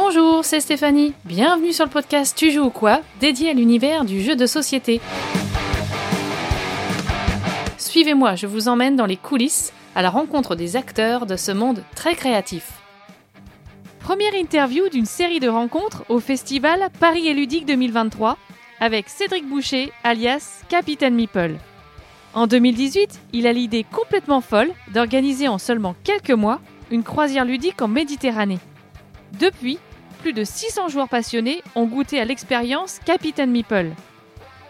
Bonjour, 0.00 0.44
c'est 0.44 0.60
Stéphanie. 0.60 1.12
Bienvenue 1.24 1.72
sur 1.72 1.84
le 1.84 1.90
podcast 1.90 2.36
Tu 2.36 2.52
joues 2.52 2.66
ou 2.66 2.70
quoi, 2.70 3.00
dédié 3.18 3.50
à 3.50 3.52
l'univers 3.52 4.04
du 4.04 4.22
jeu 4.22 4.36
de 4.36 4.46
société. 4.46 5.00
Suivez-moi, 7.78 8.36
je 8.36 8.46
vous 8.46 8.68
emmène 8.68 8.94
dans 8.94 9.06
les 9.06 9.16
coulisses 9.16 9.72
à 9.96 10.02
la 10.02 10.10
rencontre 10.10 10.54
des 10.54 10.76
acteurs 10.76 11.26
de 11.26 11.34
ce 11.34 11.50
monde 11.50 11.82
très 11.96 12.14
créatif. 12.14 12.74
Première 13.98 14.36
interview 14.36 14.88
d'une 14.88 15.04
série 15.04 15.40
de 15.40 15.48
rencontres 15.48 16.04
au 16.08 16.20
festival 16.20 16.90
Paris 17.00 17.26
et 17.26 17.34
Ludique 17.34 17.66
2023 17.66 18.38
avec 18.78 19.08
Cédric 19.08 19.48
Boucher, 19.48 19.92
alias 20.04 20.62
Capitaine 20.68 21.16
Meeple. 21.16 21.56
En 22.34 22.46
2018, 22.46 23.18
il 23.32 23.48
a 23.48 23.52
l'idée 23.52 23.84
complètement 23.84 24.42
folle 24.42 24.70
d'organiser 24.94 25.48
en 25.48 25.58
seulement 25.58 25.96
quelques 26.04 26.30
mois 26.30 26.60
une 26.92 27.02
croisière 27.02 27.44
ludique 27.44 27.82
en 27.82 27.88
Méditerranée. 27.88 28.60
Depuis, 29.40 29.78
plus 30.18 30.32
de 30.32 30.44
600 30.44 30.88
joueurs 30.88 31.08
passionnés 31.08 31.62
ont 31.74 31.86
goûté 31.86 32.20
à 32.20 32.24
l'expérience 32.24 32.98
Capitaine 33.04 33.50
Meeple. 33.50 33.90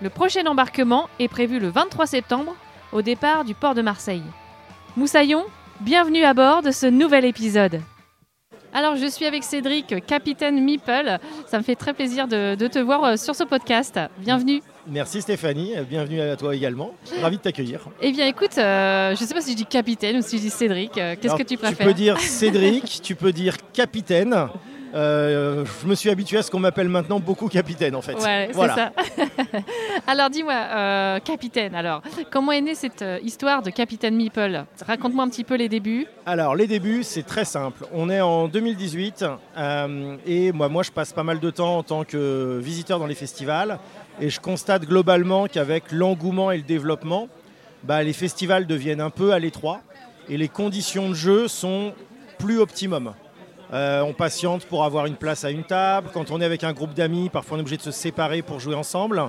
Le 0.00 0.10
prochain 0.10 0.46
embarquement 0.46 1.08
est 1.18 1.28
prévu 1.28 1.58
le 1.58 1.68
23 1.68 2.06
septembre 2.06 2.54
au 2.92 3.02
départ 3.02 3.44
du 3.44 3.54
port 3.54 3.74
de 3.74 3.82
Marseille. 3.82 4.22
Moussaillon, 4.96 5.44
bienvenue 5.80 6.24
à 6.24 6.34
bord 6.34 6.62
de 6.62 6.70
ce 6.70 6.86
nouvel 6.86 7.24
épisode. 7.24 7.80
Alors, 8.74 8.96
je 8.96 9.06
suis 9.06 9.24
avec 9.24 9.44
Cédric, 9.44 10.04
capitaine 10.06 10.62
Meeple. 10.62 11.18
Ça 11.46 11.58
me 11.58 11.62
fait 11.62 11.74
très 11.74 11.94
plaisir 11.94 12.28
de, 12.28 12.54
de 12.54 12.66
te 12.68 12.78
voir 12.78 13.02
euh, 13.04 13.16
sur 13.16 13.34
ce 13.34 13.42
podcast. 13.42 13.98
Bienvenue. 14.18 14.62
Merci 14.86 15.22
Stéphanie, 15.22 15.72
bienvenue 15.88 16.20
à 16.20 16.36
toi 16.36 16.54
également. 16.54 16.92
Ravi 17.20 17.38
de 17.38 17.42
t'accueillir. 17.42 17.80
Eh 18.00 18.12
bien 18.12 18.26
écoute, 18.26 18.56
euh, 18.58 19.14
je 19.16 19.22
ne 19.22 19.26
sais 19.26 19.34
pas 19.34 19.40
si 19.40 19.52
je 19.52 19.56
dis 19.56 19.66
capitaine 19.66 20.16
ou 20.18 20.22
si 20.22 20.36
je 20.36 20.42
dis 20.42 20.50
Cédric. 20.50 20.96
Euh, 20.96 21.14
Qu'est-ce 21.20 21.34
que 21.34 21.42
tu 21.42 21.56
préfères 21.56 21.78
Tu 21.78 21.84
peux 21.84 21.94
dire 21.94 22.18
Cédric, 22.20 23.00
tu 23.02 23.14
peux 23.14 23.32
dire 23.32 23.56
capitaine. 23.72 24.34
Euh, 24.94 25.64
je 25.82 25.86
me 25.86 25.94
suis 25.94 26.10
habitué 26.10 26.38
à 26.38 26.42
ce 26.42 26.50
qu'on 26.50 26.60
m'appelle 26.60 26.88
maintenant 26.88 27.20
beaucoup 27.20 27.48
capitaine 27.48 27.94
en 27.94 28.02
fait. 28.02 28.14
Ouais, 28.14 28.50
c'est 28.52 28.66
ça. 28.66 28.92
alors 30.06 30.30
dis-moi, 30.30 30.54
euh, 30.54 31.18
capitaine, 31.20 31.74
alors, 31.74 32.02
comment 32.30 32.52
est 32.52 32.60
née 32.60 32.74
cette 32.74 33.02
euh, 33.02 33.18
histoire 33.22 33.62
de 33.62 33.70
Capitaine 33.70 34.16
Meeple? 34.16 34.64
Raconte-moi 34.86 35.24
un 35.24 35.28
petit 35.28 35.44
peu 35.44 35.56
les 35.56 35.68
débuts. 35.68 36.06
Alors 36.26 36.56
les 36.56 36.66
débuts, 36.66 37.02
c'est 37.02 37.24
très 37.24 37.44
simple. 37.44 37.86
On 37.92 38.08
est 38.08 38.20
en 38.20 38.48
2018 38.48 39.24
et 40.26 40.52
moi, 40.52 40.68
moi 40.68 40.82
je 40.82 40.90
passe 40.90 41.12
pas 41.12 41.24
mal 41.24 41.40
de 41.40 41.50
temps 41.50 41.78
en 41.78 41.82
tant 41.82 42.04
que 42.04 42.58
visiteur 42.62 42.98
dans 42.98 43.06
les 43.06 43.14
festivals 43.14 43.78
et 44.20 44.30
je 44.30 44.40
constate 44.40 44.84
globalement 44.84 45.46
qu'avec 45.46 45.92
l'engouement 45.92 46.50
et 46.50 46.56
le 46.56 46.62
développement, 46.62 47.28
bah, 47.84 48.02
les 48.02 48.12
festivals 48.12 48.66
deviennent 48.66 49.00
un 49.00 49.10
peu 49.10 49.32
à 49.32 49.38
l'étroit 49.38 49.80
et 50.28 50.36
les 50.36 50.48
conditions 50.48 51.08
de 51.08 51.14
jeu 51.14 51.48
sont 51.48 51.92
plus 52.38 52.58
optimum. 52.58 53.12
Euh, 53.72 54.00
on 54.00 54.14
patiente 54.14 54.64
pour 54.64 54.84
avoir 54.84 55.06
une 55.06 55.16
place 55.16 55.44
à 55.44 55.50
une 55.50 55.64
table. 55.64 56.08
Quand 56.12 56.30
on 56.30 56.40
est 56.40 56.44
avec 56.44 56.64
un 56.64 56.72
groupe 56.72 56.94
d'amis, 56.94 57.28
parfois 57.28 57.56
on 57.56 57.58
est 57.58 57.62
obligé 57.62 57.76
de 57.76 57.82
se 57.82 57.90
séparer 57.90 58.42
pour 58.42 58.60
jouer 58.60 58.74
ensemble. 58.74 59.22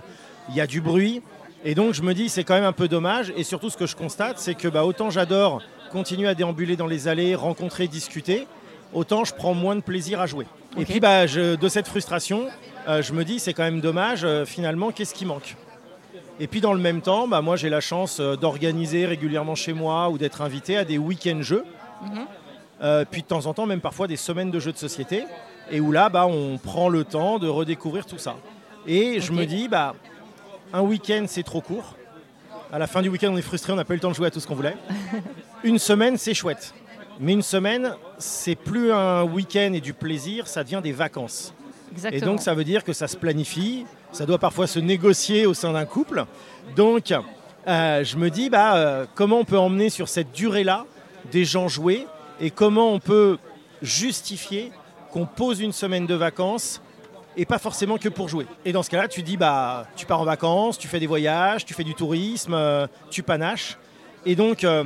Il 0.50 0.56
y 0.56 0.62
a 0.62 0.68
du 0.68 0.82
bruit. 0.82 1.22
Et 1.66 1.76
donc 1.76 1.94
je 1.94 2.02
me 2.02 2.14
dis 2.14 2.30
c'est 2.30 2.46
quand 2.46 2.54
même 2.54 2.64
un 2.64 2.74
peu 2.74 2.88
dommage. 2.88 3.34
Et 3.36 3.44
surtout 3.44 3.70
ce 3.70 3.78
que 3.78 3.86
je 3.86 3.96
constate, 3.96 4.40
c'est 4.40 4.56
que 4.56 4.68
bah, 4.68 4.86
autant 4.86 5.10
j'adore 5.10 5.62
continuer 5.92 6.28
à 6.28 6.36
déambuler 6.36 6.78
dans 6.78 6.88
les 6.88 7.08
allées, 7.08 7.36
rencontrer, 7.36 7.88
discuter, 7.88 8.48
autant 8.94 9.26
je 9.26 9.34
prends 9.34 9.54
moins 9.54 9.76
de 9.76 9.82
plaisir 9.82 10.22
à 10.22 10.28
jouer. 10.28 10.46
Et 10.78 10.86
puis 10.86 11.00
bah, 11.00 11.26
de 11.26 11.68
cette 11.68 11.88
frustration, 11.88 12.48
euh, 12.88 13.02
je 13.02 13.12
me 13.12 13.26
dis 13.26 13.40
c'est 13.40 13.54
quand 13.54 13.64
même 13.64 13.82
dommage, 13.82 14.24
euh, 14.24 14.46
finalement, 14.46 14.92
qu'est-ce 14.92 15.14
qui 15.14 15.26
manque? 15.26 15.58
Et 16.40 16.48
puis 16.48 16.62
dans 16.62 16.74
le 16.74 16.80
même 16.80 17.02
temps, 17.02 17.28
bah, 17.28 17.42
moi 17.42 17.58
j'ai 17.58 17.70
la 17.70 17.82
chance 17.82 18.22
d'organiser 18.22 19.06
régulièrement 19.06 19.56
chez 19.56 19.74
moi 19.74 20.10
ou 20.10 20.18
d'être 20.18 20.42
invité 20.42 20.78
à 20.78 20.86
des 20.86 20.98
week-ends 20.98 21.42
jeux. 21.42 21.66
Mhm. 22.04 22.26
Euh, 22.82 23.04
puis 23.10 23.22
de 23.22 23.28
temps 23.28 23.46
en 23.46 23.54
temps 23.54 23.66
même 23.66 23.82
parfois 23.82 24.08
des 24.08 24.16
semaines 24.16 24.52
de 24.52 24.60
jeux 24.60 24.72
de 24.72 24.78
société, 24.78 25.26
et 25.70 25.80
où 25.80 25.92
là 25.92 26.10
bah, 26.10 26.26
on 26.26 26.58
prend 26.58 26.90
le 26.90 27.04
temps 27.04 27.40
de 27.40 27.48
redécouvrir 27.48 28.06
tout 28.06 28.18
ça. 28.18 28.36
Et 28.88 29.20
je 29.20 29.32
me 29.32 29.46
dis, 29.46 29.68
bah, 29.68 29.96
un 30.74 30.82
week-end 30.82 31.26
c'est 31.28 31.44
trop 31.44 31.62
court. 31.62 31.96
À 32.72 32.80
la 32.80 32.88
fin 32.88 33.02
du 33.02 33.10
week-end 33.10 33.32
on 33.32 33.38
est 33.38 33.42
frustré, 33.42 33.74
on 33.74 33.76
n'a 33.76 33.86
pas 33.86 33.94
eu 33.94 33.98
le 33.98 34.02
temps 34.02 34.12
de 34.12 34.16
jouer 34.16 34.28
à 34.28 34.32
tout 34.32 34.40
ce 34.40 34.48
qu'on 34.48 34.56
voulait. 34.56 34.78
une 35.64 35.80
semaine 35.80 36.18
c'est 36.18 36.34
chouette. 36.34 36.74
Mais 37.20 37.34
une 37.34 37.42
semaine, 37.42 37.96
c'est 38.18 38.56
plus 38.56 38.94
un 38.94 39.24
week-end 39.24 39.74
et 39.74 39.82
du 39.82 39.94
plaisir, 39.94 40.48
ça 40.48 40.64
devient 40.64 40.80
des 40.82 40.94
vacances. 40.94 41.54
Et 42.12 42.22
donc 42.22 42.40
ça 42.42 42.54
veut 42.54 42.64
dire 42.64 42.86
que 42.86 42.94
ça 42.94 43.08
se 43.10 43.18
planifie, 43.18 43.86
ça 44.14 44.26
doit 44.26 44.38
parfois 44.38 44.68
se 44.68 44.80
négocier 44.80 45.46
au 45.46 45.54
sein 45.54 45.74
d'un 45.74 45.86
couple. 45.86 46.24
Donc 46.78 47.14
euh, 47.68 48.04
je 48.06 48.16
me 48.16 48.30
dis, 48.30 48.50
bah, 48.50 48.76
euh, 48.76 49.06
comment 49.16 49.40
on 49.40 49.46
peut 49.46 49.58
emmener 49.58 49.90
sur 49.90 50.08
cette 50.08 50.32
durée-là 50.32 50.86
des 51.32 51.44
gens 51.44 51.68
jouer 51.68 52.08
et 52.40 52.52
comment 52.52 52.92
on 52.92 53.00
peut 53.00 53.38
justifier 53.82 54.72
qu'on 55.12 55.26
pose 55.26 55.60
une 55.60 55.72
semaine 55.72 56.06
de 56.06 56.16
vacances 56.16 56.82
et 57.38 57.46
pas 57.46 57.60
forcément 57.60 57.98
que 57.98 58.10
pour 58.10 58.28
jouer. 58.28 58.46
Et 58.66 58.72
dans 58.72 58.84
ce 58.84 58.90
cas-là, 58.90 59.08
tu 59.08 59.24
dis 59.24 59.38
bah 59.38 59.88
tu 59.96 60.06
pars 60.06 60.20
en 60.20 60.26
vacances, 60.26 60.78
tu 60.78 60.88
fais 60.88 61.00
des 61.00 61.08
voyages, 61.08 61.66
tu 61.66 61.74
fais 61.74 61.84
du 61.84 61.96
tourisme, 61.96 62.54
euh, 62.54 62.88
tu 63.10 63.24
panaches. 63.24 63.78
Et 64.26 64.36
donc 64.36 64.64
euh, 64.64 64.84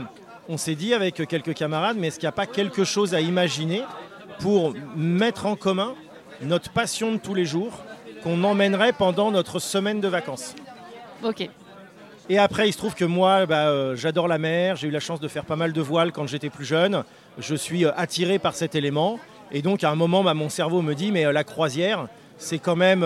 on 0.47 0.57
s'est 0.57 0.75
dit 0.75 0.93
avec 0.93 1.27
quelques 1.27 1.53
camarades, 1.53 1.97
mais 1.97 2.07
est-ce 2.07 2.19
qu'il 2.19 2.27
n'y 2.27 2.33
a 2.33 2.33
pas 2.33 2.45
quelque 2.45 2.83
chose 2.83 3.13
à 3.13 3.21
imaginer 3.21 3.83
pour 4.39 4.73
mettre 4.95 5.45
en 5.45 5.55
commun 5.55 5.95
notre 6.41 6.71
passion 6.71 7.13
de 7.13 7.17
tous 7.17 7.33
les 7.33 7.45
jours 7.45 7.71
qu'on 8.23 8.43
emmènerait 8.43 8.93
pendant 8.93 9.31
notre 9.31 9.59
semaine 9.59 10.01
de 10.01 10.07
vacances? 10.07 10.55
Ok. 11.23 11.49
Et 12.29 12.37
après, 12.37 12.69
il 12.69 12.71
se 12.71 12.77
trouve 12.77 12.95
que 12.95 13.03
moi, 13.03 13.45
bah, 13.45 13.67
euh, 13.67 13.95
j'adore 13.95 14.27
la 14.27 14.37
mer. 14.37 14.77
J'ai 14.77 14.87
eu 14.87 14.91
la 14.91 15.01
chance 15.01 15.19
de 15.19 15.27
faire 15.27 15.43
pas 15.43 15.57
mal 15.57 15.73
de 15.73 15.81
voiles 15.81 16.11
quand 16.13 16.25
j'étais 16.25 16.49
plus 16.49 16.65
jeune. 16.65 17.03
Je 17.37 17.55
suis 17.55 17.85
euh, 17.85 17.91
attiré 17.95 18.39
par 18.39 18.55
cet 18.55 18.75
élément. 18.75 19.19
Et 19.51 19.61
donc, 19.61 19.83
à 19.83 19.89
un 19.89 19.95
moment, 19.95 20.23
bah, 20.23 20.33
mon 20.33 20.49
cerveau 20.49 20.81
me 20.81 20.93
dit, 20.93 21.11
mais 21.11 21.25
euh, 21.25 21.31
la 21.31 21.43
croisière, 21.43 22.07
c'est 22.37 22.59
quand 22.59 22.75
même 22.75 23.05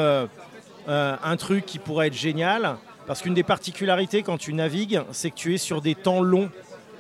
un 0.88 1.38
truc 1.38 1.66
qui 1.66 1.80
pourrait 1.80 2.08
être 2.08 2.14
génial. 2.14 2.78
Parce 3.08 3.22
qu'une 3.22 3.34
des 3.34 3.44
particularités 3.44 4.24
quand 4.24 4.38
tu 4.38 4.54
navigues, 4.54 5.02
c'est 5.12 5.32
que 5.32 5.36
tu 5.36 5.54
es 5.54 5.58
sur 5.58 5.82
des 5.82 5.96
temps 5.96 6.22
longs. 6.22 6.50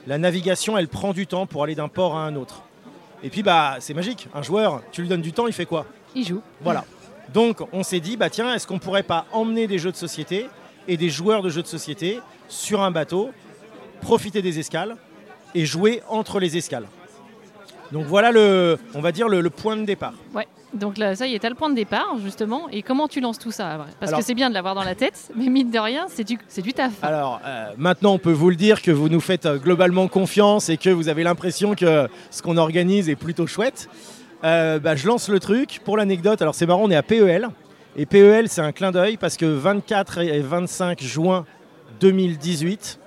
La 0.07 0.17
navigation, 0.17 0.77
elle 0.77 0.87
prend 0.87 1.13
du 1.13 1.27
temps 1.27 1.45
pour 1.45 1.63
aller 1.63 1.75
d'un 1.75 1.89
port 1.89 2.15
à 2.15 2.25
un 2.25 2.35
autre. 2.35 2.63
Et 3.23 3.29
puis, 3.29 3.43
bah, 3.43 3.77
c'est 3.79 3.93
magique. 3.93 4.29
Un 4.33 4.41
joueur, 4.41 4.81
tu 4.91 5.01
lui 5.01 5.09
donnes 5.09 5.21
du 5.21 5.33
temps, 5.33 5.47
il 5.47 5.53
fait 5.53 5.65
quoi? 5.65 5.85
Il 6.15 6.25
joue. 6.25 6.41
Voilà. 6.61 6.85
Donc, 7.33 7.59
on 7.73 7.83
s'est 7.83 7.99
dit, 7.99 8.15
bah, 8.15 8.29
tiens, 8.29 8.53
est-ce 8.53 8.65
qu'on 8.67 8.79
pourrait 8.79 9.03
pas 9.03 9.25
emmener 9.33 9.67
des 9.67 9.79
jeux 9.79 9.91
de 9.91 9.97
société 9.97 10.47
et 10.87 10.95
des 10.95 11.09
joueurs 11.09 11.41
de 11.41 11.49
jeux 11.49 11.61
de 11.61 11.67
société 11.67 12.19
sur 12.47 12.81
un 12.81 12.91
bateau, 12.91 13.31
profiter 14.01 14.41
des 14.41 14.59
escales 14.59 14.95
et 15.55 15.65
jouer 15.65 16.01
entre 16.07 16.39
les 16.39 16.55
escales? 16.55 16.87
Donc 17.91 18.05
voilà 18.05 18.31
le, 18.31 18.77
on 18.93 19.01
va 19.01 19.11
dire 19.11 19.27
le, 19.27 19.49
point 19.49 19.77
de 19.77 19.85
départ. 19.85 20.13
Ouais. 20.33 20.47
Donc 20.73 20.97
là, 20.97 21.15
ça 21.15 21.25
y 21.25 21.33
est, 21.33 21.39
tu 21.39 21.47
le 21.47 21.55
point 21.55 21.69
de 21.69 21.75
départ, 21.75 22.17
justement. 22.21 22.67
Et 22.69 22.81
comment 22.81 23.07
tu 23.07 23.21
lances 23.21 23.39
tout 23.39 23.51
ça 23.51 23.85
Parce 23.99 24.11
que 24.11 24.21
c'est 24.21 24.33
bien 24.33 24.49
de 24.49 24.53
l'avoir 24.53 24.75
dans 24.75 24.83
la 24.83 24.95
tête, 24.95 25.31
mais 25.35 25.47
mine 25.47 25.71
de 25.71 25.79
rien, 25.79 26.07
c'est 26.09 26.25
du, 26.25 26.37
du 26.57 26.73
taf. 26.73 26.91
Alors, 27.01 27.39
euh, 27.45 27.71
maintenant, 27.77 28.13
on 28.13 28.17
peut 28.19 28.33
vous 28.33 28.49
le 28.49 28.57
dire 28.57 28.81
que 28.81 28.91
vous 28.91 29.07
nous 29.07 29.21
faites 29.21 29.45
euh, 29.45 29.57
globalement 29.57 30.07
confiance 30.09 30.67
et 30.69 30.75
que 30.77 30.89
vous 30.89 31.07
avez 31.07 31.23
l'impression 31.23 31.73
que 31.73 32.09
ce 32.31 32.41
qu'on 32.41 32.57
organise 32.57 33.09
est 33.09 33.15
plutôt 33.15 33.47
chouette. 33.47 33.89
Euh, 34.43 34.77
bah, 34.79 34.95
je 34.95 35.07
lance 35.07 35.29
le 35.29 35.39
truc. 35.39 35.79
Pour 35.85 35.97
l'anecdote, 35.97 36.41
alors 36.41 36.53
c'est 36.53 36.65
marrant, 36.65 36.83
on 36.83 36.91
est 36.91 36.95
à 36.95 37.03
PEL. 37.03 37.47
Et 37.95 38.05
PEL, 38.05 38.49
c'est 38.49 38.61
un 38.61 38.73
clin 38.73 38.91
d'œil 38.91 39.17
parce 39.17 39.37
que 39.37 39.45
24 39.45 40.19
et 40.19 40.41
25 40.41 41.01
juin 41.01 41.45
2018, 41.99 42.99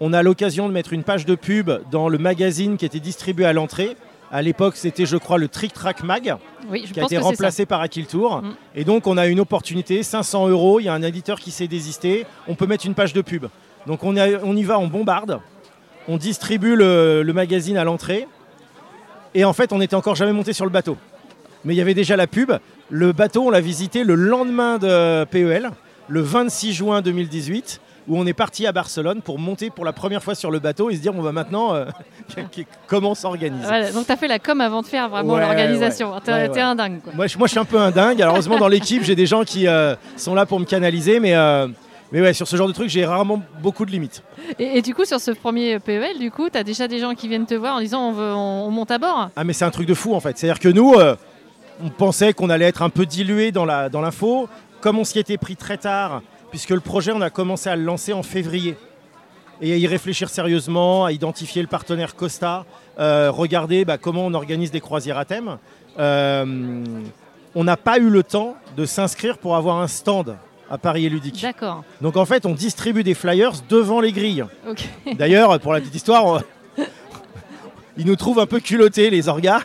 on 0.00 0.14
a 0.14 0.22
l'occasion 0.22 0.66
de 0.66 0.72
mettre 0.72 0.94
une 0.94 1.04
page 1.04 1.26
de 1.26 1.34
pub 1.34 1.70
dans 1.90 2.08
le 2.08 2.18
magazine 2.18 2.78
qui 2.78 2.86
était 2.86 3.00
distribué 3.00 3.44
à 3.44 3.52
l'entrée. 3.52 3.96
À 4.32 4.42
l'époque, 4.42 4.76
c'était, 4.76 5.06
je 5.06 5.16
crois, 5.16 5.38
le 5.38 5.48
Trick 5.48 5.74
Track 5.74 6.02
Mag, 6.04 6.36
qui 6.92 7.00
a 7.00 7.04
été 7.04 7.18
remplacé 7.18 7.66
par 7.66 7.80
Akil 7.80 8.06
Tour. 8.06 8.42
Mm. 8.42 8.54
Et 8.76 8.84
donc, 8.84 9.06
on 9.06 9.16
a 9.18 9.26
une 9.26 9.40
opportunité, 9.40 10.02
500 10.02 10.48
euros, 10.48 10.80
il 10.80 10.84
y 10.84 10.88
a 10.88 10.94
un 10.94 11.02
éditeur 11.02 11.38
qui 11.38 11.50
s'est 11.50 11.66
désisté, 11.66 12.26
on 12.48 12.54
peut 12.54 12.66
mettre 12.66 12.86
une 12.86 12.94
page 12.94 13.12
de 13.12 13.20
pub. 13.20 13.46
Donc, 13.86 14.02
on, 14.04 14.16
on 14.16 14.56
y 14.56 14.62
va, 14.62 14.78
on 14.78 14.86
bombarde, 14.86 15.40
on 16.08 16.16
distribue 16.16 16.76
le, 16.76 17.22
le 17.22 17.32
magazine 17.32 17.76
à 17.76 17.84
l'entrée. 17.84 18.26
Et 19.34 19.44
en 19.44 19.52
fait, 19.52 19.72
on 19.72 19.78
n'était 19.78 19.96
encore 19.96 20.14
jamais 20.14 20.32
monté 20.32 20.52
sur 20.52 20.64
le 20.64 20.70
bateau. 20.70 20.96
Mais 21.64 21.74
il 21.74 21.76
y 21.76 21.82
avait 21.82 21.94
déjà 21.94 22.16
la 22.16 22.26
pub. 22.26 22.52
Le 22.88 23.12
bateau, 23.12 23.42
on 23.42 23.50
l'a 23.50 23.60
visité 23.60 24.04
le 24.04 24.14
lendemain 24.14 24.78
de 24.78 25.24
PEL, 25.24 25.70
le 26.08 26.20
26 26.20 26.72
juin 26.72 27.02
2018 27.02 27.80
où 28.08 28.18
on 28.18 28.26
est 28.26 28.32
parti 28.32 28.66
à 28.66 28.72
Barcelone 28.72 29.22
pour 29.22 29.38
monter 29.38 29.70
pour 29.70 29.84
la 29.84 29.92
première 29.92 30.22
fois 30.22 30.34
sur 30.34 30.50
le 30.50 30.58
bateau 30.58 30.90
et 30.90 30.96
se 30.96 31.00
dire 31.00 31.14
on 31.14 31.22
va 31.22 31.32
maintenant 31.32 31.74
euh, 31.74 31.86
comment 32.86 33.12
on 33.12 33.14
s'organise. 33.14 33.66
donc 33.94 34.06
tu 34.06 34.12
as 34.12 34.16
fait 34.16 34.28
la 34.28 34.38
com 34.38 34.60
avant 34.60 34.82
de 34.82 34.86
faire 34.86 35.08
vraiment 35.08 35.38
l'organisation. 35.38 36.12
tu 36.24 36.30
es, 36.30 36.60
un 36.60 36.74
dingue. 36.74 37.00
Moi, 37.14 37.26
je, 37.26 37.38
moi, 37.38 37.46
je 37.46 37.52
suis 37.52 37.60
un 37.60 37.64
peu 37.64 37.78
un 37.78 37.90
dingue. 37.90 38.20
Alors, 38.22 38.34
heureusement 38.34 38.58
dans 38.58 38.68
l'équipe 38.68 39.02
j'ai 39.02 39.16
des 39.16 39.26
gens 39.26 39.44
qui 39.44 39.66
euh, 39.66 39.94
sont 40.16 40.34
là 40.34 40.46
pour 40.46 40.60
me 40.60 40.64
canaliser 40.64 41.20
mais 41.20 41.34
euh, 41.34 41.68
mais 42.12 42.20
ouais, 42.20 42.32
sur 42.32 42.48
ce 42.48 42.56
genre 42.56 42.66
de 42.66 42.72
truc, 42.72 42.88
j'ai 42.88 43.06
rarement 43.06 43.40
beaucoup 43.62 43.86
de 43.86 43.92
limites. 43.92 44.24
Et, 44.58 44.82
du 44.82 44.96
coup, 44.96 45.04
sur 45.04 45.20
ce 45.20 45.30
premier 45.30 45.78
PEL, 45.78 46.18
du 46.18 46.32
coup, 46.32 46.50
tu 46.50 46.58
as 46.58 46.64
déjà 46.64 46.88
des 46.88 46.98
gens 46.98 47.14
qui 47.14 47.28
viennent 47.28 47.46
te 47.46 47.54
voir 47.54 47.76
en 47.76 47.80
disant 47.80 48.08
on, 48.08 48.12
veut, 48.12 48.34
on, 48.34 48.68
monte 48.72 48.90
à 48.90 48.98
bord? 48.98 49.30
Ah, 49.36 49.44
mais 49.44 49.52
c'est 49.52 49.64
un 49.64 49.70
truc 49.70 49.86
de 49.86 49.94
fou 49.94 50.12
en 50.12 50.18
fait. 50.18 50.36
C'est-à-dire 50.36 50.58
que 50.58 50.68
nous, 50.68 50.96
on 51.82 51.88
pensait 51.88 52.32
qu'on 52.32 52.50
allait 52.50 52.66
être 52.66 52.82
un 52.82 52.90
peu 52.90 53.06
dilué 53.06 53.52
dans 53.52 53.64
l'info. 53.64 54.48
Dans 54.48 54.80
Comme 54.80 54.98
on 54.98 55.04
s'y 55.04 55.18
était 55.18 55.38
pris 55.38 55.56
très 55.56 55.76
tard, 55.76 56.22
puisque 56.50 56.70
le 56.70 56.80
projet, 56.80 57.12
on 57.12 57.20
a 57.20 57.30
commencé 57.30 57.68
à 57.68 57.76
le 57.76 57.82
lancer 57.84 58.12
en 58.12 58.22
février. 58.22 58.76
Et 59.62 59.72
à 59.72 59.76
y 59.76 59.86
réfléchir 59.86 60.28
sérieusement, 60.30 61.04
à 61.04 61.12
identifier 61.12 61.60
le 61.62 61.68
partenaire 61.68 62.14
Costa. 62.16 62.64
euh, 62.98 63.30
regarder 63.30 63.84
bah, 63.84 63.98
comment 63.98 64.24
on 64.26 64.34
organise 64.34 64.70
des 64.70 64.80
croisières 64.80 65.18
à 65.18 65.24
thème. 65.24 65.58
Euh, 65.98 66.84
on 67.54 67.64
n'a 67.64 67.76
pas 67.76 67.98
eu 67.98 68.08
le 68.10 68.22
temps 68.22 68.56
de 68.76 68.84
s'inscrire 68.86 69.38
pour 69.38 69.56
avoir 69.56 69.80
un 69.80 69.86
stand 69.86 70.36
à 70.70 70.78
Paris 70.78 71.06
et 71.06 71.08
Ludique. 71.08 71.42
D'accord. 71.42 71.82
Donc 72.00 72.16
en 72.16 72.24
fait, 72.24 72.46
on 72.46 72.52
distribue 72.54 73.02
des 73.02 73.14
flyers 73.14 73.52
devant 73.68 74.00
les 74.00 74.12
grilles. 74.12 74.44
D'ailleurs, 75.18 75.58
pour 75.60 75.72
la 75.72 75.80
petite 75.80 75.94
histoire, 75.94 76.24
on- 76.26 76.40
ils 77.96 78.06
nous 78.06 78.16
trouvent 78.16 78.38
un 78.38 78.46
peu 78.46 78.60
culottés, 78.60 79.10
les 79.10 79.28
orgas. 79.28 79.62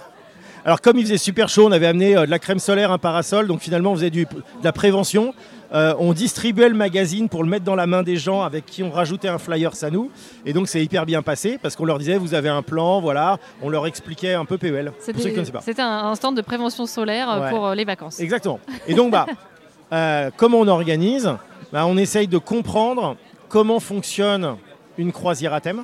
Alors 0.65 0.81
comme 0.81 0.97
il 0.97 1.03
faisait 1.03 1.17
super 1.19 1.47
chaud, 1.47 1.67
on 1.67 1.71
avait 1.71 1.85
amené 1.87 2.17
euh, 2.17 2.25
de 2.25 2.31
la 2.31 2.39
crème 2.39 2.57
solaire, 2.59 2.91
un 2.91 2.97
parasol, 2.97 3.47
donc 3.47 3.61
finalement 3.61 3.91
on 3.91 3.95
faisait 3.95 4.09
du- 4.09 4.25
de 4.25 4.41
la 4.63 4.71
prévention. 4.73 5.33
Euh, 5.75 5.93
on 5.99 6.13
distribuait 6.13 6.69
le 6.69 6.75
magazine 6.75 7.27
pour 7.29 7.43
le 7.43 7.49
mettre 7.49 7.65
dans 7.65 7.75
la 7.75 7.85
main 7.85 8.01
des 8.01 8.15
gens 8.15 8.41
avec 8.43 8.65
qui 8.65 8.81
on 8.81 8.89
rajoutait 8.91 9.27
un 9.27 9.37
flyer 9.37 9.71
à 9.81 9.89
nous. 9.91 10.09
Et 10.45 10.53
donc 10.53 10.67
c'est 10.69 10.81
hyper 10.81 11.05
bien 11.05 11.21
passé 11.21 11.59
parce 11.61 11.75
qu'on 11.75 11.83
leur 11.85 11.99
disait 11.99 12.17
vous 12.17 12.33
avez 12.33 12.49
un 12.49 12.61
plan, 12.61 13.01
voilà. 13.01 13.37
On 13.61 13.67
leur 13.69 13.85
expliquait 13.85 14.33
un 14.33 14.45
peu 14.45 14.57
PEL. 14.57 14.93
C'était 15.01 15.81
un, 15.81 15.87
un 16.07 16.15
stand 16.15 16.37
de 16.37 16.41
prévention 16.41 16.85
solaire 16.85 17.29
euh, 17.29 17.39
Ouais. 17.41 17.49
pour 17.49 17.67
euh, 17.67 17.75
les 17.75 17.83
vacances. 17.83 18.19
Exactement. 18.21 18.59
Et 18.87 18.93
donc, 18.93 19.11
bah, 19.11 19.25
euh, 19.91 20.31
comment 20.37 20.59
on 20.59 20.67
organise? 20.67 21.29
Bah, 21.73 21.85
On 21.85 21.97
essaye 21.97 22.27
de 22.27 22.37
comprendre 22.37 23.17
comment 23.49 23.79
fonctionne 23.81 24.55
une 24.97 25.11
croisière 25.11 25.53
à 25.53 25.59
thème 25.59 25.83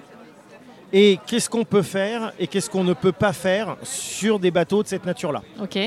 et 0.94 1.20
qu'est-ce 1.26 1.50
qu'on 1.50 1.66
peut 1.66 1.82
faire 1.82 2.34
et 2.40 2.48
qu'est-ce 2.48 2.70
qu'on 2.70 2.84
ne 2.84 2.94
peut 2.94 3.12
pas 3.12 3.34
faire 3.34 3.76
sur 3.84 4.40
des 4.40 4.52
bateaux 4.52 4.84
de 4.84 4.88
cette 4.88 5.06
nature-là. 5.06 5.42
Ok. 5.62 5.78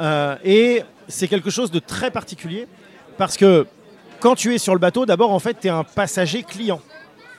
Euh, 0.00 0.36
et 0.44 0.82
c'est 1.08 1.28
quelque 1.28 1.50
chose 1.50 1.70
de 1.70 1.78
très 1.78 2.10
particulier 2.10 2.66
parce 3.18 3.36
que 3.36 3.66
quand 4.20 4.34
tu 4.34 4.54
es 4.54 4.58
sur 4.58 4.74
le 4.74 4.80
bateau, 4.80 5.04
d'abord, 5.04 5.32
en 5.32 5.38
fait, 5.38 5.58
tu 5.60 5.66
es 5.66 5.70
un 5.70 5.84
passager 5.84 6.42
client. 6.42 6.80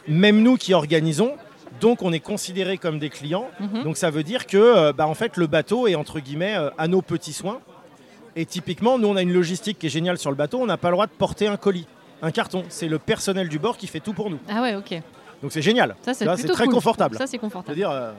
Même 0.08 0.42
nous 0.42 0.58
qui 0.58 0.74
organisons, 0.74 1.34
donc 1.82 2.02
on 2.02 2.14
est 2.14 2.20
considéré 2.20 2.78
comme 2.78 3.00
des 3.00 3.10
clients. 3.10 3.48
Mhm. 3.60 3.84
Donc 3.84 3.98
ça 3.98 4.12
veut 4.12 4.24
dire 4.24 4.46
que 4.46 4.58
euh, 4.58 4.94
bah, 4.94 5.08
en 5.08 5.16
fait, 5.16 5.38
le 5.38 5.48
bateau 5.48 5.88
est 5.88 5.96
entre 5.96 6.20
guillemets 6.20 6.56
euh, 6.56 6.70
à 6.78 6.88
nos 6.88 7.02
petits 7.02 7.34
soins. 7.34 7.60
Et 8.36 8.46
typiquement, 8.46 8.98
nous, 8.98 9.08
on 9.08 9.16
a 9.16 9.22
une 9.22 9.34
logistique 9.34 9.80
qui 9.80 9.88
est 9.88 9.90
géniale 9.90 10.18
sur 10.18 10.30
le 10.30 10.36
bateau. 10.36 10.60
On 10.60 10.66
n'a 10.66 10.78
pas 10.78 10.90
le 10.90 10.94
droit 10.94 11.08
de 11.08 11.12
porter 11.12 11.48
un 11.48 11.58
colis, 11.58 11.88
un 12.22 12.32
carton. 12.32 12.64
C'est 12.70 12.88
le 12.88 13.00
personnel 13.00 13.50
du 13.50 13.60
bord 13.60 13.78
qui 13.78 13.88
fait 13.88 14.00
tout 14.00 14.14
pour 14.14 14.30
nous. 14.30 14.40
Ah 14.50 14.62
ouais, 14.62 14.76
ok. 14.76 15.02
Donc 15.42 15.52
c'est 15.52 15.62
génial. 15.62 15.96
Ça, 16.02 16.14
c'est 16.14 16.26
très 16.26 16.66
cool. 16.66 16.76
confortable. 16.76 17.18
Ça, 17.18 17.28
c'est 17.28 17.38
confortable. 17.38 17.80
Euh, 17.82 18.12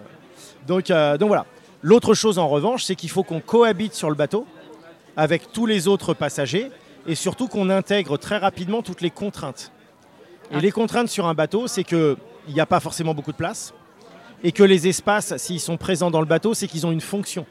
donc, 0.67 0.91
euh, 0.91 1.17
donc 1.19 1.29
voilà. 1.29 1.47
L'autre 1.83 2.15
chose 2.15 2.39
en 2.39 2.49
revanche, 2.49 2.85
c'est 2.85 2.95
qu'il 2.95 3.11
faut 3.11 3.23
qu'on 3.23 3.41
cohabite 3.41 3.95
sur 3.95 4.11
le 4.11 4.15
bateau 4.15 4.47
avec 5.17 5.53
tous 5.53 5.67
les 5.67 5.89
autres 5.89 6.15
passagers 6.15 6.71
et 7.11 7.15
surtout 7.17 7.49
qu'on 7.49 7.71
intègre 7.71 8.17
très 8.19 8.39
rapidement 8.39 8.83
toutes 8.83 9.01
les 9.01 9.11
contraintes. 9.11 9.73
Et 10.53 10.57
Ah. 10.57 10.61
les 10.61 10.71
contraintes 10.71 11.09
sur 11.09 11.27
un 11.27 11.35
bateau, 11.35 11.67
c'est 11.67 11.85
qu'il 11.85 12.17
n'y 12.49 12.61
a 12.61 12.67
pas 12.67 12.81
forcément 12.81 13.15
beaucoup 13.15 13.33
de 13.33 13.37
place 13.37 13.75
et 14.43 14.53
que 14.53 14.63
les 14.63 14.89
espaces, 14.89 15.37
s'ils 15.37 15.61
sont 15.61 15.77
présents 15.77 16.11
dans 16.11 16.21
le 16.21 16.27
bateau, 16.27 16.55
c'est 16.55 16.67
qu'ils 16.67 16.87
ont 16.87 16.93
une 16.93 17.01
fonction. 17.01 17.47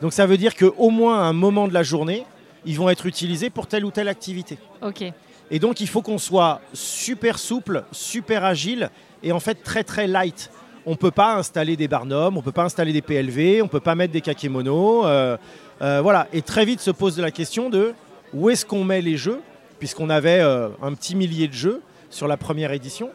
Donc 0.00 0.12
ça 0.12 0.26
veut 0.26 0.36
dire 0.36 0.54
qu'au 0.56 0.90
moins 0.90 1.20
à 1.20 1.24
un 1.24 1.32
moment 1.32 1.68
de 1.68 1.74
la 1.74 1.82
journée, 1.82 2.24
ils 2.64 2.76
vont 2.76 2.88
être 2.90 3.06
utilisés 3.06 3.50
pour 3.50 3.66
telle 3.66 3.84
ou 3.84 3.90
telle 3.90 4.08
activité. 4.08 4.58
Ok. 4.82 5.04
Et 5.52 5.58
donc, 5.60 5.80
il 5.80 5.86
faut 5.88 6.02
qu'on 6.02 6.18
soit 6.18 6.60
super 6.72 7.38
souple, 7.38 7.84
super 7.92 8.44
agile 8.44 8.90
et 9.22 9.30
en 9.30 9.38
fait 9.40 9.62
très 9.62 9.84
très 9.84 10.06
light. 10.08 10.50
On 10.86 10.92
ne 10.92 10.96
peut 10.96 11.12
pas 11.12 11.36
installer 11.36 11.76
des 11.76 11.86
barnums, 11.88 12.34
on 12.36 12.40
ne 12.40 12.44
peut 12.44 12.50
pas 12.52 12.64
installer 12.64 12.92
des 12.92 13.02
PLV, 13.02 13.60
on 13.60 13.64
ne 13.66 13.70
peut 13.70 13.80
pas 13.80 13.94
mettre 13.94 14.12
des 14.12 14.20
kakémonos. 14.20 15.04
euh, 15.06 15.36
euh, 15.82 16.00
voilà. 16.02 16.26
Et 16.32 16.42
très 16.42 16.64
vite 16.64 16.80
se 16.80 16.90
pose 16.90 17.18
la 17.20 17.30
question 17.30 17.70
de 17.70 17.94
où 18.36 18.50
est-ce 18.50 18.66
qu'on 18.66 18.84
met 18.84 19.00
les 19.00 19.16
jeux, 19.16 19.40
puisqu'on 19.78 20.10
avait 20.10 20.40
euh, 20.40 20.68
un 20.82 20.92
petit 20.92 21.16
millier 21.16 21.48
de 21.48 21.54
jeux 21.54 21.80
sur 22.10 22.28
la 22.28 22.36
première 22.36 22.72
édition. 22.72 23.10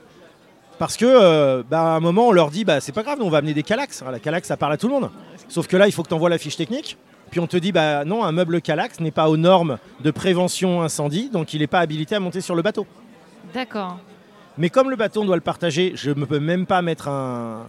Parce 0.79 0.97
que, 0.97 1.05
euh, 1.05 1.63
bah, 1.69 1.93
à 1.93 1.95
un 1.95 1.99
moment, 1.99 2.29
on 2.29 2.31
leur 2.31 2.49
dit, 2.49 2.65
bah, 2.65 2.81
c'est 2.81 2.91
pas 2.91 3.03
grave, 3.03 3.19
on 3.21 3.29
va 3.29 3.37
amener 3.37 3.53
des 3.53 3.61
Calax. 3.61 4.03
La 4.11 4.19
Calax, 4.19 4.47
ça 4.47 4.57
parle 4.57 4.73
à 4.73 4.77
tout 4.77 4.87
le 4.87 4.93
monde. 4.93 5.11
Sauf 5.47 5.67
que 5.67 5.77
là, 5.77 5.87
il 5.87 5.91
faut 5.91 6.01
que 6.01 6.07
tu 6.07 6.15
envoies 6.15 6.29
la 6.29 6.39
fiche 6.39 6.57
technique. 6.57 6.97
Puis 7.29 7.39
on 7.39 7.45
te 7.45 7.55
dit, 7.55 7.71
bah 7.71 8.03
non, 8.03 8.23
un 8.23 8.31
meuble 8.31 8.61
Calax 8.61 8.99
n'est 8.99 9.11
pas 9.11 9.29
aux 9.29 9.37
normes 9.37 9.77
de 10.03 10.11
prévention 10.11 10.81
incendie, 10.81 11.29
donc 11.29 11.53
il 11.53 11.59
n'est 11.59 11.67
pas 11.67 11.79
habilité 11.79 12.15
à 12.15 12.19
monter 12.19 12.41
sur 12.41 12.55
le 12.55 12.63
bateau. 12.63 12.87
D'accord. 13.53 13.99
Mais 14.57 14.69
comme 14.69 14.89
le 14.89 14.95
bateau, 14.95 15.21
on 15.21 15.25
doit 15.25 15.35
le 15.35 15.41
partager, 15.41 15.93
je 15.95 16.09
ne 16.09 16.25
peux 16.25 16.39
même 16.39 16.65
pas 16.65 16.81
mettre 16.81 17.07
un, 17.07 17.67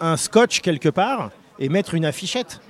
un 0.00 0.16
scotch 0.16 0.60
quelque 0.60 0.88
part 0.88 1.30
et 1.58 1.68
mettre 1.68 1.94
une 1.94 2.06
affichette. 2.06 2.60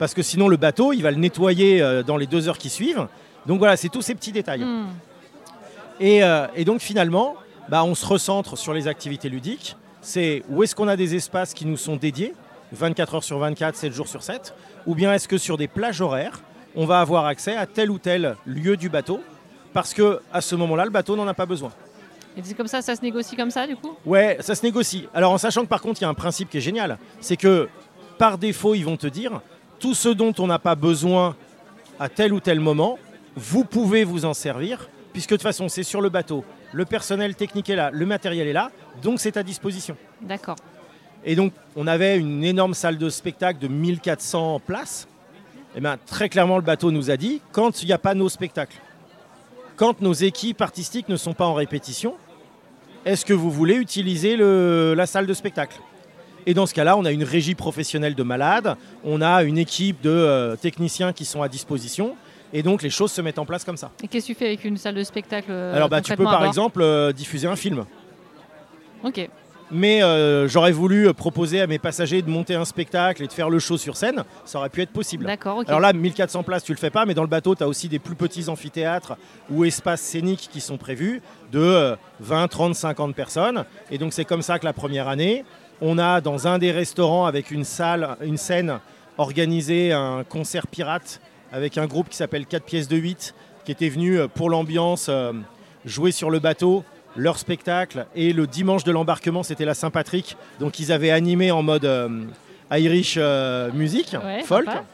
Parce 0.00 0.12
que 0.12 0.22
sinon, 0.22 0.48
le 0.48 0.56
bateau, 0.56 0.92
il 0.92 1.02
va 1.02 1.10
le 1.10 1.18
nettoyer 1.18 1.80
euh, 1.80 2.02
dans 2.02 2.16
les 2.16 2.26
deux 2.26 2.48
heures 2.48 2.58
qui 2.58 2.68
suivent. 2.68 3.06
Donc 3.46 3.58
voilà, 3.58 3.76
c'est 3.76 3.88
tous 3.88 4.02
ces 4.02 4.14
petits 4.14 4.32
détails. 4.32 4.64
Hmm. 4.64 4.88
Et, 5.98 6.22
euh, 6.24 6.46
et 6.56 6.64
donc 6.64 6.80
finalement, 6.80 7.36
bah, 7.68 7.84
on 7.84 7.94
se 7.94 8.06
recentre 8.06 8.56
sur 8.56 8.72
les 8.72 8.88
activités 8.88 9.28
ludiques. 9.28 9.76
C'est 10.02 10.42
où 10.48 10.62
est-ce 10.62 10.74
qu'on 10.74 10.88
a 10.88 10.96
des 10.96 11.14
espaces 11.14 11.54
qui 11.54 11.66
nous 11.66 11.76
sont 11.76 11.96
dédiés, 11.96 12.34
24 12.72 13.16
heures 13.16 13.24
sur 13.24 13.38
24, 13.38 13.76
7 13.76 13.92
jours 13.92 14.08
sur 14.08 14.22
7, 14.22 14.54
ou 14.86 14.94
bien 14.94 15.12
est-ce 15.12 15.28
que 15.28 15.38
sur 15.38 15.56
des 15.58 15.68
plages 15.68 16.00
horaires, 16.00 16.40
on 16.74 16.86
va 16.86 17.00
avoir 17.00 17.26
accès 17.26 17.54
à 17.56 17.66
tel 17.66 17.90
ou 17.90 17.98
tel 17.98 18.36
lieu 18.46 18.76
du 18.76 18.88
bateau, 18.88 19.20
parce 19.72 19.92
que 19.92 20.20
à 20.32 20.40
ce 20.40 20.54
moment-là, 20.56 20.84
le 20.84 20.90
bateau 20.90 21.16
n'en 21.16 21.28
a 21.28 21.34
pas 21.34 21.46
besoin. 21.46 21.70
Et 22.36 22.40
c'est 22.42 22.54
comme 22.54 22.68
ça, 22.68 22.80
ça 22.80 22.94
se 22.94 23.02
négocie 23.02 23.36
comme 23.36 23.50
ça, 23.50 23.66
du 23.66 23.76
coup? 23.76 23.96
Ouais, 24.06 24.38
ça 24.40 24.54
se 24.54 24.64
négocie. 24.64 25.08
Alors 25.12 25.32
en 25.32 25.38
sachant 25.38 25.62
que 25.62 25.68
par 25.68 25.82
contre, 25.82 26.00
il 26.00 26.04
y 26.04 26.06
a 26.06 26.08
un 26.08 26.14
principe 26.14 26.48
qui 26.48 26.58
est 26.58 26.62
génial, 26.62 26.98
c'est 27.20 27.36
que 27.36 27.68
par 28.18 28.38
défaut, 28.38 28.74
ils 28.74 28.84
vont 28.84 28.96
te 28.96 29.06
dire 29.06 29.40
tout 29.78 29.94
ce 29.94 30.08
dont 30.08 30.32
on 30.38 30.46
n'a 30.46 30.58
pas 30.58 30.74
besoin 30.74 31.36
à 31.98 32.08
tel 32.08 32.32
ou 32.32 32.40
tel 32.40 32.60
moment, 32.60 32.98
vous 33.36 33.64
pouvez 33.64 34.04
vous 34.04 34.24
en 34.24 34.34
servir, 34.34 34.88
puisque 35.12 35.30
de 35.30 35.36
toute 35.36 35.42
façon, 35.42 35.68
c'est 35.68 35.82
sur 35.82 36.00
le 36.00 36.08
bateau. 36.08 36.44
Le 36.72 36.84
personnel 36.84 37.34
technique 37.34 37.68
est 37.70 37.76
là, 37.76 37.90
le 37.92 38.06
matériel 38.06 38.46
est 38.46 38.52
là, 38.52 38.70
donc 39.02 39.20
c'est 39.20 39.36
à 39.36 39.42
disposition. 39.42 39.96
D'accord. 40.22 40.56
Et 41.24 41.36
donc, 41.36 41.52
on 41.76 41.86
avait 41.86 42.16
une 42.18 42.44
énorme 42.44 42.74
salle 42.74 42.96
de 42.96 43.10
spectacle 43.10 43.58
de 43.58 43.68
1400 43.68 44.60
places. 44.64 45.06
Et 45.76 45.80
bien, 45.80 45.98
très 46.06 46.28
clairement, 46.28 46.56
le 46.56 46.62
bateau 46.62 46.90
nous 46.90 47.10
a 47.10 47.16
dit 47.16 47.40
quand 47.52 47.82
il 47.82 47.86
n'y 47.86 47.92
a 47.92 47.98
pas 47.98 48.14
nos 48.14 48.28
spectacles, 48.28 48.76
quand 49.76 50.00
nos 50.00 50.12
équipes 50.12 50.60
artistiques 50.62 51.08
ne 51.08 51.16
sont 51.16 51.32
pas 51.34 51.46
en 51.46 51.54
répétition, 51.54 52.14
est-ce 53.04 53.24
que 53.24 53.32
vous 53.32 53.50
voulez 53.50 53.74
utiliser 53.74 54.36
le- 54.36 54.94
la 54.96 55.06
salle 55.06 55.26
de 55.26 55.34
spectacle? 55.34 55.78
Et 56.46 56.54
dans 56.54 56.66
ce 56.66 56.74
cas-là, 56.74 56.96
on 56.96 57.04
a 57.04 57.10
une 57.12 57.24
régie 57.24 57.54
professionnelle 57.54 58.14
de 58.14 58.22
malades, 58.22 58.76
on 59.04 59.20
a 59.20 59.42
une 59.42 59.58
équipe 59.58 60.00
de 60.00 60.10
euh, 60.10 60.56
techniciens 60.56 61.12
qui 61.12 61.24
sont 61.24 61.42
à 61.42 61.48
disposition, 61.48 62.16
et 62.52 62.62
donc 62.62 62.82
les 62.82 62.90
choses 62.90 63.12
se 63.12 63.20
mettent 63.20 63.38
en 63.38 63.46
place 63.46 63.64
comme 63.64 63.76
ça. 63.76 63.90
Et 64.02 64.08
qu'est-ce 64.08 64.26
que 64.26 64.32
tu 64.32 64.38
fais 64.38 64.46
avec 64.46 64.64
une 64.64 64.76
salle 64.76 64.94
de 64.94 65.04
spectacle 65.04 65.50
euh, 65.50 65.74
Alors, 65.74 65.88
bah, 65.88 66.00
tu 66.00 66.14
peux 66.14 66.24
par 66.24 66.44
exemple 66.44 66.82
euh, 66.82 67.12
diffuser 67.12 67.46
un 67.46 67.56
film. 67.56 67.84
Ok. 69.02 69.28
Mais 69.72 70.02
euh, 70.02 70.48
j'aurais 70.48 70.72
voulu 70.72 71.12
proposer 71.14 71.60
à 71.60 71.66
mes 71.68 71.78
passagers 71.78 72.22
de 72.22 72.28
monter 72.28 72.56
un 72.56 72.64
spectacle 72.64 73.22
et 73.22 73.26
de 73.28 73.32
faire 73.32 73.48
le 73.48 73.60
show 73.60 73.78
sur 73.78 73.96
scène. 73.96 74.24
Ça 74.44 74.58
aurait 74.58 74.68
pu 74.68 74.82
être 74.82 74.90
possible. 74.90 75.26
D'accord, 75.26 75.58
ok. 75.58 75.68
Alors 75.68 75.80
là, 75.80 75.92
1400 75.92 76.42
places, 76.42 76.64
tu 76.64 76.72
le 76.72 76.78
fais 76.78 76.90
pas, 76.90 77.06
mais 77.06 77.14
dans 77.14 77.22
le 77.22 77.28
bateau, 77.28 77.54
tu 77.54 77.62
as 77.62 77.68
aussi 77.68 77.88
des 77.88 78.00
plus 78.00 78.16
petits 78.16 78.48
amphithéâtres 78.48 79.16
ou 79.48 79.64
espaces 79.64 80.00
scéniques 80.00 80.48
qui 80.50 80.60
sont 80.60 80.76
prévus 80.76 81.22
de 81.52 81.60
euh, 81.60 81.96
20, 82.18 82.48
30, 82.48 82.74
50 82.74 83.14
personnes. 83.14 83.64
Et 83.92 83.98
donc, 83.98 84.12
c'est 84.12 84.24
comme 84.24 84.42
ça 84.42 84.58
que 84.58 84.64
la 84.64 84.72
première 84.72 85.06
année, 85.06 85.44
on 85.80 85.98
a 85.98 86.20
dans 86.20 86.48
un 86.48 86.58
des 86.58 86.72
restaurants 86.72 87.26
avec 87.26 87.52
une 87.52 87.64
salle, 87.64 88.16
une 88.22 88.36
scène, 88.36 88.80
organisé 89.18 89.92
un 89.92 90.24
concert 90.24 90.66
pirate 90.66 91.20
avec 91.52 91.78
un 91.78 91.86
groupe 91.86 92.08
qui 92.08 92.16
s'appelle 92.16 92.46
4 92.46 92.64
pièces 92.64 92.88
de 92.88 92.96
8 92.96 93.34
qui 93.64 93.72
était 93.72 93.88
venu 93.88 94.18
euh, 94.18 94.28
pour 94.28 94.50
l'ambiance 94.50 95.06
euh, 95.08 95.32
jouer 95.84 96.12
sur 96.12 96.30
le 96.30 96.38
bateau 96.38 96.84
leur 97.16 97.38
spectacle. 97.38 98.06
Et 98.14 98.32
le 98.32 98.46
dimanche 98.46 98.84
de 98.84 98.92
l'embarquement 98.92 99.42
c'était 99.42 99.64
la 99.64 99.74
Saint-Patrick. 99.74 100.36
Donc 100.60 100.78
ils 100.78 100.92
avaient 100.92 101.10
animé 101.10 101.50
en 101.50 101.62
mode 101.62 101.84
euh, 101.84 102.08
Irish 102.72 103.16
euh, 103.18 103.70
music 103.72 104.16
Ouais, 104.24 104.42
folk. 104.44 104.66
Sympa. 104.66 104.84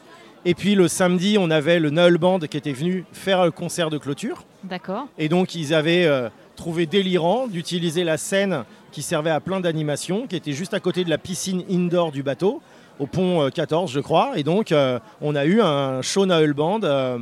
et 0.45 0.55
puis 0.55 0.73
le 0.75 0.87
samedi 0.87 1.37
on 1.39 1.51
avait 1.51 1.79
le 1.79 1.89
Noël 1.91 2.17
Band 2.17 2.39
qui 2.39 2.57
était 2.57 2.73
venu 2.73 3.05
faire 3.13 3.45
le 3.45 3.51
concert 3.51 3.89
de 3.89 3.97
clôture. 3.97 4.43
D'accord. 4.63 5.07
et 5.17 5.29
donc 5.29 5.53
ils 5.55 5.73
avaient 5.73 6.05
euh, 6.05 6.29
trouvé 6.55 6.87
délirant 6.87 7.47
d'utiliser 7.47 8.03
la 8.03 8.17
scène 8.17 8.63
qui 8.91 9.03
servait 9.03 9.29
à 9.29 9.39
plein 9.39 9.59
d'animations, 9.59 10.25
qui 10.25 10.35
était 10.35 10.53
juste 10.53 10.73
à 10.73 10.79
côté 10.79 11.03
de 11.03 11.09
la 11.11 11.19
piscine 11.19 11.63
indoor 11.69 12.11
du 12.11 12.23
bateau, 12.23 12.61
au 12.99 13.07
pont 13.07 13.41
euh, 13.43 13.49
14 13.49 13.91
je 13.91 13.99
crois. 13.99 14.33
Et 14.35 14.43
donc 14.43 14.71
euh, 14.71 14.99
on 15.21 15.35
a 15.35 15.45
eu 15.45 15.61
un 15.61 16.01
show 16.01 16.25
Noël 16.25 16.53
Band 16.53 16.81
euh, 16.83 17.19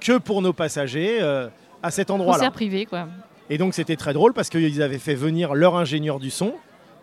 que 0.00 0.18
pour 0.18 0.42
nos 0.42 0.52
passagers 0.52 1.18
euh, 1.20 1.48
à 1.82 1.90
cet 1.90 2.10
endroit-là. 2.10 2.38
Concert 2.38 2.52
privé, 2.52 2.86
quoi. 2.86 3.08
Et 3.50 3.58
donc 3.58 3.74
c'était 3.74 3.96
très 3.96 4.12
drôle 4.12 4.32
parce 4.32 4.50
qu'ils 4.50 4.82
avaient 4.82 4.98
fait 4.98 5.14
venir 5.14 5.54
leur 5.54 5.76
ingénieur 5.76 6.18
du 6.18 6.30
son, 6.30 6.54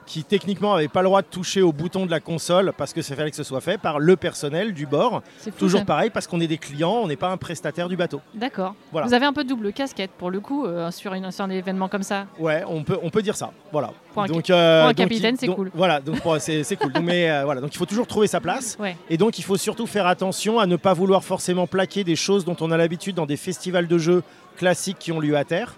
qui 0.05 0.23
techniquement 0.23 0.75
n'avait 0.75 0.87
pas 0.87 1.01
le 1.01 1.07
droit 1.07 1.21
de 1.21 1.27
toucher 1.27 1.61
au 1.61 1.71
bouton 1.73 2.05
de 2.05 2.11
la 2.11 2.19
console 2.19 2.73
parce 2.77 2.93
que 2.93 3.01
ça 3.01 3.15
fallait 3.15 3.31
que 3.31 3.35
ce 3.35 3.43
soit 3.43 3.61
fait 3.61 3.77
par 3.79 3.99
le 3.99 4.15
personnel 4.15 4.73
du 4.73 4.85
bord. 4.85 5.21
C'est 5.39 5.51
fou, 5.51 5.57
Toujours 5.57 5.79
ça. 5.79 5.85
pareil 5.85 6.09
parce 6.11 6.27
qu'on 6.27 6.39
est 6.41 6.47
des 6.47 6.57
clients, 6.59 6.99
on 7.03 7.07
n'est 7.07 7.15
pas 7.15 7.29
un 7.29 7.37
prestataire 7.37 7.89
du 7.89 7.95
bateau. 7.97 8.21
D'accord. 8.33 8.75
Voilà. 8.91 9.07
Vous 9.07 9.13
avez 9.13 9.25
un 9.25 9.33
peu 9.33 9.43
de 9.43 9.49
double 9.49 9.73
casquette 9.73 10.11
pour 10.17 10.29
le 10.29 10.39
coup 10.39 10.65
euh, 10.65 10.91
sur, 10.91 11.13
une, 11.13 11.31
sur 11.31 11.43
un 11.45 11.49
événement 11.49 11.87
comme 11.89 12.03
ça. 12.03 12.27
Ouais, 12.39 12.63
on 12.67 12.83
peut, 12.83 12.99
on 13.01 13.09
peut 13.09 13.21
dire 13.21 13.35
ça. 13.35 13.51
Voilà. 13.71 13.91
Pour 14.13 14.23
un- 14.23 14.27
donc, 14.27 14.49
euh, 14.49 14.81
pour 14.81 14.89
un 14.89 14.93
capitaine, 14.93 15.35
c'est 15.39 15.47
cool. 15.47 15.71
Voilà, 15.73 15.99
donc 16.01 16.17
c'est 16.39 16.63
c'est 16.63 16.75
cool. 16.75 16.93
Donc, 16.93 17.03
mais 17.03 17.29
euh, 17.31 17.43
voilà, 17.45 17.59
donc 17.61 17.73
il 17.73 17.77
faut 17.77 17.85
toujours 17.85 18.07
trouver 18.07 18.27
sa 18.27 18.39
place. 18.39 18.77
Ouais. 18.79 18.95
Et 19.09 19.17
donc 19.17 19.39
il 19.39 19.43
faut 19.43 19.57
surtout 19.57 19.87
faire 19.87 20.07
attention 20.07 20.59
à 20.59 20.65
ne 20.67 20.75
pas 20.75 20.93
vouloir 20.93 21.23
forcément 21.23 21.67
plaquer 21.67 22.03
des 22.03 22.15
choses 22.15 22.45
dont 22.45 22.55
on 22.61 22.71
a 22.71 22.77
l'habitude 22.77 23.15
dans 23.15 23.25
des 23.25 23.37
festivals 23.37 23.87
de 23.87 23.97
jeux 23.97 24.23
classiques 24.57 24.97
qui 24.99 25.11
ont 25.11 25.19
lieu 25.19 25.35
à 25.35 25.43
terre. 25.43 25.75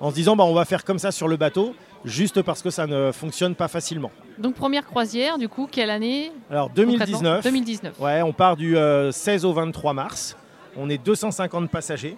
En 0.00 0.10
se 0.10 0.14
disant 0.14 0.36
bah, 0.36 0.44
on 0.44 0.54
va 0.54 0.64
faire 0.64 0.84
comme 0.84 0.98
ça 0.98 1.10
sur 1.10 1.28
le 1.28 1.36
bateau, 1.36 1.74
juste 2.04 2.42
parce 2.42 2.62
que 2.62 2.70
ça 2.70 2.86
ne 2.86 3.12
fonctionne 3.12 3.54
pas 3.54 3.68
facilement. 3.68 4.10
Donc 4.38 4.54
première 4.54 4.86
croisière, 4.86 5.38
du 5.38 5.48
coup, 5.48 5.68
quelle 5.70 5.90
année 5.90 6.32
Alors 6.50 6.70
2019. 6.70 7.44
2019. 7.44 8.00
Ouais, 8.00 8.22
on 8.22 8.32
part 8.32 8.56
du 8.56 8.76
16 9.10 9.44
au 9.44 9.52
23 9.52 9.92
mars. 9.92 10.36
On 10.76 10.90
est 10.90 11.02
250 11.02 11.70
passagers. 11.70 12.16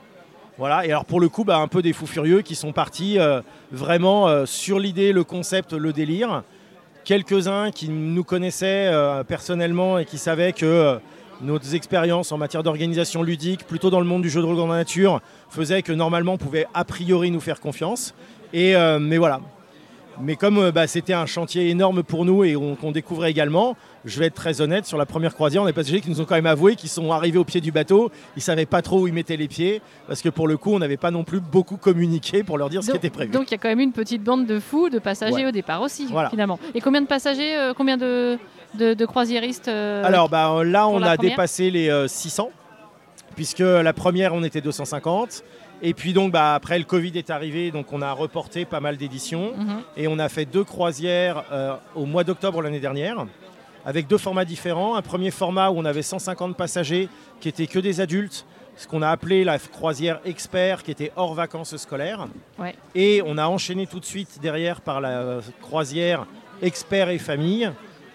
Voilà, 0.58 0.84
et 0.84 0.90
alors 0.90 1.04
pour 1.04 1.20
le 1.20 1.28
coup, 1.28 1.44
bah, 1.44 1.58
un 1.58 1.68
peu 1.68 1.82
des 1.82 1.92
fous 1.92 2.08
furieux 2.08 2.42
qui 2.42 2.56
sont 2.56 2.72
partis 2.72 3.16
euh, 3.20 3.40
vraiment 3.70 4.26
euh, 4.26 4.44
sur 4.44 4.80
l'idée, 4.80 5.12
le 5.12 5.22
concept, 5.22 5.72
le 5.72 5.92
délire. 5.92 6.42
Quelques-uns 7.04 7.70
qui 7.70 7.88
nous 7.88 8.24
connaissaient 8.24 8.88
euh, 8.88 9.22
personnellement 9.22 9.98
et 9.98 10.04
qui 10.04 10.18
savaient 10.18 10.52
que 10.52 10.98
nos 11.40 11.58
expériences 11.58 12.32
en 12.32 12.38
matière 12.38 12.62
d'organisation 12.62 13.22
ludique, 13.22 13.66
plutôt 13.66 13.90
dans 13.90 14.00
le 14.00 14.06
monde 14.06 14.22
du 14.22 14.30
jeu 14.30 14.40
de 14.40 14.46
rôle 14.46 14.56
dans 14.56 14.66
la 14.66 14.76
nature, 14.76 15.20
faisaient 15.50 15.82
que 15.82 15.92
normalement 15.92 16.34
on 16.34 16.38
pouvait 16.38 16.66
a 16.74 16.84
priori 16.84 17.30
nous 17.30 17.40
faire 17.40 17.60
confiance. 17.60 18.14
Et, 18.52 18.74
mais 18.98 19.18
voilà, 19.18 19.40
mais 20.20 20.36
comme 20.36 20.58
euh, 20.58 20.72
bah, 20.72 20.86
c'était 20.86 21.12
un 21.12 21.26
chantier 21.26 21.68
énorme 21.68 22.02
pour 22.02 22.24
nous 22.24 22.44
et 22.44 22.54
qu'on 22.54 22.92
découvrait 22.92 23.30
également, 23.30 23.76
je 24.04 24.18
vais 24.18 24.26
être 24.26 24.34
très 24.34 24.60
honnête, 24.60 24.86
sur 24.86 24.98
la 24.98 25.06
première 25.06 25.34
croisière, 25.34 25.62
on 25.62 25.66
a 25.66 25.68
des 25.68 25.74
passagers 25.74 26.00
qui 26.00 26.10
nous 26.10 26.20
ont 26.20 26.24
quand 26.24 26.34
même 26.34 26.46
avoué 26.46 26.76
qu'ils 26.76 26.88
sont 26.88 27.12
arrivés 27.12 27.38
au 27.38 27.44
pied 27.44 27.60
du 27.60 27.72
bateau, 27.72 28.10
ils 28.36 28.38
ne 28.38 28.42
savaient 28.42 28.66
pas 28.66 28.82
trop 28.82 29.00
où 29.00 29.06
ils 29.06 29.12
mettaient 29.14 29.36
les 29.36 29.48
pieds, 29.48 29.82
parce 30.06 30.22
que 30.22 30.28
pour 30.28 30.48
le 30.48 30.56
coup, 30.56 30.72
on 30.72 30.78
n'avait 30.78 30.96
pas 30.96 31.10
non 31.10 31.24
plus 31.24 31.40
beaucoup 31.40 31.76
communiqué 31.76 32.42
pour 32.42 32.58
leur 32.58 32.70
dire 32.70 32.82
ce 32.82 32.90
qui 32.90 32.96
était 32.96 33.10
prévu. 33.10 33.30
Donc 33.30 33.50
il 33.50 33.52
y 33.52 33.54
a 33.54 33.58
quand 33.58 33.68
même 33.68 33.80
une 33.80 33.92
petite 33.92 34.22
bande 34.22 34.46
de 34.46 34.58
fous, 34.58 34.88
de 34.88 34.98
passagers 34.98 35.46
au 35.46 35.50
départ 35.50 35.82
aussi, 35.82 36.08
finalement. 36.30 36.58
Et 36.74 36.80
combien 36.80 37.02
de 37.02 37.06
passagers, 37.06 37.56
euh, 37.56 37.74
combien 37.74 37.96
de, 37.96 38.38
de, 38.74 39.06
croisiéristes 39.06 39.68
euh, 39.68 40.04
Alors 40.04 40.28
bah, 40.28 40.62
là, 40.64 40.88
on 40.88 41.02
a 41.02 41.16
dépassé 41.16 41.70
les 41.70 42.06
600, 42.08 42.50
puisque 43.34 43.60
la 43.60 43.92
première, 43.92 44.34
on 44.34 44.42
était 44.42 44.60
250. 44.60 45.44
Et 45.82 45.94
puis 45.94 46.12
donc 46.12 46.32
bah, 46.32 46.54
après 46.54 46.78
le 46.78 46.84
Covid 46.84 47.12
est 47.16 47.30
arrivé, 47.30 47.70
donc 47.70 47.92
on 47.92 48.02
a 48.02 48.12
reporté 48.12 48.64
pas 48.64 48.80
mal 48.80 48.96
d'éditions 48.96 49.52
mhm. 49.56 49.82
et 49.96 50.08
on 50.08 50.18
a 50.18 50.28
fait 50.28 50.44
deux 50.44 50.64
croisières 50.64 51.44
euh, 51.52 51.74
au 51.94 52.04
mois 52.04 52.24
d'octobre 52.24 52.62
l'année 52.62 52.80
dernière 52.80 53.26
avec 53.84 54.06
deux 54.06 54.18
formats 54.18 54.44
différents. 54.44 54.96
Un 54.96 55.02
premier 55.02 55.30
format 55.30 55.70
où 55.70 55.78
on 55.78 55.84
avait 55.84 56.02
150 56.02 56.56
passagers 56.56 57.08
qui 57.40 57.48
étaient 57.48 57.66
que 57.66 57.78
des 57.78 58.00
adultes, 58.00 58.44
ce 58.76 58.86
qu'on 58.86 59.02
a 59.02 59.08
appelé 59.08 59.44
la 59.44 59.58
croisière 59.58 60.20
expert 60.24 60.82
qui 60.82 60.90
était 60.90 61.10
hors 61.16 61.34
vacances 61.34 61.76
scolaires. 61.76 62.28
Et 62.94 63.22
on 63.24 63.38
a 63.38 63.46
enchaîné 63.46 63.86
tout 63.86 63.98
de 63.98 64.04
suite 64.04 64.40
derrière 64.42 64.80
par 64.80 65.00
la 65.00 65.40
croisière 65.62 66.26
expert 66.60 67.08
et 67.08 67.18
famille, 67.18 67.70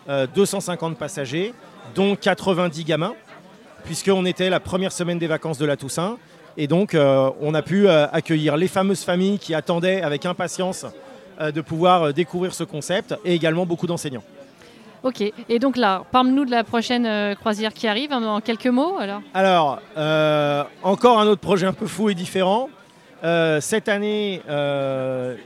250 0.08 0.94
euh, 0.94 0.96
passagers, 0.96 1.54
dont 1.96 2.16
90 2.16 2.84
gamins, 2.84 3.16
puisqu'on 3.84 4.26
était 4.26 4.50
la 4.50 4.60
première 4.60 4.92
semaine 4.92 5.18
des 5.18 5.28
vacances 5.28 5.58
de 5.58 5.66
la 5.66 5.76
Toussaint. 5.76 6.18
Et 6.58 6.68
donc, 6.68 6.94
euh, 6.94 7.32
on 7.42 7.54
a 7.54 7.62
pu 7.62 7.88
euh, 7.88 8.06
accueillir 8.12 8.58
les 8.58 8.68
fameuses 8.68 9.04
familles 9.04 9.40
qui 9.40 9.56
attendaient 9.56 10.02
avec 10.02 10.26
impatience 10.26 10.86
euh, 11.42 11.52
de 11.52 11.62
pouvoir 11.62 12.14
découvrir 12.14 12.54
ce 12.54 12.64
concept 12.64 13.16
et 13.26 13.34
également 13.34 13.66
beaucoup 13.66 13.88
d'enseignants. 13.88 14.24
Ok, 15.02 15.22
et 15.22 15.60
donc 15.60 15.76
là, 15.76 16.04
parle-nous 16.12 16.46
de 16.46 16.52
la 16.52 16.64
prochaine 16.64 17.36
croisière 17.36 17.74
qui 17.74 17.88
arrive 17.88 18.14
en 18.14 18.40
quelques 18.40 18.68
mots 18.68 18.98
alors? 18.98 19.22
Alors, 19.34 19.82
encore 20.82 21.20
un 21.20 21.28
autre 21.28 21.42
projet 21.42 21.68
un 21.68 21.74
peu 21.74 21.88
fou 21.88 22.10
et 22.10 22.16
différent. 22.16 22.70
cette 23.60 23.90
année, 23.90 24.42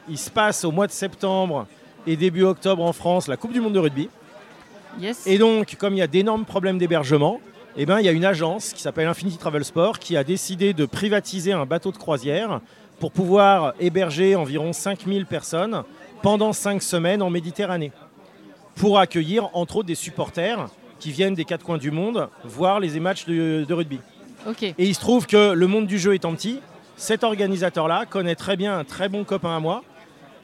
il 0.07 0.17
se 0.19 0.29
passe 0.29 0.63
au 0.63 0.71
mois 0.71 0.85
de 0.85 0.91
septembre 0.91 1.65
et 2.05 2.15
début 2.15 2.43
octobre 2.43 2.83
en 2.83 2.93
France 2.93 3.27
la 3.27 3.35
Coupe 3.35 3.51
du 3.51 3.59
Monde 3.59 3.73
de 3.73 3.79
rugby. 3.79 4.09
Yes. 4.99 5.25
Et 5.25 5.39
donc, 5.39 5.75
comme 5.79 5.95
il 5.95 5.99
y 5.99 6.03
a 6.03 6.07
d'énormes 6.07 6.45
problèmes 6.45 6.77
d'hébergement, 6.77 7.39
eh 7.79 7.85
ben, 7.85 7.99
il 7.99 8.05
y 8.05 8.09
a 8.09 8.11
une 8.11 8.25
agence 8.25 8.73
qui 8.73 8.81
s'appelle 8.81 9.07
Infinity 9.07 9.37
Travel 9.37 9.63
Sport 9.63 9.99
qui 9.99 10.17
a 10.17 10.23
décidé 10.23 10.73
de 10.73 10.87
privatiser 10.87 11.53
un 11.53 11.67
bateau 11.67 11.91
de 11.91 11.97
croisière 11.97 12.59
pour 12.99 13.11
pouvoir 13.11 13.75
héberger 13.79 14.35
environ 14.35 14.73
5000 14.73 15.27
personnes 15.27 15.83
pendant 16.23 16.53
5 16.53 16.81
semaines 16.81 17.21
en 17.21 17.29
Méditerranée, 17.29 17.91
pour 18.75 18.97
accueillir 18.97 19.51
entre 19.53 19.77
autres 19.77 19.87
des 19.87 19.93
supporters 19.93 20.69
qui 20.99 21.11
viennent 21.11 21.35
des 21.35 21.45
quatre 21.45 21.63
coins 21.63 21.77
du 21.77 21.91
monde 21.91 22.29
voir 22.43 22.79
les 22.79 22.99
matchs 22.99 23.25
de, 23.27 23.71
rugby. 23.71 23.99
Et 24.63 24.73
il 24.85 24.95
se 24.95 24.99
trouve 24.99 25.27
que 25.27 25.51
le 25.51 25.67
monde 25.67 25.85
du 25.85 25.99
jeu 25.99 26.15
étant 26.15 26.33
petit, 26.33 26.59
cet 26.95 27.23
organisateur-là 27.23 28.05
connaît 28.09 28.33
très 28.33 28.57
bien 28.57 28.79
un 28.79 28.85
très 28.85 29.07
bon 29.07 29.23
copain 29.23 29.55
à 29.55 29.59
moi 29.59 29.83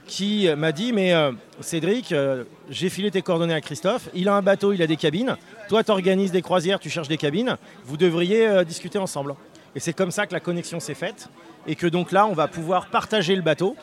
qui 0.07 0.47
m'a 0.55 0.71
dit 0.71 0.93
Mais 0.93 1.13
euh, 1.13 1.31
Cédric, 1.59 2.11
euh, 2.11 2.43
j'ai 2.69 2.89
filé 2.89 3.11
tes 3.11 3.21
coordonnées 3.21 3.53
à 3.53 3.61
Christophe, 3.61 4.09
il 4.13 4.27
a 4.29 4.35
un 4.35 4.41
bateau, 4.41 4.73
il 4.73 4.81
a 4.81 4.87
des 4.87 4.97
cabines, 4.97 5.37
toi 5.69 5.83
tu 5.83 5.91
organises 5.91 6.31
des 6.31 6.41
croisières, 6.41 6.79
tu 6.79 6.89
cherches 6.89 7.07
des 7.07 7.17
cabines, 7.17 7.57
vous 7.85 7.97
devriez 7.97 8.47
euh, 8.47 8.63
discuter 8.63 8.99
ensemble. 8.99 9.35
Et 9.75 9.79
c'est 9.79 9.93
comme 9.93 10.11
ça 10.11 10.27
que 10.27 10.33
la 10.33 10.39
connexion 10.39 10.79
s'est 10.79 10.93
faite, 10.93 11.29
et 11.67 11.75
que 11.75 11.87
donc 11.87 12.11
là 12.11 12.27
on 12.27 12.33
va 12.33 12.47
pouvoir 12.47 12.87
partager 12.87 13.35
le 13.35 13.41
bateau 13.41 13.75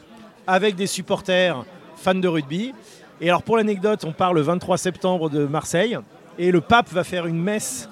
avec 0.47 0.77
des 0.77 0.87
supporters 0.87 1.65
fans 1.97 2.15
de 2.15 2.29
rugby. 2.29 2.73
Et 3.21 3.29
alors 3.29 3.43
pour 3.43 3.57
l'anecdote, 3.57 4.05
on 4.05 4.13
part 4.13 4.33
le 4.33 4.41
23 4.41 4.79
septembre 4.79 5.31
de 5.31 5.47
Marseille, 5.47 5.99
et 6.39 6.51
le 6.51 6.61
pape 6.61 6.89
va 6.91 7.05
faire 7.05 7.27
une 7.27 7.41
messe 7.41 7.89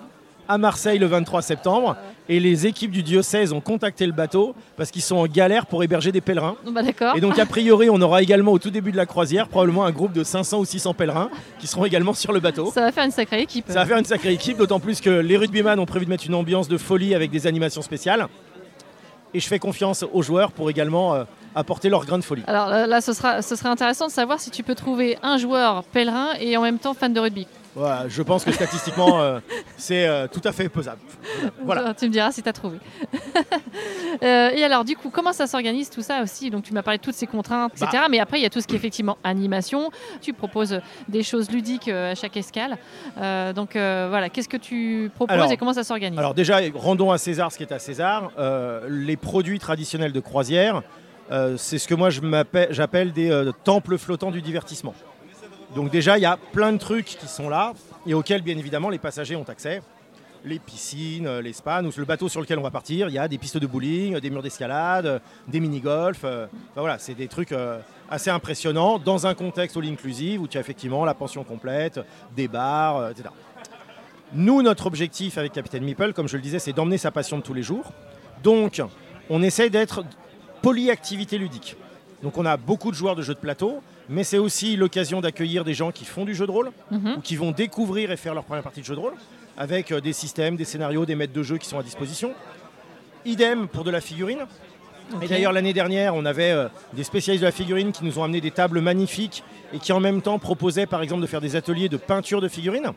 à 0.48 0.56
Marseille 0.58 0.98
le 0.98 1.06
23 1.06 1.42
septembre. 1.42 1.96
Et 2.30 2.40
les 2.40 2.66
équipes 2.66 2.90
du 2.90 3.02
diocèse 3.02 3.54
ont 3.54 3.60
contacté 3.60 4.04
le 4.04 4.12
bateau 4.12 4.54
parce 4.76 4.90
qu'ils 4.90 5.02
sont 5.02 5.16
en 5.16 5.26
galère 5.26 5.64
pour 5.64 5.82
héberger 5.82 6.12
des 6.12 6.20
pèlerins. 6.20 6.56
Bah, 6.70 6.82
et 7.16 7.20
donc, 7.20 7.38
a 7.38 7.46
priori, 7.46 7.88
on 7.88 8.00
aura 8.02 8.22
également 8.22 8.52
au 8.52 8.58
tout 8.58 8.70
début 8.70 8.92
de 8.92 8.98
la 8.98 9.06
croisière 9.06 9.48
probablement 9.48 9.86
un 9.86 9.92
groupe 9.92 10.12
de 10.12 10.22
500 10.22 10.58
ou 10.58 10.64
600 10.66 10.92
pèlerins 10.92 11.30
qui 11.58 11.66
seront 11.66 11.86
également 11.86 12.12
sur 12.12 12.32
le 12.32 12.40
bateau. 12.40 12.70
Ça 12.74 12.82
va 12.82 12.92
faire 12.92 13.04
une 13.04 13.10
sacrée 13.10 13.40
équipe. 13.40 13.64
Ça 13.68 13.74
va 13.74 13.86
faire 13.86 13.96
une 13.96 14.04
sacrée 14.04 14.32
équipe, 14.32 14.58
d'autant 14.58 14.78
plus 14.78 15.00
que 15.00 15.08
les 15.08 15.36
rugbyman 15.38 15.78
ont 15.78 15.86
prévu 15.86 16.04
de 16.04 16.10
mettre 16.10 16.26
une 16.26 16.34
ambiance 16.34 16.68
de 16.68 16.76
folie 16.76 17.14
avec 17.14 17.30
des 17.30 17.46
animations 17.46 17.82
spéciales. 17.82 18.26
Et 19.32 19.40
je 19.40 19.46
fais 19.46 19.58
confiance 19.58 20.04
aux 20.12 20.22
joueurs 20.22 20.52
pour 20.52 20.68
également 20.70 21.14
euh, 21.14 21.24
apporter 21.54 21.88
leur 21.88 22.04
grain 22.04 22.18
de 22.18 22.24
folie. 22.24 22.42
Alors 22.46 22.68
là, 22.68 23.00
ce, 23.00 23.12
sera, 23.12 23.40
ce 23.42 23.56
serait 23.56 23.68
intéressant 23.68 24.06
de 24.06 24.12
savoir 24.12 24.40
si 24.40 24.50
tu 24.50 24.62
peux 24.62 24.74
trouver 24.74 25.18
un 25.22 25.38
joueur 25.38 25.84
pèlerin 25.84 26.30
et 26.40 26.56
en 26.56 26.62
même 26.62 26.78
temps 26.78 26.94
fan 26.94 27.12
de 27.12 27.20
rugby 27.20 27.46
je 28.08 28.22
pense 28.22 28.44
que 28.44 28.52
statistiquement, 28.52 29.20
euh, 29.20 29.40
c'est 29.76 30.06
euh, 30.06 30.26
tout 30.26 30.40
à 30.44 30.52
fait 30.52 30.68
posable. 30.68 31.00
Voilà. 31.64 31.94
Tu 31.94 32.06
me 32.06 32.10
diras 32.10 32.32
si 32.32 32.42
tu 32.42 32.48
as 32.48 32.52
trouvé. 32.52 32.78
Euh, 34.22 34.50
et 34.50 34.64
alors, 34.64 34.84
du 34.84 34.96
coup, 34.96 35.10
comment 35.10 35.32
ça 35.32 35.46
s'organise 35.46 35.90
tout 35.90 36.02
ça 36.02 36.22
aussi? 36.22 36.50
Donc, 36.50 36.64
tu 36.64 36.72
m'as 36.72 36.82
parlé 36.82 36.98
de 36.98 37.02
toutes 37.02 37.14
ces 37.14 37.26
contraintes, 37.26 37.70
etc. 37.76 37.88
Bah. 37.92 38.08
Mais 38.10 38.18
après, 38.18 38.40
il 38.40 38.42
y 38.42 38.46
a 38.46 38.50
tout 38.50 38.60
ce 38.60 38.66
qui 38.66 38.74
est 38.74 38.76
effectivement 38.76 39.16
animation. 39.22 39.90
Tu 40.20 40.32
proposes 40.32 40.80
des 41.08 41.22
choses 41.22 41.50
ludiques 41.50 41.86
à 41.86 42.16
chaque 42.16 42.36
escale. 42.36 42.78
donc, 43.54 43.74
voilà, 43.74 44.28
qu'est-ce 44.28 44.48
que 44.48 44.56
tu 44.56 45.10
proposes 45.14 45.52
et 45.52 45.56
comment 45.56 45.72
ça 45.72 45.84
s'organise? 45.84 46.18
Alors, 46.18 46.34
déjà, 46.34 46.58
rendons 46.74 47.12
à 47.12 47.18
César 47.18 47.52
ce 47.52 47.58
qui 47.58 47.62
est 47.62 47.72
à 47.72 47.78
César. 47.78 48.32
les 48.88 49.16
produits 49.16 49.60
traditionnels 49.60 50.12
de 50.12 50.20
croisière, 50.20 50.82
c'est 51.56 51.78
ce 51.78 51.86
que 51.86 51.94
moi 51.94 52.08
j'appelle 52.10 53.12
des 53.12 53.50
temples 53.62 53.98
flottants 53.98 54.32
du 54.32 54.42
divertissement. 54.42 54.94
Donc 55.74 55.90
déjà, 55.90 56.18
il 56.18 56.22
y 56.22 56.26
a 56.26 56.36
plein 56.36 56.72
de 56.72 56.78
trucs 56.78 57.06
qui 57.06 57.28
sont 57.28 57.48
là 57.48 57.74
et 58.06 58.14
auxquels, 58.14 58.42
bien 58.42 58.56
évidemment, 58.56 58.90
les 58.90 58.98
passagers 58.98 59.36
ont 59.36 59.48
accès. 59.48 59.82
Les 60.44 60.58
piscines, 60.58 61.26
euh, 61.26 61.42
les 61.42 61.52
le 61.52 62.04
bateau 62.04 62.28
sur 62.28 62.40
lequel 62.40 62.58
on 62.58 62.62
va 62.62 62.70
partir, 62.70 63.08
il 63.08 63.14
y 63.14 63.18
a 63.18 63.26
des 63.26 63.38
pistes 63.38 63.58
de 63.58 63.66
bowling, 63.66 64.18
des 64.20 64.30
murs 64.30 64.42
d'escalade, 64.42 65.06
euh, 65.06 65.18
des 65.48 65.60
mini-golf. 65.60 66.20
Euh, 66.24 66.46
voilà, 66.76 66.98
c'est 66.98 67.14
des 67.14 67.28
trucs 67.28 67.52
assez 68.08 68.30
impressionnants 68.30 68.98
dans 68.98 69.26
un 69.26 69.34
contexte 69.34 69.76
all 69.76 69.86
inclusive 69.86 70.40
où 70.40 70.48
tu 70.48 70.56
as 70.56 70.60
effectivement 70.60 71.04
la 71.04 71.14
pension 71.14 71.44
complète, 71.44 72.00
des 72.36 72.48
bars, 72.48 73.10
etc. 73.10 73.28
Nous, 74.32 74.62
notre 74.62 74.86
objectif 74.86 75.38
avec 75.38 75.52
Capitaine 75.52 75.84
Meeple, 75.84 76.12
comme 76.12 76.28
je 76.28 76.36
le 76.36 76.42
disais, 76.42 76.58
c'est 76.58 76.72
d'emmener 76.72 76.98
sa 76.98 77.10
passion 77.10 77.40
tous 77.40 77.54
les 77.54 77.62
jours. 77.62 77.92
Donc, 78.42 78.80
on 79.28 79.42
essaie 79.42 79.70
d'être 79.70 80.04
polyactivité 80.62 81.38
ludique. 81.38 81.76
Donc 82.22 82.36
on 82.36 82.44
a 82.44 82.56
beaucoup 82.56 82.90
de 82.90 82.96
joueurs 82.96 83.16
de 83.16 83.22
jeux 83.22 83.34
de 83.34 83.38
plateau, 83.38 83.80
mais 84.08 84.24
c'est 84.24 84.38
aussi 84.38 84.76
l'occasion 84.76 85.20
d'accueillir 85.20 85.64
des 85.64 85.74
gens 85.74 85.92
qui 85.92 86.04
font 86.04 86.24
du 86.24 86.34
jeu 86.34 86.46
de 86.46 86.50
rôle 86.50 86.70
mhm. 86.90 87.16
ou 87.18 87.20
qui 87.20 87.36
vont 87.36 87.52
découvrir 87.52 88.10
et 88.10 88.16
faire 88.16 88.34
leur 88.34 88.44
première 88.44 88.64
partie 88.64 88.80
de 88.80 88.86
jeu 88.86 88.94
de 88.94 89.00
rôle 89.00 89.14
avec 89.56 89.92
euh, 89.92 90.00
des 90.00 90.12
systèmes, 90.12 90.56
des 90.56 90.64
scénarios, 90.64 91.04
des 91.04 91.14
maîtres 91.14 91.32
de 91.32 91.42
jeu 91.42 91.58
qui 91.58 91.68
sont 91.68 91.78
à 91.78 91.82
disposition. 91.82 92.32
Idem 93.24 93.68
pour 93.68 93.84
de 93.84 93.90
la 93.90 94.00
figurine. 94.00 94.46
Et 95.22 95.26
d'ailleurs 95.26 95.52
l'année 95.52 95.72
dernière, 95.72 96.14
on 96.14 96.24
avait 96.24 96.52
euh, 96.52 96.68
des 96.92 97.02
spécialistes 97.02 97.42
de 97.42 97.46
la 97.46 97.52
figurine 97.52 97.92
qui 97.92 98.04
nous 98.04 98.18
ont 98.18 98.24
amené 98.24 98.40
des 98.40 98.50
tables 98.50 98.80
magnifiques 98.80 99.42
et 99.72 99.78
qui 99.78 99.92
en 99.92 100.00
même 100.00 100.22
temps 100.22 100.38
proposaient 100.38 100.86
par 100.86 101.02
exemple 101.02 101.22
de 101.22 101.26
faire 101.26 101.40
des 101.40 101.56
ateliers 101.56 101.88
de 101.88 101.96
peinture 101.96 102.40
de 102.40 102.48
figurines. 102.48 102.92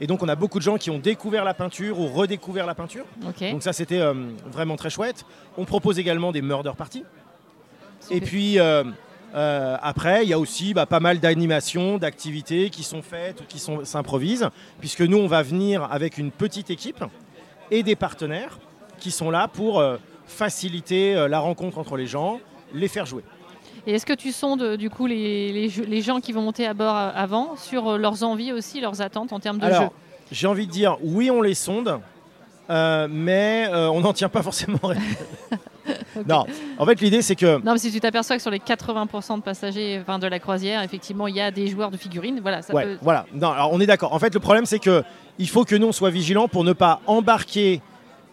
Et 0.00 0.06
donc 0.06 0.22
on 0.22 0.28
a 0.28 0.36
beaucoup 0.36 0.58
de 0.58 0.64
gens 0.64 0.76
qui 0.76 0.90
ont 0.90 0.98
découvert 0.98 1.44
la 1.44 1.54
peinture 1.54 2.00
ou 2.00 2.08
redécouvert 2.08 2.66
la 2.66 2.74
peinture. 2.74 3.04
Donc 3.50 3.62
ça 3.62 3.72
c'était 3.72 4.00
euh, 4.00 4.14
vraiment 4.50 4.76
très 4.76 4.90
chouette. 4.90 5.24
On 5.56 5.64
propose 5.64 5.98
également 5.98 6.32
des 6.32 6.42
murder 6.42 6.72
parties. 6.76 7.04
Et 8.10 8.20
puis 8.20 8.58
euh, 8.58 8.84
euh, 9.34 9.76
après, 9.82 10.24
il 10.24 10.28
y 10.28 10.32
a 10.32 10.38
aussi 10.38 10.74
bah, 10.74 10.86
pas 10.86 11.00
mal 11.00 11.18
d'animations, 11.18 11.98
d'activités 11.98 12.70
qui 12.70 12.82
sont 12.82 13.02
faites 13.02 13.40
ou 13.40 13.44
qui 13.44 13.58
s'improvisent, 13.58 14.48
puisque 14.80 15.00
nous, 15.00 15.18
on 15.18 15.26
va 15.26 15.42
venir 15.42 15.88
avec 15.90 16.18
une 16.18 16.30
petite 16.30 16.70
équipe 16.70 17.04
et 17.70 17.82
des 17.82 17.96
partenaires 17.96 18.58
qui 18.98 19.10
sont 19.10 19.30
là 19.30 19.48
pour 19.48 19.80
euh, 19.80 19.96
faciliter 20.26 21.28
la 21.28 21.38
rencontre 21.40 21.78
entre 21.78 21.96
les 21.96 22.06
gens, 22.06 22.40
les 22.72 22.88
faire 22.88 23.06
jouer. 23.06 23.22
Et 23.86 23.94
est-ce 23.94 24.06
que 24.06 24.14
tu 24.14 24.32
sondes 24.32 24.76
du 24.76 24.88
coup 24.88 25.06
les, 25.06 25.68
gens 26.00 26.20
qui 26.20 26.32
vont 26.32 26.40
monter 26.40 26.66
à 26.66 26.72
bord 26.72 26.96
avant 26.96 27.56
sur 27.56 27.98
leurs 27.98 28.22
envies 28.22 28.52
aussi, 28.52 28.80
leurs 28.80 29.02
attentes 29.02 29.32
en 29.32 29.40
termes 29.40 29.58
de 29.58 29.64
Alors, 29.66 29.92
J'ai 30.32 30.46
envie 30.46 30.66
de 30.66 30.72
dire 30.72 30.96
oui, 31.02 31.30
on 31.30 31.42
les 31.42 31.54
sonde, 31.54 32.00
mais 32.68 33.68
on 33.72 34.00
n'en 34.00 34.12
tient 34.12 34.28
pas 34.28 34.42
forcément. 34.42 34.78
Non, 36.26 36.46
en 36.78 36.86
fait, 36.86 37.00
l'idée, 37.02 37.20
c'est 37.20 37.34
que 37.36 37.58
Non, 37.62 37.72
mais 37.72 37.78
si 37.78 37.92
tu 37.92 38.00
t'aperçois 38.00 38.36
que 38.36 38.42
sur 38.42 38.50
les 38.50 38.58
80% 38.58 39.36
de 39.38 39.42
passagers 39.42 39.98
enfin, 40.00 40.18
de 40.18 40.26
la 40.26 40.38
croisière, 40.38 40.80
effectivement, 40.82 41.26
il 41.26 41.34
y 41.34 41.40
a 41.40 41.50
des 41.50 41.66
joueurs 41.66 41.90
de 41.90 41.96
figurines, 41.98 42.38
voilà, 42.40 42.62
ça 42.62 42.72
Ouais, 42.72 42.84
peut. 42.84 42.98
voilà. 43.02 43.26
Non, 43.34 43.50
alors 43.50 43.70
on 43.72 43.80
est 43.80 43.86
d'accord. 43.86 44.12
En 44.14 44.18
fait, 44.18 44.32
le 44.32 44.40
problème, 44.40 44.64
c'est 44.64 44.78
que 44.78 45.02
il 45.38 45.48
faut 45.48 45.64
que 45.64 45.74
nous 45.74 45.88
on 45.88 45.92
soit 45.92 46.08
vigilants 46.10 46.48
pour 46.48 46.64
ne 46.64 46.72
pas 46.72 47.00
embarquer, 47.06 47.82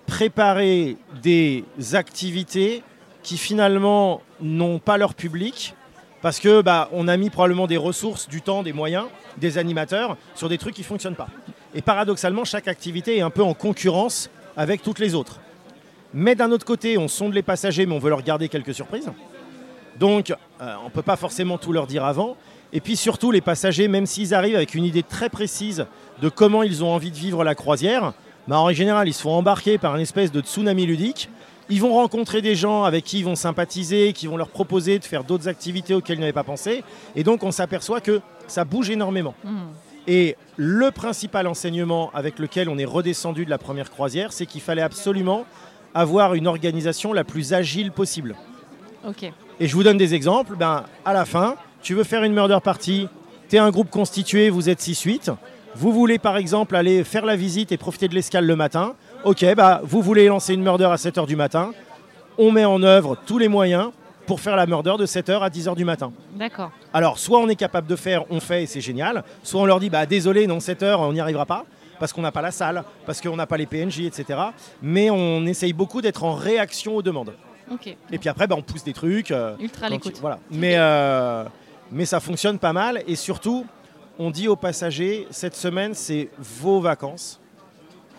préparer 0.08 0.96
des 1.22 1.66
activités 1.94 2.84
qui 3.24 3.38
finalement 3.38 4.22
n'ont 4.42 4.80
pas 4.80 4.98
leur 4.98 5.14
public, 5.14 5.74
parce 6.22 6.40
que 6.40 6.62
bah, 6.62 6.88
on 6.94 7.08
a 7.08 7.18
mis 7.18 7.30
probablement 7.30 7.68
des 7.68 7.78
ressources, 7.78 8.30
du 8.30 8.42
temps, 8.42 8.64
des 8.64 8.74
moyens, 8.74 9.06
des 9.38 9.58
animateurs 9.58 10.16
sur 10.36 10.48
des 10.50 10.58
trucs 10.58 10.76
qui 10.76 10.84
fonctionnent 10.84 11.16
pas. 11.16 11.28
Et 11.74 11.82
paradoxalement, 11.82 12.44
chaque 12.46 12.68
activité 12.68 13.18
est 13.18 13.22
un 13.22 13.30
peu 13.30 13.44
en 13.44 13.54
concurrence 13.54 14.30
avec 14.58 14.82
toutes 14.82 15.00
les 15.00 15.16
autres. 15.16 15.40
Mais 16.14 16.36
d'un 16.36 16.52
autre 16.52 16.66
côté, 16.66 16.98
on 16.98 17.08
sonde 17.08 17.34
les 17.34 17.42
passagers, 17.42 17.86
mais 17.86 17.96
on 17.96 18.00
veut 18.00 18.10
leur 18.10 18.24
garder 18.24 18.50
quelques 18.50 18.74
surprises. 18.74 19.10
Donc, 20.00 20.32
euh, 20.32 20.74
on 20.82 20.86
ne 20.86 20.90
peut 20.90 21.02
pas 21.02 21.16
forcément 21.16 21.58
tout 21.58 21.72
leur 21.72 21.88
dire 21.88 22.04
avant. 22.04 22.36
Et 22.74 22.82
puis 22.82 22.96
surtout, 22.96 23.32
les 23.32 23.42
passagers, 23.42 23.88
même 23.88 24.06
s'ils 24.06 24.34
arrivent 24.34 24.56
avec 24.56 24.76
une 24.76 24.86
idée 24.86 25.04
très 25.04 25.30
précise 25.30 25.86
de 26.22 26.30
comment 26.30 26.64
ils 26.64 26.84
ont 26.84 26.94
envie 26.94 27.12
de 27.12 27.16
vivre 27.16 27.44
la 27.44 27.56
croisière, 27.56 28.14
bah, 28.48 28.60
en 28.60 28.66
règle 28.66 28.78
générale, 28.78 29.08
ils 29.08 29.14
se 29.14 29.22
font 29.22 29.32
embarquer 29.32 29.78
par 29.78 29.96
une 29.96 30.02
espèce 30.02 30.32
de 30.32 30.42
tsunami 30.42 30.86
ludique. 30.86 31.30
Ils 31.70 31.82
vont 31.82 31.94
rencontrer 31.94 32.42
des 32.42 32.56
gens 32.56 32.84
avec 32.84 33.06
qui 33.06 33.20
ils 33.20 33.26
vont 33.26 33.36
sympathiser, 33.36 34.14
qui 34.14 34.28
vont 34.28 34.36
leur 34.36 34.50
proposer 34.50 35.00
de 35.00 35.06
faire 35.06 35.24
d'autres 35.24 35.48
activités 35.48 35.94
auxquelles 35.94 36.18
ils 36.18 36.22
n'avaient 36.22 36.34
pas 36.34 36.44
pensé. 36.44 36.84
Et 37.16 37.24
donc, 37.24 37.44
on 37.44 37.52
s'aperçoit 37.52 38.02
que 38.02 38.22
ça 38.48 38.66
bouge 38.66 38.90
énormément. 38.90 39.36
Hmm. 39.44 39.68
Et 40.08 40.36
le 40.58 40.92
principal 40.92 41.48
enseignement 41.48 42.12
avec 42.14 42.40
lequel 42.40 42.70
on 42.70 42.78
est 42.78 42.86
redescendu 42.86 43.46
de 43.46 43.50
la 43.50 43.58
première 43.58 43.92
croisière, 43.92 44.34
c'est 44.34 44.46
qu'il 44.46 44.62
fallait 44.62 44.82
absolument 44.82 45.46
avoir 45.94 46.34
une 46.34 46.48
organisation 46.48 47.14
la 47.14 47.24
plus 47.24 47.54
agile 47.54 47.92
possible. 47.92 48.36
Et 49.60 49.68
je 49.68 49.76
vous 49.76 49.84
donne 49.84 49.98
des 49.98 50.14
exemples. 50.14 50.56
Ben, 50.56 50.86
à 51.06 51.14
la 51.14 51.26
fin, 51.26 51.56
tu 51.82 51.94
veux 51.94 52.04
faire 52.04 52.24
une 52.24 52.34
murder 52.34 52.60
party, 52.64 53.08
tu 53.50 53.56
es 53.56 53.60
un 53.60 53.70
groupe 53.70 53.90
constitué, 53.90 54.50
vous 54.50 54.70
êtes 54.70 54.80
6-8. 54.80 55.34
Vous 55.76 55.94
voulez 55.94 56.20
par 56.20 56.38
exemple 56.38 56.76
aller 56.76 57.04
faire 57.04 57.26
la 57.26 57.36
visite 57.36 57.72
et 57.72 57.78
profiter 57.78 58.08
de 58.08 58.16
l'escale 58.16 58.46
le 58.46 58.56
matin. 58.56 58.96
Ok, 59.24 59.46
bah, 59.56 59.82
vous 59.84 60.02
voulez 60.02 60.28
lancer 60.28 60.54
une 60.54 60.64
murder 60.64 60.86
à 60.86 60.96
7h 60.96 61.28
du 61.28 61.36
matin. 61.36 61.72
On 62.38 62.52
met 62.52 62.66
en 62.66 62.82
œuvre 62.84 63.18
tous 63.26 63.38
les 63.38 63.48
moyens 63.48 63.92
pour 64.26 64.40
faire 64.40 64.56
la 64.56 64.66
murder 64.66 64.96
de 65.00 65.06
7h 65.06 65.40
à 65.42 65.50
10h 65.50 65.76
du 65.76 65.86
matin. 65.86 66.12
D'accord. 66.36 66.72
Alors, 66.94 67.18
soit 67.20 67.40
on 67.40 67.48
est 67.50 67.56
capable 67.56 67.88
de 67.88 67.96
faire, 67.96 68.24
on 68.30 68.40
fait 68.40 68.64
et 68.64 68.66
c'est 68.68 68.82
génial. 68.82 69.24
Soit 69.44 69.62
on 69.62 69.66
leur 69.66 69.80
dit, 69.80 69.90
bah 69.90 70.06
désolé, 70.06 70.48
non, 70.48 70.58
7h, 70.60 70.98
on 71.00 71.14
n'y 71.14 71.20
arrivera 71.20 71.46
pas. 71.46 71.66
Parce 72.00 72.14
qu'on 72.14 72.22
n'a 72.22 72.32
pas 72.32 72.42
la 72.42 72.52
salle, 72.52 72.84
parce 73.06 73.22
qu'on 73.22 73.36
n'a 73.36 73.46
pas 73.46 73.58
les 73.58 73.68
PNJ, 73.68 74.02
etc. 74.02 74.40
Mais 74.82 75.12
on 75.12 75.46
essaye 75.46 75.72
beaucoup 75.74 76.02
d'être 76.02 76.24
en 76.24 76.34
réaction 76.34 76.96
aux 76.96 77.02
demandes. 77.04 77.34
Ok. 77.72 77.96
Et 78.12 78.18
puis 78.18 78.28
après, 78.28 78.48
bah, 78.48 78.56
on 78.58 78.64
pousse 78.64 78.84
des 78.84 78.94
trucs. 78.94 79.30
euh, 79.32 79.56
Ultra 79.60 79.88
l'écoute. 79.88 80.18
Voilà. 80.20 80.40
Mais, 80.50 80.74
euh, 80.78 81.44
mais 81.92 82.06
ça 82.06 82.20
fonctionne 82.20 82.58
pas 82.58 82.74
mal. 82.74 83.04
Et 83.06 83.16
surtout, 83.16 83.66
on 84.18 84.32
dit 84.32 84.48
aux 84.48 84.56
passagers, 84.56 85.28
cette 85.30 85.56
semaine, 85.56 85.94
c'est 85.94 86.30
vos 86.40 86.82
vacances. 86.82 87.40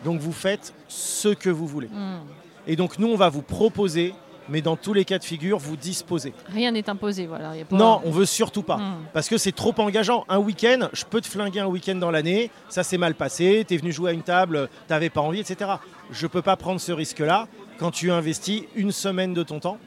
Donc 0.04 0.20
vous 0.20 0.32
faites 0.32 0.72
ce 0.88 1.28
que 1.28 1.50
vous 1.50 1.66
voulez. 1.66 1.88
Hmm. 1.88 2.20
Et 2.66 2.76
donc 2.76 2.98
nous, 3.00 3.08
on 3.08 3.16
va 3.16 3.28
vous 3.28 3.42
proposer, 3.42 4.14
mais 4.52 4.60
dans 4.60 4.76
tous 4.76 4.92
les 4.92 5.06
cas 5.06 5.18
de 5.18 5.24
figure, 5.24 5.56
vous 5.58 5.76
disposez. 5.76 6.34
Rien 6.52 6.70
n'est 6.72 6.88
imposé, 6.90 7.26
voilà. 7.26 7.56
y 7.56 7.62
a 7.62 7.64
pas- 7.64 7.74
Non, 7.74 8.02
on 8.04 8.10
veut 8.10 8.26
surtout 8.26 8.62
pas. 8.62 8.76
Hmm. 8.76 8.96
Parce 9.14 9.28
que 9.30 9.38
c'est 9.38 9.52
trop 9.52 9.74
engageant. 9.78 10.24
Un 10.28 10.38
week-end, 10.38 10.88
je 10.92 11.04
peux 11.06 11.22
te 11.22 11.26
flinguer 11.26 11.60
un 11.60 11.66
week-end 11.66 11.94
dans 11.94 12.10
l'année, 12.10 12.50
ça 12.68 12.82
s'est 12.84 12.98
mal 12.98 13.14
passé, 13.14 13.64
tu 13.66 13.74
es 13.74 13.76
venu 13.78 13.90
jouer 13.92 14.10
à 14.10 14.12
une 14.12 14.22
table, 14.22 14.68
t'avais 14.88 15.08
pas 15.08 15.22
envie, 15.22 15.40
etc. 15.40 15.70
Je 16.10 16.26
peux 16.26 16.42
pas 16.42 16.56
prendre 16.56 16.80
ce 16.80 16.92
risque-là 16.92 17.48
quand 17.78 17.90
tu 17.90 18.12
investis 18.12 18.64
une 18.76 18.92
semaine 18.92 19.32
de 19.32 19.42
ton 19.42 19.58
temps. 19.58 19.78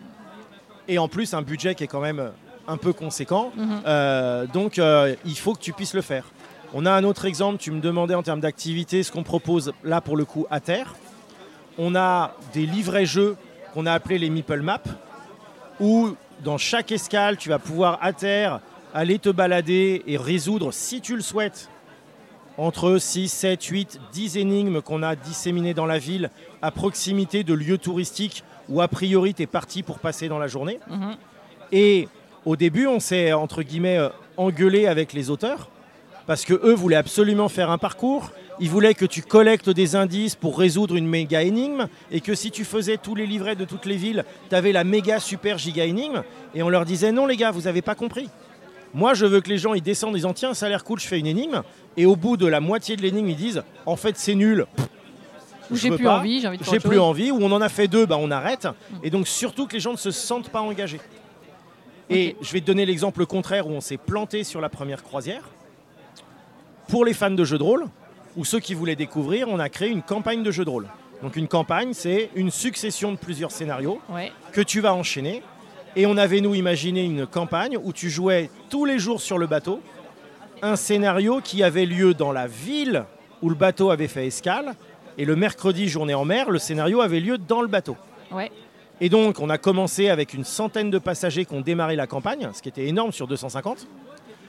Et 0.87 0.97
en 0.97 1.07
plus, 1.07 1.33
un 1.35 1.43
budget 1.43 1.75
qui 1.75 1.83
est 1.83 1.87
quand 1.87 2.01
même 2.01 2.31
un 2.67 2.77
peu 2.77 2.91
conséquent. 2.91 3.51
Mhm. 3.55 3.81
Euh, 3.85 4.47
donc, 4.47 4.79
euh, 4.79 5.15
il 5.25 5.37
faut 5.37 5.53
que 5.53 5.59
tu 5.61 5.73
puisses 5.73 5.93
le 5.93 6.01
faire. 6.01 6.25
On 6.73 6.87
a 6.87 6.91
un 6.91 7.03
autre 7.03 7.25
exemple, 7.25 7.57
tu 7.59 7.69
me 7.69 7.79
demandais 7.79 8.15
en 8.15 8.23
termes 8.23 8.39
d'activité 8.39 9.03
ce 9.03 9.11
qu'on 9.11 9.23
propose 9.23 9.73
là 9.83 10.01
pour 10.01 10.17
le 10.17 10.25
coup 10.25 10.47
à 10.49 10.59
terre. 10.59 10.95
On 11.77 11.95
a 11.95 12.33
des 12.53 12.65
livrets 12.65 13.05
jeux 13.05 13.37
qu'on 13.75 13.85
a 13.85 13.91
appelés 13.91 14.17
les 14.17 14.29
Meeple 14.29 14.61
Map, 14.61 14.81
où 15.81 16.15
dans 16.45 16.57
chaque 16.57 16.93
escale, 16.93 17.35
tu 17.35 17.49
vas 17.49 17.59
pouvoir 17.59 17.99
à 18.01 18.13
terre 18.13 18.61
aller 18.93 19.19
te 19.19 19.27
balader 19.27 20.01
et 20.07 20.15
résoudre, 20.15 20.71
si 20.71 21.01
tu 21.01 21.17
le 21.17 21.21
souhaites, 21.21 21.69
entre 22.57 22.97
6, 22.97 23.27
7, 23.27 23.61
8, 23.61 23.99
10 24.13 24.37
énigmes 24.37 24.81
qu'on 24.81 25.03
a 25.03 25.17
disséminées 25.17 25.73
dans 25.73 25.85
la 25.85 25.99
ville 25.99 26.29
à 26.61 26.71
proximité 26.71 27.43
de 27.43 27.53
lieux 27.53 27.77
touristiques 27.77 28.45
où 28.69 28.79
a 28.79 28.87
priori 28.87 29.33
tu 29.33 29.43
es 29.43 29.45
parti 29.45 29.83
pour 29.83 29.99
passer 29.99 30.29
dans 30.29 30.39
la 30.39 30.47
journée. 30.47 30.79
Mhm. 30.89 31.17
Et 31.73 32.07
au 32.45 32.55
début, 32.55 32.87
on 32.87 33.01
s'est 33.01 33.33
entre 33.33 33.61
guillemets 33.61 33.97
euh, 33.97 34.07
engueulé 34.37 34.87
avec 34.87 35.11
les 35.11 35.29
auteurs 35.29 35.69
parce 36.27 36.45
que 36.45 36.53
eux 36.53 36.73
voulaient 36.73 36.95
absolument 36.95 37.49
faire 37.49 37.69
un 37.69 37.77
parcours. 37.77 38.31
Ils 38.59 38.69
voulaient 38.69 38.93
que 38.93 39.05
tu 39.05 39.21
collectes 39.21 39.69
des 39.69 39.95
indices 39.95 40.35
pour 40.35 40.57
résoudre 40.57 40.95
une 40.95 41.07
méga 41.07 41.43
énigme 41.43 41.87
et 42.11 42.21
que 42.21 42.35
si 42.35 42.51
tu 42.51 42.63
faisais 42.63 42.97
tous 42.97 43.15
les 43.15 43.25
livrets 43.25 43.55
de 43.55 43.65
toutes 43.65 43.85
les 43.85 43.97
villes, 43.97 44.23
tu 44.49 44.55
avais 44.55 44.71
la 44.71 44.83
méga 44.83 45.19
super 45.19 45.57
giga 45.57 45.85
énigme. 45.85 46.23
Et 46.53 46.63
on 46.63 46.69
leur 46.69 46.85
disait 46.85 47.11
non 47.11 47.25
les 47.25 47.35
gars, 47.35 47.51
vous 47.51 47.63
n'avez 47.63 47.81
pas 47.81 47.95
compris. 47.95 48.29
Moi, 48.93 49.13
je 49.13 49.25
veux 49.25 49.41
que 49.41 49.49
les 49.49 49.57
gens 49.57 49.73
ils 49.73 49.81
descendent 49.81 50.11
en 50.11 50.15
disant 50.15 50.33
tiens, 50.33 50.53
ça 50.53 50.67
a 50.67 50.69
l'air 50.69 50.85
cool, 50.85 50.99
je 50.99 51.07
fais 51.07 51.19
une 51.19 51.27
énigme. 51.27 51.63
Et 51.97 52.05
au 52.05 52.15
bout 52.15 52.37
de 52.37 52.47
la 52.47 52.61
moitié 52.61 52.95
de 52.95 53.01
l'énigme, 53.01 53.29
ils 53.29 53.35
disent 53.35 53.63
en 53.85 53.97
fait 53.97 54.17
c'est 54.17 54.35
nul. 54.35 54.65
Ou 55.69 55.75
j'ai 55.75 55.89
plus 55.89 56.03
pas. 56.03 56.19
envie, 56.19 56.39
j'ai 56.39 56.47
envie 56.47 56.57
de 56.57 56.63
faire 56.63 56.71
J'ai 56.71 56.77
autre 56.77 56.87
plus 56.87 56.97
chose. 56.97 57.05
envie, 57.05 57.31
ou 57.31 57.39
on 57.41 57.51
en 57.51 57.61
a 57.61 57.69
fait 57.69 57.87
deux, 57.87 58.05
bah 58.05 58.17
on 58.19 58.31
arrête. 58.31 58.67
Et 59.03 59.09
donc 59.09 59.27
surtout 59.27 59.67
que 59.67 59.73
les 59.73 59.79
gens 59.79 59.91
ne 59.91 59.97
se 59.97 60.11
sentent 60.11 60.49
pas 60.49 60.61
engagés. 60.61 61.01
Et 62.09 62.35
je 62.39 62.51
vais 62.53 62.61
te 62.61 62.65
donner 62.65 62.85
l'exemple 62.85 63.25
contraire 63.25 63.67
où 63.67 63.71
on 63.71 63.81
s'est 63.81 63.97
planté 63.97 64.43
sur 64.43 64.61
la 64.61 64.69
première 64.69 65.03
croisière. 65.03 65.49
Pour 66.87 67.05
les 67.05 67.13
fans 67.13 67.31
de 67.31 67.43
jeux 67.43 67.57
de 67.57 67.63
rôle, 67.63 67.85
ou 68.35 68.45
ceux 68.45 68.59
qui 68.59 68.73
voulaient 68.73 68.95
découvrir, 68.95 69.47
on 69.49 69.59
a 69.59 69.69
créé 69.69 69.89
une 69.89 70.01
campagne 70.01 70.43
de 70.43 70.51
jeux 70.51 70.65
de 70.65 70.69
rôle. 70.69 70.87
Donc 71.23 71.35
une 71.35 71.47
campagne, 71.47 71.93
c'est 71.93 72.29
une 72.35 72.51
succession 72.51 73.11
de 73.11 73.17
plusieurs 73.17 73.51
scénarios 73.51 73.99
Ouais. 74.09 74.31
que 74.51 74.61
tu 74.61 74.81
vas 74.81 74.93
enchaîner. 74.93 75.41
Et 75.95 76.05
on 76.05 76.17
avait, 76.17 76.41
nous, 76.41 76.53
imaginé 76.53 77.03
une 77.05 77.25
campagne 77.25 77.77
où 77.81 77.93
tu 77.93 78.09
jouais 78.09 78.49
tous 78.69 78.83
les 78.85 78.99
jours 78.99 79.21
sur 79.21 79.37
le 79.37 79.47
bateau 79.47 79.79
un 80.61 80.75
scénario 80.77 81.41
qui 81.43 81.63
avait 81.63 81.85
lieu 81.85 82.13
dans 82.13 82.31
la 82.31 82.47
ville 82.47 83.03
où 83.41 83.49
le 83.49 83.55
bateau 83.55 83.91
avait 83.91 84.07
fait 84.07 84.25
escale. 84.27 84.73
Et 85.17 85.25
le 85.25 85.35
mercredi, 85.35 85.87
journée 85.87 86.13
en 86.13 86.25
mer, 86.25 86.49
le 86.49 86.59
scénario 86.59 87.01
avait 87.01 87.19
lieu 87.19 87.37
dans 87.37 87.61
le 87.61 87.67
bateau. 87.67 87.95
Ouais. 88.31 88.51
Et 89.01 89.09
donc, 89.09 89.39
on 89.39 89.49
a 89.49 89.57
commencé 89.57 90.09
avec 90.09 90.33
une 90.33 90.43
centaine 90.45 90.89
de 90.89 90.97
passagers 90.97 91.45
qui 91.45 91.53
ont 91.53 91.61
démarré 91.61 91.95
la 91.95 92.07
campagne, 92.07 92.49
ce 92.53 92.61
qui 92.61 92.69
était 92.69 92.87
énorme 92.87 93.11
sur 93.11 93.27
250. 93.27 93.87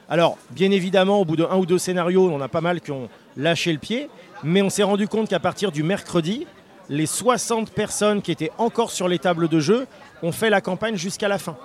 Alors, 0.08 0.38
bien 0.50 0.70
évidemment, 0.70 1.20
au 1.20 1.24
bout 1.24 1.36
de 1.36 1.44
un 1.44 1.56
ou 1.56 1.66
deux 1.66 1.78
scénarios, 1.78 2.30
on 2.30 2.40
a 2.40 2.48
pas 2.48 2.60
mal 2.60 2.80
qui 2.80 2.92
ont 2.92 3.08
lâché 3.36 3.72
le 3.72 3.78
pied, 3.78 4.08
mais 4.44 4.62
on 4.62 4.70
s'est 4.70 4.82
rendu 4.84 5.08
compte 5.08 5.28
qu'à 5.28 5.40
partir 5.40 5.72
du 5.72 5.82
mercredi, 5.82 6.46
les 6.88 7.06
60 7.06 7.70
personnes 7.70 8.22
qui 8.22 8.30
étaient 8.30 8.52
encore 8.58 8.90
sur 8.92 9.08
les 9.08 9.18
tables 9.18 9.48
de 9.48 9.58
jeu 9.58 9.86
ont 10.22 10.30
fait 10.32 10.50
la 10.50 10.60
campagne 10.60 10.96
jusqu'à 10.96 11.26
la 11.28 11.38
fin. 11.38 11.56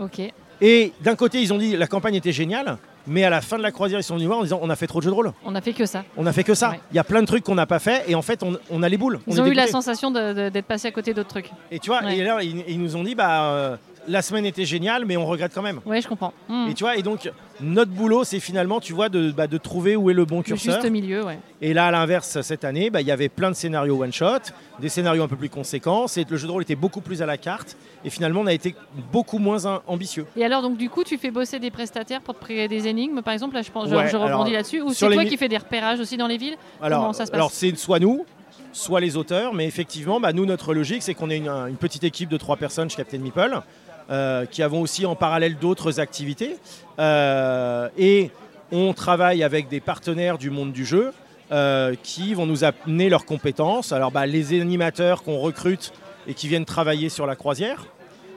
Ok. 0.00 0.20
Et 0.62 0.92
d'un 1.02 1.14
côté, 1.16 1.42
ils 1.42 1.52
ont 1.52 1.58
dit 1.58 1.76
la 1.76 1.86
campagne 1.86 2.14
était 2.14 2.32
géniale, 2.32 2.78
mais 3.06 3.24
à 3.24 3.30
la 3.30 3.42
fin 3.42 3.58
de 3.58 3.62
la 3.62 3.70
croisière, 3.70 4.00
ils 4.00 4.02
sont 4.02 4.14
venus 4.14 4.26
voir 4.26 4.38
en 4.38 4.42
disant 4.42 4.58
on 4.62 4.70
a 4.70 4.76
fait 4.76 4.86
trop 4.86 5.00
de 5.00 5.04
jeux 5.04 5.10
de 5.10 5.14
rôle. 5.14 5.32
On 5.44 5.54
a 5.54 5.60
fait 5.60 5.74
que 5.74 5.84
ça. 5.84 6.02
On 6.16 6.24
a 6.26 6.32
fait 6.32 6.44
que 6.44 6.54
ça. 6.54 6.70
Ouais. 6.70 6.80
Il 6.92 6.96
y 6.96 6.98
a 6.98 7.04
plein 7.04 7.20
de 7.20 7.26
trucs 7.26 7.44
qu'on 7.44 7.54
n'a 7.54 7.66
pas 7.66 7.78
fait, 7.78 8.04
et 8.08 8.14
en 8.14 8.22
fait, 8.22 8.42
on, 8.42 8.56
on 8.70 8.82
a 8.82 8.88
les 8.88 8.96
boules. 8.96 9.20
Ils 9.26 9.38
on 9.38 9.44
ont 9.44 9.46
eu 9.48 9.52
la 9.52 9.66
sensation 9.66 10.10
d'être 10.10 10.64
passés 10.64 10.88
à 10.88 10.92
côté 10.92 11.12
d'autres 11.12 11.28
trucs. 11.28 11.50
Et 11.70 11.78
tu 11.78 11.90
vois, 11.90 12.02
Ouais. 12.02 12.16
et 12.16 12.24
là, 12.24 12.38
ils, 12.42 12.64
ils 12.66 12.80
nous 12.80 12.96
ont 12.96 13.04
dit 13.04 13.14
bah 13.14 13.42
euh, 13.50 13.76
la 14.08 14.22
semaine 14.22 14.46
était 14.46 14.64
géniale, 14.64 15.04
mais 15.04 15.16
on 15.16 15.26
regrette 15.26 15.52
quand 15.54 15.62
même. 15.62 15.80
Ouais, 15.84 16.00
je 16.00 16.08
comprends. 16.08 16.32
Hmm. 16.48 16.68
Et 16.70 16.74
tu 16.74 16.84
vois, 16.84 16.96
et 16.96 17.02
donc 17.02 17.30
notre 17.60 17.90
boulot, 17.90 18.24
c'est 18.24 18.40
finalement, 18.40 18.80
tu 18.80 18.92
vois, 18.92 19.08
de, 19.08 19.30
bah, 19.30 19.46
de 19.46 19.56
trouver 19.58 19.96
où 19.96 20.10
est 20.10 20.14
le 20.14 20.24
bon 20.24 20.38
Le 20.38 20.42
curseur. 20.42 20.80
juste 20.80 20.90
milieu, 20.90 21.24
ouais. 21.24 21.38
Et 21.62 21.72
là, 21.72 21.86
à 21.86 21.90
l'inverse, 21.90 22.40
cette 22.42 22.64
année, 22.64 22.90
bah, 22.90 23.00
il 23.00 23.06
y 23.06 23.10
avait 23.10 23.28
plein 23.28 23.50
de 23.50 23.56
scénarios 23.56 24.02
one 24.02 24.12
shot, 24.12 24.38
des 24.80 24.88
scénarios 24.88 25.22
un 25.22 25.28
peu 25.28 25.36
plus 25.36 25.48
conséquents. 25.48 26.06
C'est 26.06 26.28
le 26.30 26.36
jeu 26.36 26.46
de 26.46 26.52
rôle 26.52 26.62
était 26.62 26.74
beaucoup 26.76 27.00
plus 27.00 27.22
à 27.22 27.26
la 27.26 27.38
carte, 27.38 27.76
et 28.04 28.10
finalement, 28.10 28.40
on 28.42 28.46
a 28.46 28.52
été 28.52 28.74
beaucoup 29.12 29.38
moins 29.38 29.80
ambitieux. 29.86 30.26
Et 30.36 30.44
alors, 30.44 30.62
donc, 30.62 30.76
du 30.76 30.90
coup, 30.90 31.02
tu 31.04 31.16
fais 31.18 31.30
bosser 31.30 31.58
des 31.58 31.70
prestataires 31.70 32.20
pour 32.20 32.34
te 32.38 32.44
créer 32.44 32.68
des 32.68 32.88
énigmes, 32.88 33.22
par 33.22 33.32
exemple? 33.34 33.54
Là, 33.54 33.62
je 33.62 33.70
pense, 33.70 33.90
Ouais, 33.90 34.08
je, 34.08 34.16
rebondis 34.16 34.52
là-dessus. 34.52 34.82
Ou 34.82 34.92
c'est 34.92 35.08
toi 35.10 35.24
qui 35.24 35.36
fais 35.36 35.48
des 35.48 35.56
repérages 35.58 36.00
aussi 36.00 36.16
dans 36.16 36.26
les 36.26 36.36
villes? 36.36 36.56
Alors, 36.82 37.00
Comment 37.00 37.12
ça 37.12 37.26
se 37.26 37.30
passe? 37.30 37.38
alors 37.38 37.50
c'est 37.50 37.74
soit 37.76 37.98
nous, 37.98 38.26
soit 38.72 39.00
les 39.00 39.16
auteurs, 39.16 39.54
mais 39.54 39.66
effectivement, 39.66 40.20
bah, 40.20 40.32
nous, 40.32 40.44
notre 40.44 40.74
logique, 40.74 41.02
c'est 41.02 41.14
qu'on 41.14 41.30
est 41.30 41.38
une, 41.38 41.48
une 41.48 41.76
petite 41.76 42.04
équipe 42.04 42.28
de 42.28 42.36
trois 42.36 42.56
personnes 42.56 42.90
chez 42.90 42.96
Captain 42.96 43.18
Meeple, 43.18 43.62
euh, 44.10 44.46
qui 44.46 44.62
avons 44.62 44.80
aussi 44.82 45.06
en 45.06 45.14
parallèle 45.14 45.56
d'autres 45.58 46.00
activités. 46.00 46.56
Euh, 46.98 47.88
et 47.98 48.30
on 48.72 48.92
travaille 48.92 49.42
avec 49.42 49.68
des 49.68 49.80
partenaires 49.80 50.38
du 50.38 50.50
monde 50.50 50.72
du 50.72 50.84
jeu 50.84 51.12
euh, 51.52 51.94
qui 52.02 52.34
vont 52.34 52.46
nous 52.46 52.64
amener 52.64 53.08
leurs 53.08 53.24
compétences. 53.26 53.92
Alors, 53.92 54.10
bah, 54.10 54.26
les 54.26 54.60
animateurs 54.60 55.22
qu'on 55.22 55.38
recrute 55.38 55.92
et 56.26 56.34
qui 56.34 56.48
viennent 56.48 56.64
travailler 56.64 57.08
sur 57.08 57.26
la 57.26 57.36
croisière, 57.36 57.86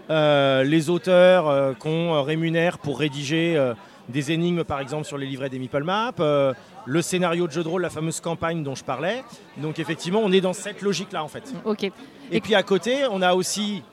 les 0.10 0.90
auteurs 0.90 1.78
qu'on 1.78 2.22
rémunère 2.24 2.78
pour 2.80 3.00
rédiger 3.00 3.74
des 4.10 4.32
énigmes, 4.32 4.64
par 4.64 4.80
exemple, 4.80 5.06
sur 5.06 5.18
les 5.20 5.28
livrets 5.28 5.50
des 5.50 5.60
Meeple 5.60 5.84
Map, 5.84 6.14
euh, 6.20 6.54
le 6.86 7.02
scénario 7.04 7.46
de 7.46 7.52
jeu 7.52 7.62
de 7.64 7.68
rôle, 7.68 7.84
la 7.84 7.92
fameuse 7.92 8.20
campagne 8.22 8.64
dont 8.64 8.74
je 8.74 8.84
parlais. 8.84 9.24
Donc, 9.58 9.78
effectivement, 9.78 10.20
on 10.24 10.32
est 10.32 10.42
dans 10.42 10.54
cette 10.54 10.82
logique-là, 10.82 11.24
en 11.24 11.28
fait. 11.28 11.54
Ok. 11.64 11.84
Et 11.84 11.92
Et- 12.32 12.42
puis 12.42 12.56
à 12.56 12.64
côté, 12.64 13.02
on 13.12 13.22
a 13.22 13.34
aussi 13.36 13.84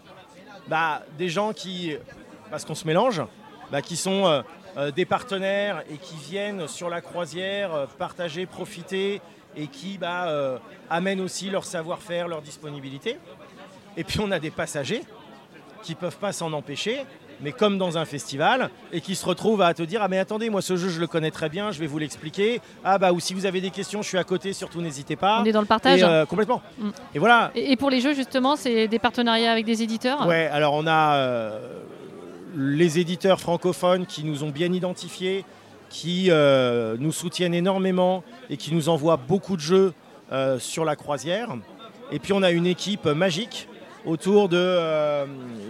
bah, 0.68 1.02
des 1.18 1.28
gens 1.28 1.52
qui, 1.52 1.96
parce 2.50 2.64
qu'on 2.64 2.74
se 2.74 2.86
mélange, 2.86 3.22
bah, 3.70 3.82
qui 3.82 3.96
sont 3.96 4.26
euh, 4.26 4.42
euh, 4.76 4.90
des 4.90 5.04
partenaires 5.04 5.82
et 5.90 5.96
qui 5.96 6.16
viennent 6.16 6.68
sur 6.68 6.88
la 6.88 7.00
croisière 7.00 7.74
euh, 7.74 7.86
partager, 7.98 8.46
profiter 8.46 9.20
et 9.56 9.66
qui 9.68 9.96
bah, 9.96 10.60
amènent 10.90 11.20
aussi 11.22 11.48
leur 11.48 11.64
savoir-faire, 11.64 12.28
leur 12.28 12.42
disponibilité. 12.42 13.16
Et 13.96 14.04
puis 14.04 14.20
on 14.20 14.30
a 14.30 14.38
des 14.38 14.50
passagers 14.50 15.02
qui 15.82 15.92
ne 15.92 15.96
peuvent 15.96 16.18
pas 16.18 16.32
s'en 16.32 16.52
empêcher, 16.52 17.06
mais 17.40 17.52
comme 17.52 17.78
dans 17.78 17.98
un 17.98 18.04
festival, 18.04 18.70
et 18.92 19.00
qui 19.00 19.14
se 19.14 19.24
retrouvent 19.26 19.62
à 19.62 19.74
te 19.74 19.82
dire 19.82 20.00
Ah, 20.02 20.08
mais 20.08 20.18
attendez, 20.18 20.50
moi 20.50 20.62
ce 20.62 20.76
jeu 20.76 20.88
je 20.88 21.00
le 21.00 21.06
connais 21.06 21.30
très 21.30 21.48
bien, 21.48 21.70
je 21.70 21.78
vais 21.78 21.86
vous 21.86 21.98
l'expliquer. 21.98 22.60
Ah, 22.84 22.98
bah, 22.98 23.12
ou 23.12 23.20
si 23.20 23.34
vous 23.34 23.46
avez 23.46 23.60
des 23.60 23.70
questions, 23.70 24.02
je 24.02 24.08
suis 24.08 24.18
à 24.18 24.24
côté, 24.24 24.52
surtout 24.52 24.80
n'hésitez 24.80 25.16
pas. 25.16 25.40
On 25.42 25.44
est 25.44 25.52
dans 25.52 25.60
le 25.60 25.66
partage. 25.66 26.00
Et, 26.00 26.04
euh, 26.04 26.24
complètement. 26.26 26.62
Mm. 26.78 26.88
Et 27.14 27.18
voilà. 27.18 27.50
Et, 27.54 27.72
et 27.72 27.76
pour 27.76 27.90
les 27.90 28.00
jeux, 28.00 28.14
justement, 28.14 28.56
c'est 28.56 28.88
des 28.88 28.98
partenariats 28.98 29.52
avec 29.52 29.64
des 29.64 29.82
éditeurs? 29.82 30.26
Ouais, 30.26 30.46
alors 30.46 30.74
on 30.74 30.86
a 30.86 31.16
euh, 31.16 31.58
les 32.56 32.98
éditeurs 32.98 33.40
francophones 33.40 34.06
qui 34.06 34.24
nous 34.24 34.44
ont 34.44 34.50
bien 34.50 34.72
identifiés, 34.72 35.44
qui 35.88 36.26
euh, 36.30 36.96
nous 36.98 37.12
soutiennent 37.12 37.54
énormément 37.54 38.24
et 38.50 38.56
qui 38.56 38.74
nous 38.74 38.88
envoient 38.88 39.18
beaucoup 39.18 39.56
de 39.56 39.60
jeux 39.60 39.92
sur 40.58 40.84
la 40.84 40.96
croisière. 40.96 41.50
Et 42.10 42.18
puis 42.18 42.32
on 42.32 42.42
a 42.42 42.50
une 42.50 42.66
équipe 42.66 43.06
magique 43.06 43.68
autour 44.04 44.48
de 44.48 45.24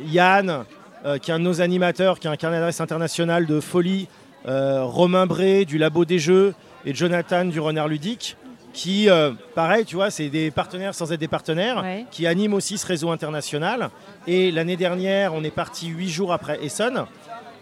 Yann, 0.07 0.65
euh, 1.07 1.19
qui 1.19 1.31
est 1.31 1.35
un 1.35 1.39
de 1.39 1.45
nos 1.45 1.61
animateurs, 1.61 2.19
qui 2.19 2.27
est 2.27 2.31
un 2.31 2.37
carnet 2.37 2.57
d'adresse 2.57 2.81
international 2.81 3.47
de 3.47 3.61
folie, 3.61 4.09
euh, 4.49 4.83
Romain 4.83 5.27
Bré 5.27 5.65
du 5.65 5.79
Labo 5.79 6.05
des 6.05 6.19
Jeux 6.19 6.55
et 6.85 6.95
Jonathan 6.95 7.45
du 7.45 7.61
Renard 7.61 7.89
Ludique, 7.89 8.37
qui, 8.73 9.09
euh, 9.09 9.33
pareil, 9.55 9.85
tu 9.85 9.95
vois, 9.97 10.11
c'est 10.11 10.29
des 10.29 10.51
partenaires 10.51 10.95
sans 10.95 11.13
être 11.13 11.21
des 11.21 11.29
partenaires, 11.29 11.83
Ouais. 11.83 12.05
qui 12.11 12.27
animent 12.27 12.55
aussi 12.55 12.77
ce 12.77 12.87
réseau 12.87 13.11
international. 13.11 13.91
Et 14.27 14.51
l'année 14.51 14.77
dernière, 14.77 15.33
on 15.33 15.43
est 15.45 15.51
parti 15.51 15.87
huit 15.89 16.09
jours 16.11 16.33
après 16.33 16.59
Essonne 16.65 17.07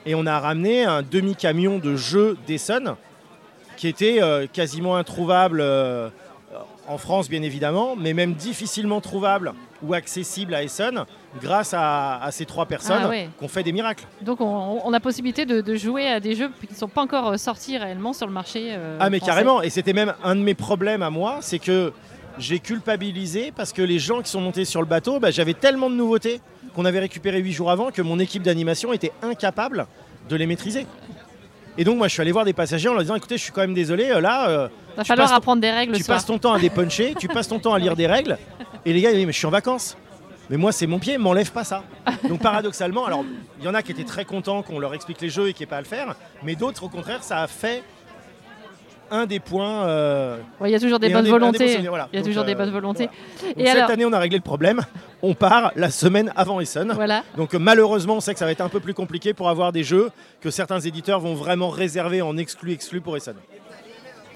et 0.07 0.15
on 0.15 0.27
a 0.27 0.39
ramené 0.41 0.85
un 0.85 1.03
demi-camion 1.03 1.79
de 1.79 1.97
jeux 1.97 2.37
d'Essonne 2.47 2.97
qui 3.77 3.89
était 3.89 4.21
quasiment 4.53 4.97
introuvable 4.97 5.63
en 6.89 6.99
France, 6.99 7.29
bien 7.29 7.43
évidemment, 7.43 7.97
mais 7.97 8.13
même 8.13 8.35
difficilement 8.35 9.01
trouvable 9.01 9.53
ou 9.83 9.95
accessible 9.95 10.55
à 10.55 10.63
Essonne 10.63 11.05
grâce 11.43 11.75
à, 11.75 12.23
à 12.23 12.31
ces 12.31 12.45
trois 12.47 12.67
personnes 12.67 13.03
Ah 13.05 13.09
ouais. 13.09 13.29
qui 13.39 13.45
ont 13.45 13.49
fait 13.49 13.63
des 13.63 13.73
miracles. 13.73 14.05
Donc 14.23 14.41
on, 14.41 14.81
on 14.85 14.93
a 14.93 15.01
possibilité 15.01 15.47
de, 15.47 15.61
de 15.61 15.75
jouer 15.77 16.07
à 16.09 16.21
des 16.21 16.35
jeux 16.35 16.51
qui 16.61 16.73
ne 16.73 16.79
sont 16.79 16.89
pas 16.89 17.03
encore 17.03 17.29
euh, 17.33 17.37
sortis 17.37 17.77
réellement 17.79 18.13
sur 18.13 18.27
le 18.27 18.33
marché. 18.33 18.69
euh, 18.71 18.99
Ah 19.01 19.11
mais 19.11 19.19
français. 19.19 19.31
carrément, 19.33 19.63
et 19.63 19.71
c'était 19.71 19.93
même 19.93 20.15
un 20.23 20.35
de 20.37 20.41
mes 20.41 20.55
problèmes 20.55 21.03
à 21.03 21.11
moi, 21.11 21.39
c'est 21.41 21.59
que 21.59 21.93
j'ai 22.39 22.59
culpabilisé 22.59 23.53
parce 23.55 23.73
que 23.73 23.83
les 23.83 23.99
gens 23.99 24.21
qui 24.23 24.31
sont 24.31 24.41
montés 24.41 24.65
sur 24.65 24.81
le 24.81 24.87
bateau, 24.87 25.21
bah, 25.21 25.31
j'avais 25.31 25.55
tellement 25.55 25.89
de 25.91 25.95
nouveautés 25.95 26.41
qu'on 26.75 26.85
avait 26.85 26.99
récupéré 27.01 27.39
huit 27.41 27.53
jours 27.53 27.71
avant 27.71 27.91
que 27.91 28.03
mon 28.03 28.19
équipe 28.19 28.43
d'animation 28.43 28.93
était 28.93 29.13
incapable 29.23 29.87
de 30.29 30.37
les 30.37 30.47
maîtriser. 30.47 30.87
Et 31.77 31.85
donc 31.85 31.99
moi 31.99 32.09
je 32.09 32.13
suis 32.13 32.21
allé 32.23 32.33
voir 32.33 32.45
des 32.45 32.53
passagers 32.53 32.89
en 32.89 32.93
leur 32.95 33.03
disant 33.03 33.17
écoutez 33.17 33.37
je 33.37 33.43
suis 33.43 33.53
quand 33.53 33.61
même 33.63 33.75
désolé 33.75 34.11
euh, 34.11 34.21
là 34.21 34.49
euh, 34.49 34.69
Va 34.97 35.03
tu 35.03 35.09
falloir 35.09 35.27
passes 35.27 35.31
ton- 35.33 35.37
apprendre 35.39 35.61
des 35.63 35.71
règles 35.71 35.97
tu 35.97 36.03
soir. 36.05 36.17
passes 36.17 36.27
ton 36.27 36.39
temps 36.39 36.53
à 36.53 36.59
dépuncher, 36.59 37.15
tu 37.19 37.27
passes 37.29 37.49
ton 37.49 37.59
temps 37.59 37.75
à 37.75 37.79
lire 37.79 37.97
des 37.97 38.07
règles 38.07 38.39
et 38.85 38.93
les 38.93 39.01
gars 39.01 39.11
ils 39.11 39.17
disent 39.17 39.27
mais 39.27 39.33
je 39.33 39.39
suis 39.39 39.47
en 39.47 39.51
vacances. 39.51 39.97
Mais 40.51 40.57
moi 40.59 40.73
c'est 40.73 40.87
mon 40.87 40.99
pied, 40.99 41.17
m'enlève 41.19 41.51
pas 41.51 41.65
ça. 41.65 41.83
Donc 42.29 42.41
paradoxalement, 42.43 43.07
alors 43.07 43.25
il 43.59 43.65
y 43.65 43.69
en 43.69 43.73
a 43.75 43.83
qui 43.83 43.93
étaient 43.93 44.05
très 44.05 44.25
contents 44.27 44.63
qu'on 44.63 44.79
leur 44.79 44.93
explique 44.95 45.21
les 45.23 45.31
jeux 45.31 45.49
et 45.49 45.53
qui 45.55 45.63
n'aient 45.63 45.67
pas 45.67 45.79
à 45.79 45.81
le 45.81 45.87
faire, 45.87 46.15
mais 46.43 46.55
d'autres 46.55 46.85
au 46.85 46.89
contraire 46.89 47.23
ça 47.25 47.43
a 47.43 47.47
fait 47.47 47.83
un 49.11 49.27
des 49.27 49.41
points 49.41 49.87
euh, 49.87 50.39
Ouais, 50.61 50.71
Il 50.71 50.73
y 50.73 50.77
a 50.77 50.81
toujours 50.81 50.99
des 50.99 51.09
bonnes 51.09 51.29
volontés. 51.29 51.79
voilà. 51.89 52.09
Il 52.13 52.17
y 52.17 52.19
a 52.19 52.23
Donc, 52.23 52.29
toujours 52.31 52.45
des 52.45 52.53
euh, 52.53 52.57
bonnes 52.57 52.71
volontés. 52.71 53.09
Et 53.57 53.67
cette 53.67 53.77
alors, 53.77 53.91
année, 53.91 54.05
on 54.05 54.13
a 54.13 54.19
réglé 54.19 54.39
le 54.39 54.43
problème. 54.43 54.83
On 55.23 55.35
part 55.35 55.73
la 55.77 55.91
semaine 55.91 56.33
avant 56.37 56.61
Essen. 56.61 56.93
voilà. 56.93 57.23
Donc 57.37 57.55
malheureusement, 57.55 58.17
on 58.17 58.21
sait 58.21 58.33
que 58.33 58.39
ça 58.39 58.45
va 58.45 58.53
être 58.53 58.61
un 58.61 58.69
peu 58.69 58.81
plus 58.81 58.95
compliqué 58.95 59.35
pour 59.35 59.49
avoir 59.49 59.73
des 59.73 59.83
jeux 59.85 60.11
que 60.41 60.51
certains 60.51 60.81
éditeurs 60.81 61.21
vont 61.21 61.35
vraiment 61.35 61.69
réserver 61.71 62.23
en 62.23 62.37
exclu 62.37 62.73
exclu 62.73 63.01
pour 63.01 63.17
Essen. 63.17 63.35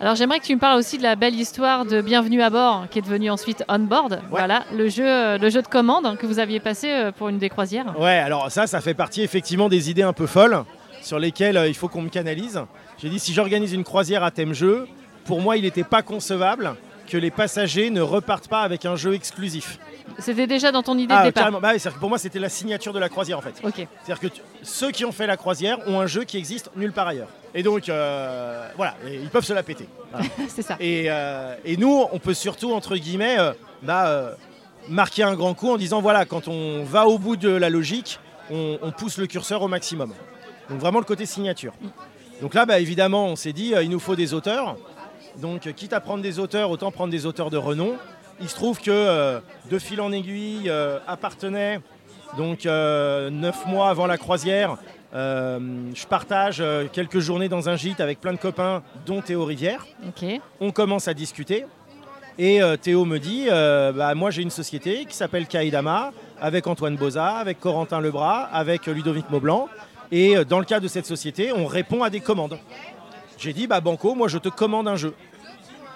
Alors 0.01 0.15
j'aimerais 0.15 0.39
que 0.39 0.45
tu 0.45 0.55
me 0.55 0.61
parles 0.61 0.79
aussi 0.79 0.97
de 0.97 1.03
la 1.03 1.17
belle 1.17 1.35
histoire 1.35 1.85
de 1.85 2.01
Bienvenue 2.01 2.41
à 2.41 2.51
bord, 2.51 2.87
qui 2.89 3.01
est 3.01 3.03
devenue 3.03 3.31
ensuite 3.31 3.65
On 3.69 3.81
Board. 3.81 4.21
Voilà, 4.31 4.65
le 4.73 4.89
jeu, 4.89 5.05
euh, 5.05 5.39
le 5.39 5.51
jeu 5.51 5.61
de 5.61 5.67
commande 5.67 6.17
que 6.19 6.27
vous 6.27 6.39
aviez 6.39 6.61
passé 6.61 7.11
pour 7.19 7.29
une 7.29 7.39
des 7.39 7.49
croisières. 7.49 7.99
Ouais, 7.99 8.19
alors 8.19 8.49
ça, 8.53 8.69
ça 8.69 8.81
fait 8.81 8.95
partie 8.95 9.23
effectivement 9.23 9.69
des 9.69 9.91
idées 9.91 10.03
un 10.03 10.13
peu 10.13 10.27
folles 10.27 10.63
sur 11.03 11.19
lesquelles 11.19 11.57
euh, 11.57 11.69
il 11.69 11.75
faut 11.75 11.89
qu'on 11.89 12.03
me 12.03 12.09
canalise. 12.09 12.61
J'ai 13.01 13.09
dit 13.09 13.19
si 13.19 13.33
j'organise 13.33 13.73
une 13.73 13.85
croisière 13.85 14.25
à 14.25 14.31
thème 14.31 14.53
jeu, 14.55 14.87
pour 15.25 15.41
moi, 15.41 15.57
il 15.57 15.63
n'était 15.63 15.85
pas 15.85 16.03
concevable 16.03 16.75
que 17.07 17.17
les 17.17 17.31
passagers 17.31 17.91
ne 17.91 18.01
repartent 18.03 18.49
pas 18.49 18.61
avec 18.63 18.85
un 18.85 18.97
jeu 18.97 19.15
exclusif. 19.15 19.79
C'était 20.19 20.47
déjà 20.47 20.73
dans 20.73 20.83
ton 20.83 20.97
idée 20.99 21.15
Ah, 21.17 21.21
de 21.23 21.27
départ. 21.29 21.43
carrément. 21.45 21.61
Bah 21.61 21.71
oui, 21.73 21.81
c'est-à-dire 21.81 21.97
que 21.97 22.01
pour 22.01 22.09
moi, 22.09 22.19
c'était 22.19 22.39
la 22.39 22.49
signature 22.49 22.93
de 22.93 22.99
la 22.99 23.09
croisière 23.09 23.39
en 23.39 23.43
fait. 23.43 23.55
C'est-à-dire 23.63 24.21
que 24.21 24.27
tu- 24.27 24.43
ceux 24.63 24.91
qui 24.91 25.05
ont 25.05 25.13
fait 25.13 25.27
la 25.27 25.37
croisière 25.37 25.79
ont 25.87 26.01
un 26.01 26.07
jeu 26.07 26.25
qui 26.25 26.37
existe 26.37 26.71
nulle 26.77 26.93
part 26.93 27.09
ailleurs. 27.09 27.29
Et 27.55 27.63
donc, 27.63 27.89
euh, 27.89 28.69
voilà, 28.77 28.95
et 29.07 29.15
ils 29.15 29.29
peuvent 29.31 29.45
se 29.45 29.53
la 29.55 29.63
péter. 29.63 29.89
Voilà. 30.13 30.27
C'est 30.49 30.63
ça. 30.63 30.77
et, 30.81 31.07
euh, 31.09 31.55
et 31.65 31.77
nous, 31.79 32.05
on 32.13 32.19
peut 32.19 32.35
surtout, 32.35 32.73
entre 32.73 32.97
guillemets, 32.97 33.39
euh, 33.39 33.53
bah, 33.83 34.33
marquer 34.89 35.23
un 35.23 35.35
grand 35.35 35.55
coup 35.55 35.71
en 35.71 35.77
disant, 35.79 36.01
voilà, 36.03 36.25
quand 36.27 36.49
on 36.49 36.85
va 36.85 37.07
au 37.07 37.19
bout 37.19 37.37
de 37.37 37.49
la 37.51 37.71
logique, 37.71 38.19
on, 38.51 38.79
on 38.83 38.91
pousse 38.93 39.17
le 39.19 39.27
curseur 39.27 39.63
au 39.63 39.69
maximum. 39.69 40.13
Donc 40.71 40.81
vraiment 40.81 40.99
le 40.99 41.05
côté 41.05 41.27
signature. 41.27 41.73
Donc 42.41 42.55
là, 42.55 42.67
bah, 42.67 42.79
évidemment, 42.79 43.27
on 43.27 43.37
s'est 43.37 43.53
dit, 43.53 43.75
euh, 43.75 43.83
il 43.83 43.91
nous 43.91 43.99
faut 43.99 44.17
des 44.17 44.35
auteurs. 44.35 44.77
Donc, 45.39 45.67
euh, 45.67 45.73
quitte 45.73 45.93
à 45.93 46.01
prendre 46.01 46.23
des 46.23 46.39
auteurs, 46.39 46.71
autant 46.71 46.91
prendre 46.91 47.11
des 47.11 47.27
auteurs 47.27 47.51
de 47.51 47.57
renom. 47.57 47.97
Il 48.41 48.49
se 48.49 48.55
trouve 48.55 48.81
que 48.81 48.91
euh, 48.91 49.41
De 49.71 49.79
fil 49.79 50.01
en 50.01 50.13
aiguille 50.13 50.71
appartenait, 51.07 51.81
donc 52.37 52.65
neuf 52.67 53.67
mois 53.67 53.89
avant 53.89 54.07
la 54.07 54.17
croisière, 54.17 54.77
je 55.13 56.07
partage 56.07 56.63
quelques 56.93 57.19
journées 57.19 57.49
dans 57.49 57.69
un 57.69 57.77
gîte 57.77 58.01
avec 58.01 58.21
plein 58.21 58.33
de 58.33 58.39
copains, 58.39 58.83
dont 59.07 59.21
Théo 59.21 59.45
Rivière. 59.45 59.87
On 60.61 60.71
commence 60.71 61.09
à 61.09 61.15
discuter. 61.15 61.65
Et 62.39 62.63
euh, 62.63 62.77
Théo 62.77 63.05
me 63.05 63.19
dit, 63.19 63.47
euh, 63.49 63.91
bah, 63.91 64.15
moi 64.15 64.31
j'ai 64.31 64.43
une 64.43 64.51
société 64.51 65.05
qui 65.07 65.17
s'appelle 65.17 65.49
Kaidama, 65.49 66.13
avec 66.41 66.69
Antoine 66.69 66.95
Boza, 66.95 67.31
avec 67.31 67.59
Corentin 67.59 68.01
Lebras, 68.01 68.49
avec 68.53 68.87
Ludovic 68.87 69.29
Maublanc. 69.29 69.69
Et 70.11 70.37
euh, 70.37 70.45
dans 70.45 70.59
le 70.59 70.65
cadre 70.65 70.83
de 70.83 70.89
cette 70.89 71.07
société, 71.07 71.53
on 71.53 71.67
répond 71.67 72.03
à 72.03 72.11
des 72.11 72.21
commandes. 72.21 72.59
J'ai 73.39 73.53
dit, 73.53 73.67
bah 73.67 73.81
Banco, 73.81 74.15
moi 74.15 74.29
je 74.29 74.39
te 74.39 74.49
commande 74.49 74.89
un 74.89 74.97
jeu. 74.97 75.15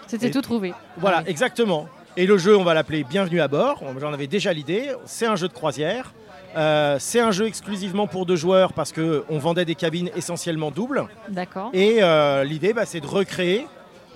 C'était 0.06 0.30
tout 0.30 0.42
trouvé. 0.42 0.74
Voilà, 0.98 1.18
Ouais. 1.18 1.30
exactement. 1.30 1.88
Et 2.16 2.26
le 2.26 2.36
jeu, 2.36 2.56
on 2.56 2.64
va 2.64 2.74
l'appeler 2.74 3.04
Bienvenue 3.04 3.40
à 3.40 3.48
bord. 3.48 3.82
J'en 3.98 4.12
avais 4.12 4.26
déjà 4.26 4.52
l'idée. 4.52 4.90
C'est 5.06 5.26
un 5.26 5.36
jeu 5.36 5.48
de 5.48 5.52
croisière. 5.54 6.12
Euh, 6.54 6.96
c'est 7.00 7.20
un 7.20 7.30
jeu 7.30 7.46
exclusivement 7.46 8.06
pour 8.06 8.26
deux 8.26 8.36
joueurs 8.36 8.74
parce 8.74 8.92
qu'on 8.92 9.38
vendait 9.38 9.64
des 9.64 9.74
cabines 9.74 10.10
essentiellement 10.14 10.70
doubles. 10.70 11.06
D'accord. 11.30 11.70
Et 11.72 12.02
euh, 12.02 12.44
l'idée, 12.44 12.74
bah, 12.74 12.84
c'est 12.84 13.00
de 13.00 13.06
recréer 13.06 13.66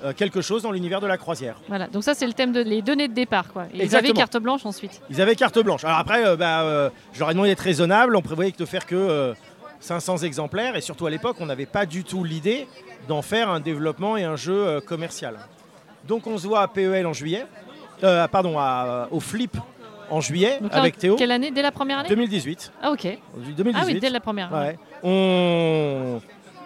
euh, 0.05 0.13
quelque 0.13 0.43
chose 0.43 0.63
dans 0.63 0.71
l'univers 0.73 1.01
de 1.01 1.07
la 1.07 1.17
croisière. 1.17 1.59
Voilà. 1.69 1.87
Donc 1.87 2.05
ça 2.05 2.13
c'est 2.13 2.27
le 2.27 2.35
thème 2.35 2.53
de 2.53 2.61
les 2.61 2.83
données 2.83 3.09
de 3.09 3.15
départ 3.15 3.51
quoi. 3.51 3.65
Et 3.73 3.85
ils 3.87 3.97
avaient 3.97 4.13
carte 4.13 4.37
blanche 4.37 4.67
ensuite. 4.67 5.01
Ils 5.09 5.23
avaient 5.23 5.35
carte 5.35 5.59
blanche. 5.61 5.83
Alors 5.85 5.97
après, 5.97 6.37
bah, 6.37 6.91
je 7.15 7.19
leur 7.21 7.31
ai 7.31 7.33
demandé 7.33 7.49
d'être 7.49 7.61
raisonnable. 7.61 8.15
On 8.15 8.21
prévoyait 8.21 8.53
de 8.57 8.65
faire 8.67 8.85
que 8.85 9.33
500 9.81 10.19
exemplaires. 10.19 10.77
Et 10.77 10.81
surtout 10.81 11.07
à 11.07 11.11
l'époque, 11.11 11.37
on 11.41 11.47
n'avait 11.47 11.67
pas 11.67 11.87
du 11.87 12.05
tout 12.05 12.25
l'idée 12.25 12.67
d'en 13.09 13.23
faire 13.23 13.49
un 13.51 13.61
développement 13.61 14.17
et 14.17 14.25
un 14.25 14.37
jeu 14.37 14.67
euh, 14.67 14.81
commercial. 14.81 15.37
Donc 16.07 16.27
on 16.27 16.39
se 16.39 16.47
voit 16.47 16.61
à 16.63 16.69
PEL 16.69 17.07
en 17.07 17.13
juillet. 17.13 17.47
Euh, 18.05 18.27
pardon, 18.29 18.59
à- 18.59 19.09
au 19.11 19.21
Flip 19.21 19.57
en 20.11 20.21
juillet 20.21 20.59
là, 20.61 20.69
avec 20.73 20.99
Théo. 20.99 21.17
Quelle 21.17 21.31
année? 21.33 21.51
Dès 21.51 21.63
la 21.63 21.73
première 21.73 21.99
année? 22.01 22.09
2018. 22.09 22.73
Ah 22.83 22.91
ok. 22.93 23.07
2018. 23.37 23.75
Ah 23.75 23.85
oui, 23.87 23.99
dès 24.01 24.11
la 24.11 24.21
première. 24.21 24.53
Ouais. 24.53 24.79
On, 25.03 26.21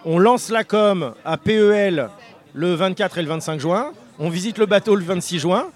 on 0.05 0.19
lance 0.19 0.49
la 0.49 0.63
com 0.63 1.13
à 1.25 1.37
PEL 1.37 2.09
le 2.53 2.73
24 2.73 3.17
et 3.17 3.21
le 3.21 3.27
25 3.29 3.59
juin. 3.59 3.91
On 4.19 4.29
visite 4.29 4.57
le 4.57 4.65
bateau 4.65 4.95
le 4.95 5.03
26 5.03 5.39
juin. 5.39 5.67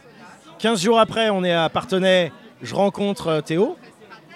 15 0.59 0.81
jours 0.81 0.99
après, 0.99 1.29
on 1.29 1.43
est 1.43 1.53
à 1.53 1.67
Partenay. 1.69 2.31
Je 2.61 2.75
rencontre 2.75 3.27
euh, 3.27 3.41
Théo. 3.41 3.77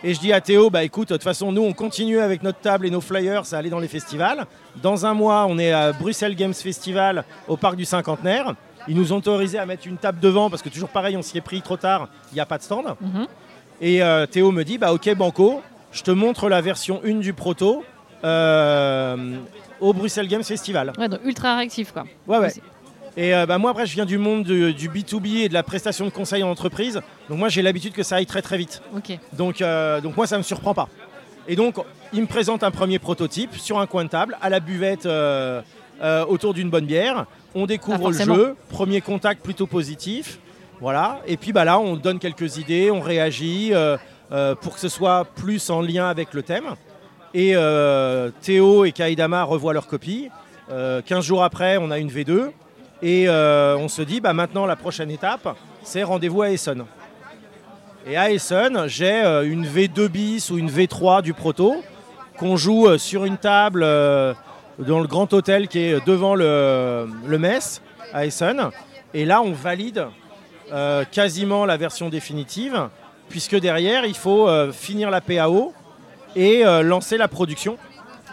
Et 0.01 0.13
je 0.13 0.19
dis 0.19 0.31
à 0.31 0.39
Théo, 0.39 0.69
bah 0.69 0.83
écoute, 0.83 1.09
de 1.09 1.15
toute 1.15 1.23
façon, 1.23 1.51
nous, 1.51 1.62
on 1.62 1.73
continue 1.73 2.19
avec 2.19 2.41
notre 2.41 2.59
table 2.59 2.85
et 2.85 2.89
nos 2.89 3.01
flyers 3.01 3.43
à 3.51 3.57
aller 3.57 3.69
dans 3.69 3.79
les 3.79 3.89
festivals. 3.89 4.45
Dans 4.81 5.05
un 5.05 5.13
mois, 5.13 5.45
on 5.49 5.57
est 5.59 5.73
à 5.73 5.91
Bruxelles 5.91 6.35
Games 6.35 6.53
Festival 6.53 7.25
au 7.49 7.57
Parc 7.57 7.75
du 7.75 7.83
Cinquantenaire. 7.83 8.55
Ils 8.88 8.95
nous 8.95 9.12
ont 9.12 9.17
autorisé 9.17 9.59
à 9.59 9.65
mettre 9.65 9.88
une 9.88 9.97
table 9.97 10.19
devant 10.21 10.49
parce 10.49 10.62
que 10.62 10.69
toujours 10.69 10.88
pareil, 10.88 11.17
on 11.17 11.21
s'y 11.21 11.38
est 11.38 11.41
pris 11.41 11.62
trop 11.62 11.75
tard, 11.75 12.07
il 12.31 12.35
n'y 12.35 12.39
a 12.39 12.45
pas 12.45 12.57
de 12.57 12.63
stand. 12.63 12.95
Mhm. 13.01 13.27
Et 13.81 14.01
euh, 14.01 14.25
Théo 14.25 14.51
me 14.51 14.63
dit, 14.63 14.77
bah 14.77 14.93
ok 14.93 15.13
Banco, 15.15 15.62
je 15.91 16.01
te 16.01 16.12
montre 16.12 16.47
la 16.47 16.62
version 16.62 17.01
1 17.05 17.15
du 17.15 17.33
proto 17.33 17.83
euh, 18.23 19.35
au 19.81 19.93
Bruxelles 19.93 20.27
Games 20.29 20.43
Festival. 20.43 20.93
Ouais, 20.97 21.09
donc 21.09 21.19
ultra 21.25 21.57
réactif 21.57 21.91
quoi. 21.91 22.05
Ouais, 22.25 22.38
ouais. 22.38 22.53
Et 23.17 23.34
euh, 23.36 23.45
bah, 23.45 23.58
moi 23.58 23.72
après 23.72 23.86
je 23.86 23.93
viens 23.93 24.06
du 24.06 24.17
monde 24.17 24.43
du, 24.43 24.74
du 24.74 24.89
B2B 24.89 25.38
et 25.43 25.50
de 25.50 25.54
la 25.54 25.63
prestation 25.63 26.06
de 26.06 26.10
conseil 26.12 26.43
en 26.43 26.50
entreprise. 26.50 27.02
Donc 27.30 27.38
moi 27.39 27.50
j'ai 27.50 27.62
l'habitude 27.62 27.93
que 27.93 28.04
ça 28.04 28.15
aille 28.17 28.26
très 28.26 28.41
très 28.41 28.58
vite. 28.58 28.82
Donc, 29.34 29.62
euh, 29.62 30.00
donc 30.02 30.15
moi 30.15 30.28
ça 30.28 30.38
me 30.38 30.43
surprend 30.43 30.74
pas. 30.74 30.88
Et 31.48 31.56
donc 31.56 31.76
il 32.13 32.22
me 32.22 32.28
présente 32.28 32.63
un 32.63 32.72
premier 32.72 33.00
prototype 33.00 33.56
sur 33.56 33.80
un 33.80 33.88
coin 33.88 34.04
de 34.06 34.10
table 34.10 34.38
à 34.41 34.50
la 34.50 34.60
buvette 34.60 35.06
euh, 35.06 35.62
autour 36.28 36.54
d'une 36.54 36.69
bonne 36.69 36.86
bière. 36.86 37.26
On 37.56 37.63
Ah, 37.63 37.67
découvre 37.67 37.98
le 37.98 38.04
forcément. 38.15 38.36
jeu, 38.36 38.56
premier 38.69 39.02
contact 39.02 39.43
plutôt 39.43 39.67
positif. 39.67 40.39
Voilà. 40.80 41.19
Et 41.28 41.36
puis 41.36 41.52
bah 41.52 41.65
là 41.65 41.80
on 41.80 41.95
donne 41.95 42.19
quelques 42.19 42.58
idées, 42.58 42.89
on 42.91 43.02
réagit. 43.02 43.74
pour 44.62 44.74
que 44.76 44.80
ce 44.80 44.88
soit 44.89 45.26
plus 45.36 45.69
en 45.72 45.82
lien 45.82 46.08
avec 46.08 46.34
le 46.34 46.43
thème. 46.43 46.76
Et 47.34 47.54
Théo 48.41 48.86
et 48.86 48.91
Kaidama 48.91 49.43
revoient 49.43 49.74
leur 49.74 49.88
copie. 49.88 50.30
15 50.69 51.26
jours 51.26 51.43
après, 51.43 51.78
on 51.78 51.89
a 51.91 51.98
une 51.98 52.10
V2. 52.10 52.52
Et 53.01 53.29
on 53.29 53.88
se 53.88 54.01
dit, 54.01 54.19
bah, 54.19 54.33
maintenant, 54.33 54.65
la 54.65 54.75
prochaine 54.75 55.12
étape, 55.12 55.55
c'est 55.83 56.03
rendez-vous 56.03 56.41
à 56.41 56.49
Essen. 56.49 56.85
Et 58.05 58.17
à 58.17 58.31
Essen, 58.31 58.88
j'ai 58.88 59.21
une 59.45 59.65
V2 59.65 60.07
bis 60.07 60.51
ou 60.51 60.57
une 60.57 60.69
V3 60.69 61.21
du 61.21 61.33
proto 61.33 61.83
qu'on 62.38 62.57
joue 62.57 62.97
sur 62.97 63.25
une 63.25 63.38
table 63.38 63.81
dans 63.81 64.99
le 64.99 65.07
grand 65.07 65.31
hôtel 65.33 65.67
qui 65.67 65.79
est 65.79 66.05
devant 66.05 66.35
le, 66.35 67.07
le 67.25 67.38
Metz 67.38 67.81
à 68.13 68.25
Essen. 68.25 68.69
Et 69.13 69.25
là, 69.25 69.41
on 69.41 69.51
valide 69.51 70.07
euh, 70.71 71.03
quasiment 71.09 71.65
la 71.65 71.77
version 71.77 72.09
définitive, 72.09 72.89
puisque 73.27 73.55
derrière, 73.55 74.05
il 74.05 74.15
faut 74.15 74.47
euh, 74.47 74.71
finir 74.71 75.09
la 75.09 75.19
PAO 75.19 75.73
et 76.35 76.63
euh, 76.63 76.83
lancer 76.83 77.17
la 77.17 77.27
production. 77.27 77.77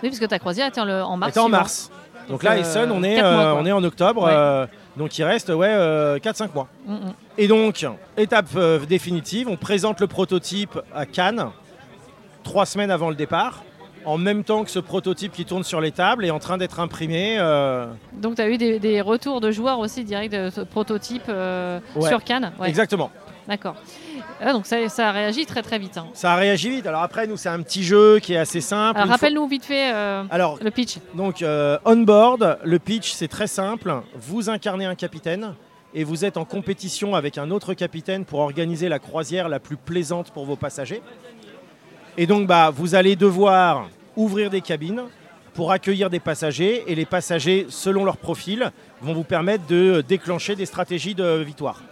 Oui, 0.02 0.10
parce 0.10 0.18
que 0.18 0.26
ta 0.26 0.38
croisière 0.38 0.66
était 0.66 0.80
en 0.80 1.16
mars. 1.16 1.30
Était 1.30 1.40
en 1.40 1.48
mars. 1.48 1.90
Donc, 2.28 2.42
là, 2.42 2.58
Essen, 2.58 2.90
on 2.90 3.02
est, 3.02 3.22
on 3.22 3.66
est 3.66 3.72
en 3.72 3.84
octobre. 3.84 4.68
donc 4.96 5.18
il 5.18 5.24
reste 5.24 5.50
ouais, 5.50 6.18
4-5 6.18 6.54
mois. 6.54 6.68
Mm, 6.86 6.94
mm. 6.94 7.14
Et 7.38 7.48
donc, 7.48 7.86
étape 8.16 8.48
définitive, 8.88 9.48
on 9.48 9.56
présente 9.56 10.00
le 10.00 10.06
prototype 10.06 10.78
à 10.94 11.06
Cannes, 11.06 11.50
trois 12.42 12.66
semaines 12.66 12.90
avant 12.90 13.10
le 13.10 13.16
départ 13.16 13.62
en 14.06 14.18
même 14.18 14.44
temps 14.44 14.64
que 14.64 14.70
ce 14.70 14.78
prototype 14.78 15.32
qui 15.32 15.44
tourne 15.44 15.64
sur 15.64 15.80
les 15.80 15.90
tables 15.90 16.24
est 16.24 16.30
en 16.30 16.38
train 16.38 16.56
d'être 16.56 16.80
imprimé. 16.80 17.36
Euh. 17.38 17.86
Donc 18.12 18.36
tu 18.36 18.42
as 18.42 18.48
eu 18.48 18.56
des, 18.56 19.00
retours 19.00 19.40
de 19.40 19.50
joueurs 19.50 19.80
aussi 19.80 20.04
directs 20.04 20.30
de 20.30 20.48
ce 20.48 20.60
prototype 20.60 21.24
euh, 21.28 21.80
sur 22.00 22.22
Cannes 22.22 22.52
Exactement. 22.64 23.10
D'accord. 23.48 23.74
Ah, 24.40 24.52
donc 24.52 24.66
ça, 24.66 24.88
ça, 24.88 25.08
a 25.08 25.12
réagi 25.12 25.46
très 25.46 25.62
très 25.62 25.78
vite. 25.78 25.96
Hein. 25.98 26.06
Ça 26.14 26.32
a 26.32 26.36
réagi 26.36 26.70
vite. 26.70 26.86
Alors 26.86 27.02
après, 27.02 27.26
nous, 27.26 27.36
c'est 27.36 27.48
un 27.48 27.62
petit 27.62 27.82
jeu 27.82 28.18
qui 28.18 28.34
est 28.34 28.38
assez 28.38 28.60
simple. 28.60 29.00
rappelle-nous 29.00 29.46
vite 29.48 29.64
fait 29.64 29.92
euh, 29.92 30.24
Alors, 30.30 30.58
le 30.62 30.70
pitch. 30.70 30.98
Donc, 31.14 31.44
on 31.84 31.96
board, 31.96 32.58
le 32.64 32.78
pitch, 32.78 33.12
c'est 33.12 33.28
très 33.28 33.46
simple. 33.46 33.94
Vous 34.14 34.50
incarnez 34.50 34.86
un 34.86 34.94
capitaine 34.94 35.54
et 35.94 36.04
vous 36.04 36.24
êtes 36.24 36.36
en 36.36 36.44
compétition 36.44 37.14
avec 37.14 37.38
un 37.38 37.50
autre 37.50 37.74
capitaine 37.74 38.24
pour 38.24 38.40
organiser 38.40 38.88
la 38.88 38.98
croisière 38.98 39.48
la 39.48 39.60
plus 39.60 39.76
plaisante 39.76 40.30
pour 40.30 40.44
vos 40.44 40.56
passagers. 40.56 41.02
Et 42.18 42.26
donc, 42.26 42.46
bah, 42.46 42.70
vous 42.70 42.94
allez 42.94 43.16
devoir 43.16 43.88
ouvrir 44.16 44.50
des 44.50 44.60
cabines 44.60 45.02
pour 45.54 45.72
accueillir 45.72 46.10
des 46.10 46.20
passagers 46.20 46.84
et 46.86 46.94
les 46.94 47.06
passagers, 47.06 47.66
selon 47.70 48.04
leur 48.04 48.18
profil, 48.18 48.70
vont 49.00 49.14
vous 49.14 49.24
permettre 49.24 49.66
de 49.66 50.04
déclencher 50.06 50.54
des 50.54 50.66
stratégies 50.66 51.14
de 51.14 51.42
victoire. 51.42 51.82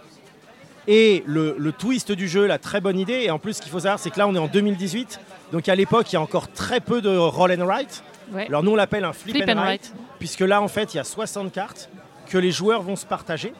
Et 0.87 1.23
le, 1.25 1.71
twist 1.71 2.11
du 2.11 2.27
jeu, 2.27 2.45
la 2.45 2.59
très 2.59 2.79
bonne 2.79 2.99
idée, 2.99 3.23
et 3.23 3.31
en 3.31 3.39
plus 3.39 3.53
ce 3.53 3.61
qu'il 3.61 3.71
faut 3.71 3.79
savoir, 3.79 3.99
c'est 3.99 4.11
que 4.11 4.19
là 4.19 4.27
on 4.27 4.35
est 4.35 4.39
en 4.39 4.47
2018, 4.47 5.19
donc 5.51 5.67
à 5.67 5.75
l'époque 5.75 6.11
il 6.11 6.15
y 6.15 6.17
a 6.17 6.21
encore 6.21 6.51
très 6.51 6.79
peu 6.79 7.01
de 7.01 7.15
roll 7.15 7.51
and 7.51 7.65
write. 7.65 8.03
Alors 8.47 8.63
nous 8.63 8.71
on 8.71 8.75
l'appelle 8.75 9.05
un 9.05 9.13
flip, 9.13 9.43
and, 9.47 9.55
write, 9.55 9.93
puisque 10.19 10.41
là 10.41 10.61
en 10.61 10.67
fait 10.67 10.93
il 10.93 10.97
y 10.97 10.99
a 10.99 11.03
60 11.03 11.51
cartes 11.51 11.89
que 12.27 12.37
les 12.37 12.51
joueurs 12.51 12.81
vont 12.81 12.95
se 12.95 13.05
partager 13.05 13.53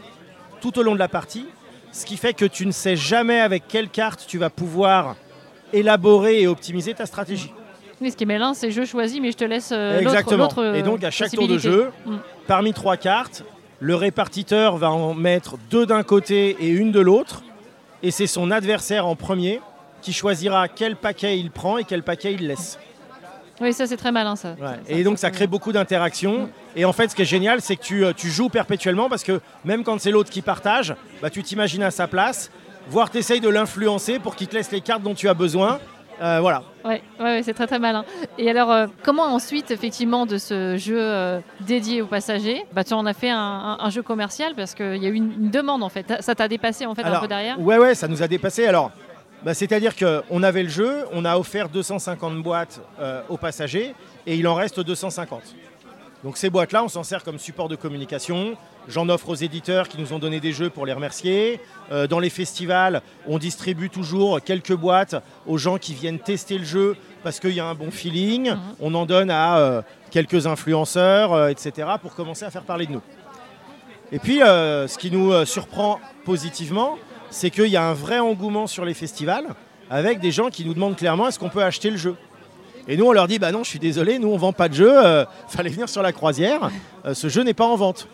tout 0.61 0.77
au 0.79 0.83
long 0.83 0.93
de 0.93 0.99
la 0.99 1.07
partie, 1.07 1.45
ce 1.91 2.05
qui 2.05 2.17
fait 2.17 2.33
que 2.33 2.45
tu 2.45 2.65
ne 2.65 2.71
sais 2.71 2.95
jamais 2.95 3.39
avec 3.39 3.67
quelle 3.67 3.89
carte 3.89 4.25
tu 4.27 4.37
vas 4.37 4.49
pouvoir 4.49 5.15
élaborer 5.73 6.41
et 6.41 6.47
optimiser 6.47 6.93
ta 6.93 7.05
stratégie. 7.05 7.53
Oui, 8.01 8.11
ce 8.11 8.17
qui 8.17 8.23
est 8.23 8.27
malin, 8.27 8.53
c'est 8.53 8.71
je 8.71 8.83
choisis, 8.83 9.21
mais 9.21 9.31
je 9.31 9.37
te 9.37 9.45
laisse 9.45 9.71
euh, 9.71 9.99
Exactement. 9.99 10.49
et 10.73 10.81
donc 10.81 11.03
à 11.03 11.11
chaque 11.11 11.31
tour 11.31 11.47
de 11.47 11.57
jeu, 11.57 11.91
mm. 12.05 12.17
parmi 12.47 12.73
trois 12.73 12.97
cartes, 12.97 13.43
le 13.79 13.95
répartiteur 13.95 14.77
va 14.77 14.91
en 14.91 15.13
mettre 15.13 15.57
deux 15.69 15.85
d'un 15.85 16.03
côté 16.03 16.55
et 16.59 16.69
une 16.69 16.91
de 16.91 16.99
l'autre, 16.99 17.43
et 18.03 18.11
c'est 18.11 18.27
son 18.27 18.51
adversaire 18.51 19.05
en 19.05 19.15
premier 19.15 19.61
qui 20.01 20.13
choisira 20.13 20.67
quel 20.67 20.95
paquet 20.95 21.39
il 21.39 21.51
prend 21.51 21.77
et 21.77 21.83
quel 21.83 22.03
paquet 22.03 22.33
il 22.33 22.47
laisse. 22.47 22.77
Oui, 23.61 23.73
ça 23.73 23.87
c'est 23.87 23.97
très 23.97 24.11
malin 24.11 24.35
ça. 24.35 24.55
et 24.87 25.03
donc 25.03 25.17
ça 25.17 25.31
crée 25.31 25.47
beaucoup 25.47 25.71
d'interactions. 25.71 26.49
Et 26.75 26.83
en 26.83 26.91
fait, 26.91 27.09
ce 27.09 27.15
qui 27.15 27.21
est 27.21 27.25
génial, 27.25 27.61
c'est 27.61 27.77
que 27.77 27.83
tu, 27.83 28.03
euh, 28.03 28.11
tu, 28.15 28.29
joues 28.29 28.49
perpétuellement 28.49 29.09
parce 29.09 29.23
que 29.23 29.39
même 29.63 29.83
quand 29.83 29.99
c'est 29.99 30.11
l'autre 30.11 30.29
qui 30.29 30.41
partage, 30.41 30.93
bah, 31.21 31.29
tu 31.29 31.41
t'imagines 31.41 31.83
à 31.83 31.91
sa 31.91 32.07
place, 32.07 32.51
voire 32.89 33.09
tu 33.09 33.17
essayes 33.17 33.39
de 33.39 33.47
l'influencer 33.47 34.19
pour 34.19 34.35
qu'il 34.35 34.47
te 34.47 34.55
laisse 34.55 34.71
les 34.71 34.81
cartes 34.81 35.03
dont 35.03 35.15
tu 35.15 35.29
as 35.29 35.33
besoin. 35.33 35.79
Euh, 36.21 36.39
voilà. 36.39 36.63
Ouais, 36.83 37.01
ouais, 37.19 37.41
c'est 37.43 37.53
très 37.53 37.67
très 37.67 37.79
malin. 37.79 38.05
Et 38.37 38.49
alors, 38.49 38.71
euh, 38.71 38.87
comment 39.03 39.23
ensuite, 39.23 39.71
effectivement, 39.71 40.25
de 40.25 40.37
ce 40.37 40.77
jeu 40.77 40.97
euh, 40.99 41.39
dédié 41.61 42.01
aux 42.01 42.07
passagers, 42.07 42.63
bah, 42.73 42.83
tu 42.83 42.93
en 42.93 43.05
as 43.05 43.13
fait 43.13 43.29
un, 43.29 43.89
jeu 43.89 44.01
commercial 44.01 44.53
parce 44.55 44.73
qu'il 44.73 44.97
y 44.97 45.05
a 45.05 45.09
eu 45.09 45.15
une, 45.15 45.49
demande 45.49 45.83
en 45.83 45.89
fait. 45.89 46.13
Ça 46.21 46.35
t'a 46.35 46.47
dépassé 46.47 46.85
en 46.85 46.95
fait 46.95 47.03
un 47.03 47.19
peu 47.19 47.27
derrière? 47.27 47.59
Ouais, 47.59 47.77
ouais, 47.77 47.95
ça 47.95 48.07
nous 48.07 48.21
a 48.23 48.27
dépassé. 48.27 48.65
Alors, 48.65 48.91
bah, 49.43 49.53
c'est-à-dire 49.53 49.93
qu'on 49.95 50.43
avait 50.43 50.63
le 50.63 50.69
jeu, 50.69 51.05
on 51.13 51.25
a 51.25 51.37
offert 51.37 51.69
250 51.69 52.41
boîtes 52.41 52.81
aux 53.29 53.37
passagers 53.37 53.93
et 54.25 54.35
il 54.35 54.47
en 54.47 54.55
reste 54.55 54.79
250. 54.79 55.55
Donc 56.25 56.37
ces 56.37 56.49
boîtes-là, 56.49 56.83
on 56.83 56.87
s'en 56.87 57.03
sert 57.03 57.23
comme 57.23 57.37
support 57.37 57.69
de 57.69 57.75
communication. 57.75 58.57
J'en 58.87 59.09
offre 59.09 59.29
aux 59.29 59.35
éditeurs 59.35 59.87
qui 59.87 60.01
nous 60.01 60.11
ont 60.11 60.17
donné 60.17 60.39
des 60.39 60.53
jeux 60.53 60.71
pour 60.71 60.87
les 60.87 60.91
remercier. 60.91 61.61
Euh, 61.91 62.07
dans 62.07 62.17
les 62.17 62.31
festivals, 62.31 63.03
on 63.27 63.37
distribue 63.37 63.91
toujours 63.91 64.41
quelques 64.41 64.73
boîtes 64.73 65.15
aux 65.45 65.59
gens 65.59 65.77
qui 65.77 65.93
viennent 65.93 66.17
tester 66.17 66.57
le 66.57 66.63
jeu 66.63 66.97
parce 67.23 67.39
qu'il 67.39 67.51
y 67.51 67.59
a 67.59 67.67
un 67.67 67.75
bon 67.75 67.91
feeling. 67.91 68.49
Mhm. 68.49 68.59
On 68.79 68.95
en 68.95 69.05
donne 69.05 69.29
à 69.29 69.59
euh, 69.59 69.81
quelques 70.09 70.47
influenceurs, 70.47 71.31
euh, 71.31 71.49
etc., 71.49 71.89
pour 72.01 72.15
commencer 72.15 72.43
à 72.43 72.49
faire 72.49 72.63
parler 72.63 72.87
de 72.87 72.93
nous. 72.93 73.01
Et 74.11 74.17
puis, 74.17 74.39
ce 74.39 74.97
qui 74.97 75.11
nous 75.11 75.45
surprend 75.45 75.99
positivement, 76.25 76.97
c'est 77.29 77.51
qu'il 77.51 77.67
y 77.67 77.77
a 77.77 77.83
un 77.83 77.93
vrai 77.93 78.19
engouement 78.19 78.65
sur 78.65 78.85
les 78.85 78.93
festivals 78.93 79.47
avec 79.89 80.19
des 80.19 80.31
gens 80.31 80.49
qui 80.49 80.63
nous 80.63 80.73
demandent 80.73 80.95
clairement 80.95 81.27
est-ce 81.27 81.37
qu'on 81.37 81.49
peut 81.49 81.63
acheter 81.63 81.89
le 81.89 81.97
jeu? 81.97 82.15
Et 82.87 82.97
nous, 82.97 83.05
on 83.05 83.11
leur 83.11 83.27
dit, 83.27 83.39
bah 83.39 83.51
non, 83.51 83.63
je 83.63 83.69
suis 83.69 83.79
désolé, 83.79 84.19
nous, 84.19 84.29
on 84.29 84.37
vend 84.37 84.53
pas 84.53 84.69
de 84.69 84.75
jeu, 84.75 84.91
euh, 84.91 85.25
fallait 85.47 85.69
venir 85.69 85.89
sur 85.89 86.01
la 86.01 86.11
croisière, 86.11 86.69
euh, 87.05 87.13
ce 87.13 87.29
jeu 87.29 87.41
n'est 87.43 87.53
pas 87.53 87.65
en 87.65 87.75
vente. 87.75 88.07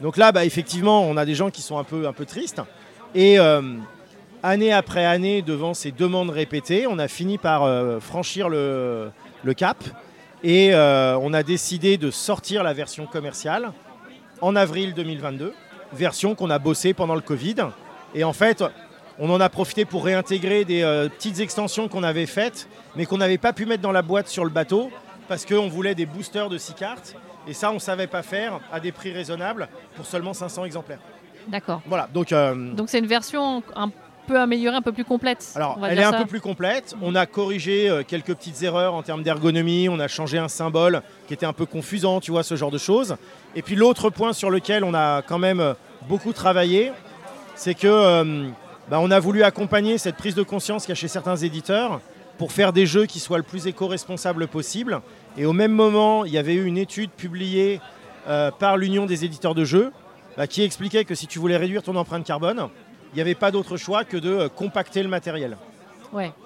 Donc 0.00 0.16
là, 0.16 0.32
bah, 0.32 0.44
effectivement, 0.44 1.02
on 1.02 1.16
a 1.16 1.24
des 1.24 1.34
gens 1.34 1.50
qui 1.50 1.62
sont 1.62 1.78
un 1.78 1.84
peu, 1.84 2.06
un 2.06 2.12
peu 2.12 2.26
tristes. 2.26 2.60
Et 3.14 3.38
euh, 3.38 3.62
année 4.42 4.72
après 4.72 5.04
année, 5.04 5.42
devant 5.42 5.74
ces 5.74 5.92
demandes 5.92 6.30
répétées, 6.30 6.86
on 6.86 6.98
a 6.98 7.08
fini 7.08 7.38
par 7.38 7.68
franchir 8.00 8.48
le, 8.48 9.10
le, 9.44 9.54
cap. 9.54 9.76
Et 10.42 10.74
on 10.74 11.32
a 11.32 11.42
décidé 11.42 11.98
de 11.98 12.10
sortir 12.10 12.64
la 12.64 12.72
version 12.72 13.06
commerciale 13.06 13.72
en 14.40 14.56
avril 14.56 14.92
2022, 14.94 15.52
version 15.92 16.34
qu'on 16.34 16.50
a 16.50 16.58
bossée 16.58 16.94
pendant 16.94 17.14
le 17.14 17.20
Covid. 17.20 17.56
Et 18.14 18.24
en 18.24 18.32
fait, 18.32 18.64
on 19.18 19.30
en 19.30 19.40
a 19.40 19.48
profité 19.48 19.84
pour 19.84 20.04
réintégrer 20.04 20.64
des 20.64 20.82
euh, 20.82 21.08
petites 21.08 21.40
extensions 21.40 21.88
qu'on 21.88 22.02
avait 22.02 22.26
faites, 22.26 22.68
mais 22.96 23.06
qu'on 23.06 23.18
n'avait 23.18 23.38
pas 23.38 23.52
pu 23.52 23.66
mettre 23.66 23.82
dans 23.82 23.92
la 23.92 24.02
boîte 24.02 24.28
sur 24.28 24.44
le 24.44 24.50
bateau, 24.50 24.90
parce 25.28 25.44
qu'on 25.46 25.68
voulait 25.68 25.94
des 25.94 26.06
boosters 26.06 26.48
de 26.48 26.58
6 26.58 26.74
cartes. 26.74 27.14
Et 27.46 27.54
ça, 27.54 27.70
on 27.70 27.74
ne 27.74 27.78
savait 27.78 28.06
pas 28.06 28.22
faire 28.22 28.60
à 28.72 28.80
des 28.80 28.92
prix 28.92 29.12
raisonnables 29.12 29.68
pour 29.96 30.06
seulement 30.06 30.32
500 30.32 30.64
exemplaires. 30.64 31.00
D'accord. 31.48 31.82
Voilà, 31.86 32.08
donc... 32.12 32.32
Euh, 32.32 32.72
donc 32.72 32.88
c'est 32.88 33.00
une 33.00 33.06
version 33.06 33.62
un 33.74 33.90
peu 34.28 34.38
améliorée, 34.38 34.76
un 34.76 34.82
peu 34.82 34.92
plus 34.92 35.04
complète. 35.04 35.52
Alors, 35.56 35.78
elle 35.84 35.98
est 35.98 36.04
un 36.04 36.12
peu 36.12 36.26
plus 36.26 36.40
complète. 36.40 36.94
On 37.02 37.16
a 37.16 37.26
corrigé 37.26 37.90
euh, 37.90 38.04
quelques 38.06 38.34
petites 38.34 38.62
erreurs 38.62 38.94
en 38.94 39.02
termes 39.02 39.24
d'ergonomie. 39.24 39.88
On 39.88 39.98
a 39.98 40.06
changé 40.06 40.38
un 40.38 40.48
symbole 40.48 41.02
qui 41.26 41.34
était 41.34 41.46
un 41.46 41.52
peu 41.52 41.66
confusant, 41.66 42.20
tu 42.20 42.30
vois, 42.30 42.44
ce 42.44 42.54
genre 42.54 42.70
de 42.70 42.78
choses. 42.78 43.16
Et 43.56 43.62
puis 43.62 43.74
l'autre 43.74 44.10
point 44.10 44.32
sur 44.32 44.50
lequel 44.50 44.84
on 44.84 44.94
a 44.94 45.22
quand 45.22 45.38
même 45.38 45.74
beaucoup 46.08 46.32
travaillé, 46.32 46.92
c'est 47.56 47.74
que 47.74 48.52
bah, 48.88 48.98
on 49.00 49.10
a 49.10 49.20
voulu 49.20 49.42
accompagner 49.42 49.98
cette 49.98 50.16
prise 50.16 50.34
de 50.34 50.42
conscience 50.42 50.82
qu'il 50.82 50.90
y 50.90 50.92
a 50.92 50.96
chez 50.96 51.08
certains 51.08 51.36
éditeurs 51.36 52.00
pour 52.38 52.52
faire 52.52 52.72
des 52.72 52.86
jeux 52.86 53.06
qui 53.06 53.20
soient 53.20 53.38
le 53.38 53.44
plus 53.44 53.66
éco-responsables 53.66 54.48
possible. 54.48 55.00
Et 55.36 55.46
au 55.46 55.52
même 55.52 55.72
moment, 55.72 56.24
il 56.24 56.32
y 56.32 56.38
avait 56.38 56.54
eu 56.54 56.64
une 56.64 56.78
étude 56.78 57.10
publiée 57.10 57.80
euh, 58.26 58.50
par 58.50 58.76
l'Union 58.76 59.06
des 59.06 59.24
éditeurs 59.24 59.54
de 59.54 59.64
jeux 59.64 59.92
bah, 60.36 60.46
qui 60.46 60.62
expliquait 60.62 61.04
que 61.04 61.14
si 61.14 61.26
tu 61.26 61.38
voulais 61.38 61.56
réduire 61.56 61.82
ton 61.82 61.96
empreinte 61.96 62.24
carbone, 62.24 62.68
il 63.12 63.16
n'y 63.16 63.20
avait 63.20 63.34
pas 63.34 63.50
d'autre 63.50 63.76
choix 63.76 64.04
que 64.04 64.16
de 64.16 64.30
euh, 64.30 64.48
compacter 64.48 65.02
le 65.02 65.08
matériel. 65.08 65.56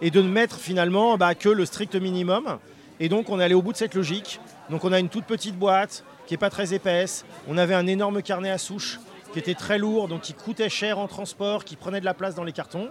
Et 0.00 0.10
de 0.10 0.22
ne 0.22 0.28
mettre 0.28 0.56
finalement 0.56 1.16
bah, 1.16 1.34
que 1.34 1.48
le 1.48 1.64
strict 1.64 1.96
minimum. 1.96 2.58
Et 3.00 3.08
donc 3.08 3.30
on 3.30 3.40
allait 3.40 3.54
au 3.54 3.62
bout 3.62 3.72
de 3.72 3.76
cette 3.76 3.94
logique. 3.94 4.40
Donc 4.70 4.84
on 4.84 4.92
a 4.92 5.00
une 5.00 5.08
toute 5.08 5.24
petite 5.24 5.56
boîte 5.56 6.04
qui 6.26 6.34
n'est 6.34 6.38
pas 6.38 6.50
très 6.50 6.72
épaisse. 6.72 7.24
On 7.48 7.58
avait 7.58 7.74
un 7.74 7.86
énorme 7.86 8.22
carnet 8.22 8.50
à 8.50 8.58
souche 8.58 9.00
qui 9.32 9.38
était 9.38 9.54
très 9.54 9.78
lourd, 9.78 10.08
donc 10.08 10.22
qui 10.22 10.34
coûtait 10.34 10.68
cher 10.68 10.98
en 10.98 11.06
transport, 11.06 11.64
qui 11.64 11.76
prenait 11.76 12.00
de 12.00 12.04
la 12.04 12.14
place 12.14 12.34
dans 12.34 12.44
les 12.44 12.52
cartons. 12.52 12.90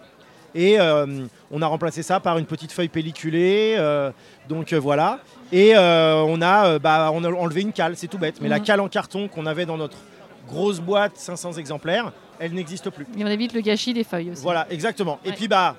Et 0.55 0.79
euh, 0.79 1.25
on 1.51 1.61
a 1.61 1.67
remplacé 1.67 2.01
ça 2.01 2.21
par 2.21 2.37
une 2.37 2.45
petite 2.45 2.71
feuille 2.71 2.87
pelliculée. 2.87 3.75
Euh, 3.77 4.11
donc 4.47 4.71
euh, 4.71 4.79
voilà. 4.79 5.19
Et 5.51 5.73
on, 5.77 6.41
a, 6.41 6.79
bah, 6.79 7.11
on 7.13 7.23
a 7.23 7.29
enlevé 7.29 7.61
une 7.61 7.73
cale, 7.73 7.97
c'est 7.97 8.07
tout 8.07 8.17
bête. 8.17 8.39
Mais 8.41 8.47
la 8.47 8.59
mhm. 8.59 8.63
cale 8.63 8.79
en 8.79 8.87
carton 8.87 9.27
qu'on 9.27 9.45
avait 9.45 9.65
dans 9.65 9.77
notre 9.77 9.97
grosse 10.47 10.79
boîte, 10.79 11.17
500 11.17 11.53
exemplaires, 11.53 12.13
elle 12.39 12.53
n'existe 12.53 12.89
plus. 12.89 13.05
Et 13.17 13.23
on 13.23 13.27
évite 13.27 13.53
le 13.53 13.61
gâchis 13.61 13.93
des 13.93 14.03
feuilles 14.03 14.31
aussi. 14.31 14.41
Voilà, 14.41 14.65
exactement. 14.69 15.19
Et 15.25 15.33
puis, 15.33 15.49
bah, 15.49 15.75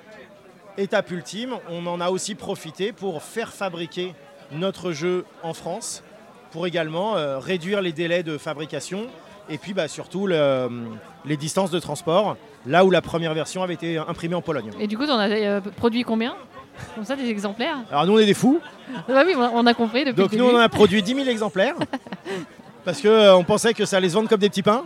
étape 0.77 1.09
ultime, 1.09 1.55
on 1.69 1.85
en 1.87 1.99
a 1.99 2.09
aussi 2.09 2.35
profité 2.35 2.91
pour 2.91 3.23
faire 3.23 3.51
fabriquer 3.51 4.13
notre 4.51 4.91
jeu 4.91 5.25
en 5.41 5.53
France, 5.53 6.03
pour 6.51 6.67
également 6.67 7.15
réduire 7.39 7.81
les 7.81 7.91
délais 7.91 8.23
de 8.23 8.37
fabrication 8.37 9.07
Et 9.49 9.57
puis 9.57 9.73
bah, 9.73 9.87
surtout 9.87 10.27
le- 10.27 10.69
les 11.25 11.37
distances 11.37 11.71
de 11.71 11.79
transport, 11.79 12.35
là 12.65 12.83
où 12.85 12.91
la 12.91 13.01
première 13.01 13.33
version 13.33 13.63
avait 13.63 13.73
été 13.75 13.97
imprimée 13.97 14.35
en 14.35 14.41
Pologne. 14.41 14.71
Et 14.79 14.87
du 14.87 14.97
coup, 14.97 15.05
tu 15.05 15.11
en 15.11 15.19
as 15.19 15.29
euh, 15.29 15.61
produit 15.77 16.03
combien? 16.03 16.35
Comme 16.95 17.05
ça, 17.05 17.15
des 17.15 17.27
exemplaires 17.29 17.77
Alors 17.91 18.05
nous 18.05 18.13
on 18.13 18.19
est 18.19 18.25
des 18.27 18.35
fous, 18.35 18.59
Ah 19.09 19.23
oui, 19.25 19.33
on 19.35 19.65
a 19.65 19.73
compris 19.73 20.05
depuis 20.05 20.21
donc 20.21 20.33
nous 20.33 20.45
on 20.45 20.55
en 20.55 20.59
a 20.59 20.69
produit 20.69 21.01
10 21.01 21.15
000 21.15 21.27
exemplaires, 21.27 21.73
parce 22.85 23.01
qu'on 23.01 23.43
pensait 23.45 23.73
que 23.73 23.85
ça 23.85 23.97
allait 23.97 24.09
se 24.09 24.13
vendre 24.13 24.29
comme 24.29 24.39
des 24.39 24.49
petits 24.49 24.63
pains. 24.63 24.83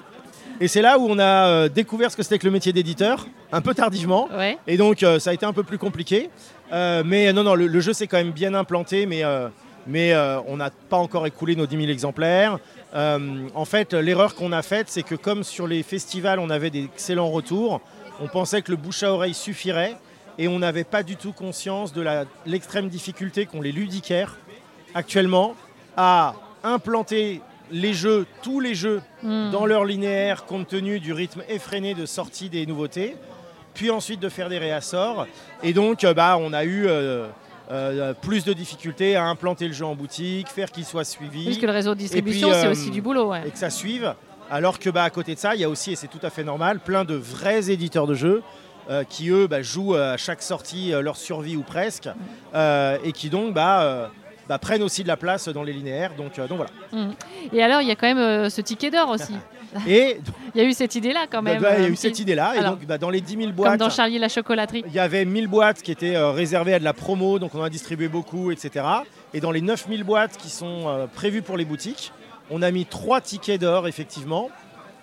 Et 0.60 0.67
c'est 0.67 0.82
là 0.82 1.00
où 1.00 1.08
on 1.10 1.17
a 1.19 1.47
euh, 1.47 1.69
découvert 1.69 2.12
ce 2.12 2.15
que 2.17 2.24
c'était 2.24 2.38
que 2.38 2.45
le 2.45 2.52
métier 2.52 2.71
d'éditeur, 2.71 3.26
un 3.52 3.62
peu 3.62 3.74
tardivement. 3.74 4.30
Ouais. 4.36 4.58
Et 4.67 4.78
donc 4.78 5.02
euh, 5.04 5.17
ça 5.19 5.32
a 5.32 5.34
été 5.34 5.45
un 5.45 5.54
peu 5.54 5.63
plus 5.63 5.78
compliqué. 5.80 6.30
Euh, 6.71 7.04
mais 7.06 7.34
non, 7.34 7.43
non, 7.43 7.56
le, 7.56 7.67
le 7.67 7.80
jeu 7.82 7.93
s'est 7.93 8.08
quand 8.08 8.17
même 8.17 8.32
bien 8.32 8.54
implanté, 8.54 9.06
mais, 9.06 9.24
euh, 9.26 9.50
mais 9.88 10.13
euh, 10.13 10.39
on 10.47 10.58
n'a 10.58 10.69
pas 10.89 10.97
encore 10.97 11.26
écoulé 11.28 11.56
nos 11.56 11.65
10 11.65 11.78
000 11.78 11.89
exemplaires. 11.89 12.60
Euh, 12.93 13.47
en 13.56 13.65
fait, 13.65 13.93
l'erreur 13.93 14.36
qu'on 14.36 14.51
a 14.51 14.62
faite, 14.62 14.88
c'est 14.89 15.04
que 15.04 15.15
comme 15.15 15.43
sur 15.43 15.67
les 15.67 15.84
festivals, 15.84 16.39
on 16.39 16.49
avait 16.49 16.69
d'excellents 16.69 17.30
retours, 17.30 17.82
on 18.19 18.27
pensait 18.27 18.62
que 18.62 18.71
le 18.71 18.77
bouche 18.77 19.04
à 19.04 19.13
oreille 19.13 19.34
suffirait 19.34 19.95
et 20.38 20.47
on 20.47 20.60
n'avait 20.60 20.84
pas 20.84 21.04
du 21.04 21.15
tout 21.15 21.32
conscience 21.32 21.93
de 21.93 22.06
l'extrême 22.45 22.89
difficulté 22.89 23.45
qu'ont 23.45 23.62
les 23.62 23.71
ludicaires 23.71 24.38
actuellement 24.93 25.56
à 25.95 26.36
implanter 26.63 27.41
les 27.71 27.93
jeux, 27.93 28.25
tous 28.41 28.60
les 28.60 28.75
jeux, 28.75 29.01
Hmm. 29.23 29.51
dans 29.51 29.67
leur 29.67 29.86
linéaire 29.86 30.45
compte 30.45 30.67
tenu 30.67 30.99
du 30.99 31.13
rythme 31.13 31.43
effréné 31.47 31.93
de 31.93 32.08
sortie 32.08 32.49
des 32.49 32.65
nouveautés, 32.65 33.15
puis 33.75 33.91
ensuite 33.91 34.19
de 34.19 34.30
faire 34.30 34.49
des 34.49 34.58
réassorts. 34.58 35.27
Et 35.62 35.73
donc, 35.73 36.04
euh, 36.04 36.15
bah, 36.15 36.38
on 36.39 36.54
a 36.54 36.63
eu 36.63 36.88
euh, 36.88 37.27
euh, 37.71 38.13
plus 38.13 38.43
de 38.43 38.53
difficultés 38.53 39.15
à 39.15 39.25
implanter 39.25 39.67
le 39.67 39.73
jeu 39.73 39.86
en 39.86 39.95
boutique, 39.95 40.49
faire 40.49 40.71
qu'il 40.71 40.86
soit 40.86 41.05
suivi 41.05 41.45
Puisque 41.45 41.62
le 41.62 41.71
réseau 41.71 41.93
de 41.93 41.99
distribution, 41.99 42.49
c'est 42.51 42.67
euh, 42.67 42.71
aussi 42.71 42.91
du 42.91 43.01
boulot. 43.01 43.29
Ouais. 43.29 43.47
et 43.47 43.51
que 43.51 43.57
ça 43.57 43.69
suive. 43.69 44.13
Alors 44.49 44.79
que 44.79 44.89
bah, 44.89 45.03
à 45.03 45.10
côté 45.10 45.34
de 45.34 45.39
ça, 45.39 45.55
il 45.55 45.62
y 45.62 45.63
a 45.63 45.69
aussi, 45.69 45.93
et 45.93 45.95
c'est 45.95 46.07
tout 46.07 46.19
à 46.21 46.29
fait 46.29 46.43
normal, 46.43 46.79
plein 46.79 47.05
de 47.05 47.15
vrais 47.15 47.71
éditeurs 47.71 48.05
de 48.05 48.13
jeux 48.13 48.43
euh, 48.89 49.05
qui, 49.05 49.29
eux, 49.29 49.47
bah, 49.47 49.62
jouent 49.62 49.95
à 49.95 50.17
chaque 50.17 50.41
sortie 50.41 50.93
euh, 50.93 51.01
leur 51.01 51.15
survie 51.15 51.55
ou 51.55 51.62
presque, 51.62 52.10
euh, 52.53 52.97
et 53.05 53.13
qui 53.13 53.29
donc 53.29 53.53
bah, 53.53 54.12
bah, 54.51 54.59
prennent 54.59 54.83
aussi 54.83 55.01
de 55.01 55.07
la 55.07 55.15
place 55.15 55.47
dans 55.47 55.63
les 55.63 55.71
linéaires. 55.71 56.11
Donc, 56.17 56.37
euh, 56.37 56.45
donc 56.45 56.57
voilà. 56.57 56.71
Hmm. 56.91 57.13
Et 57.53 57.63
alors, 57.63 57.81
il 57.81 57.87
y 57.87 57.91
a 57.91 57.95
quand 57.95 58.07
même 58.07 58.17
euh, 58.17 58.49
ce 58.49 58.59
ticket 58.59 58.91
d'or 58.91 59.07
aussi. 59.07 59.31
Et 59.87 60.17
Il 60.55 60.61
y 60.61 60.65
a 60.65 60.67
eu 60.67 60.73
cette 60.73 60.93
idée-là 60.95 61.27
quand 61.31 61.41
bah, 61.41 61.53
même. 61.53 61.61
bah, 61.61 61.75
il 61.77 61.83
y 61.83 61.85
a 61.85 61.87
un 61.87 61.91
eu 61.91 61.95
cette 61.95 62.19
idée-là, 62.19 62.55
et 62.57 62.61
donc 62.61 62.85
bah, 62.85 62.97
dans 62.97 63.09
les 63.09 63.21
10 63.21 63.31
000 63.31 63.43
Comme 63.45 63.53
boîtes. 63.53 63.79
dans 63.79 63.89
Charlie 63.89 64.19
la 64.19 64.27
chocolaterie. 64.27 64.83
Il 64.85 64.93
y 64.93 64.99
avait 64.99 65.23
1000 65.23 65.47
boîtes 65.47 65.81
qui 65.81 65.93
étaient 65.93 66.17
euh, 66.17 66.31
réservées 66.31 66.73
à 66.73 66.79
de 66.79 66.83
la 66.83 66.91
promo, 66.91 67.39
donc 67.39 67.55
on 67.55 67.61
en 67.61 67.63
a 67.63 67.69
distribué 67.69 68.09
beaucoup, 68.09 68.51
etc. 68.51 68.85
Et 69.33 69.39
dans 69.39 69.51
les 69.51 69.61
9000 69.61 70.03
boîtes 70.03 70.35
qui 70.35 70.49
sont 70.49 70.89
euh, 70.89 71.07
prévues 71.07 71.41
pour 71.41 71.55
les 71.55 71.63
boutiques, 71.63 72.11
on 72.49 72.61
a 72.61 72.69
mis 72.71 72.85
trois 72.85 73.21
tickets 73.21 73.61
d'or, 73.61 73.87
effectivement, 73.87 74.49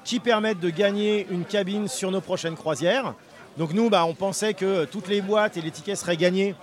qui 0.04 0.20
permettent 0.20 0.61
de 0.61 0.68
gagner 0.68 1.26
une 1.30 1.46
cabine 1.46 1.88
sur 1.88 2.11
nos 2.11 2.20
prochaines 2.20 2.54
croisières. 2.54 3.14
Donc 3.56 3.72
nous, 3.72 3.88
bah, 3.88 4.04
on 4.04 4.12
pensait 4.12 4.52
que 4.52 4.84
toutes 4.84 5.08
les 5.08 5.22
boîtes 5.22 5.56
et 5.56 5.62
les 5.62 5.70
tickets 5.70 5.96
seraient 5.96 6.18
gagnés 6.18 6.54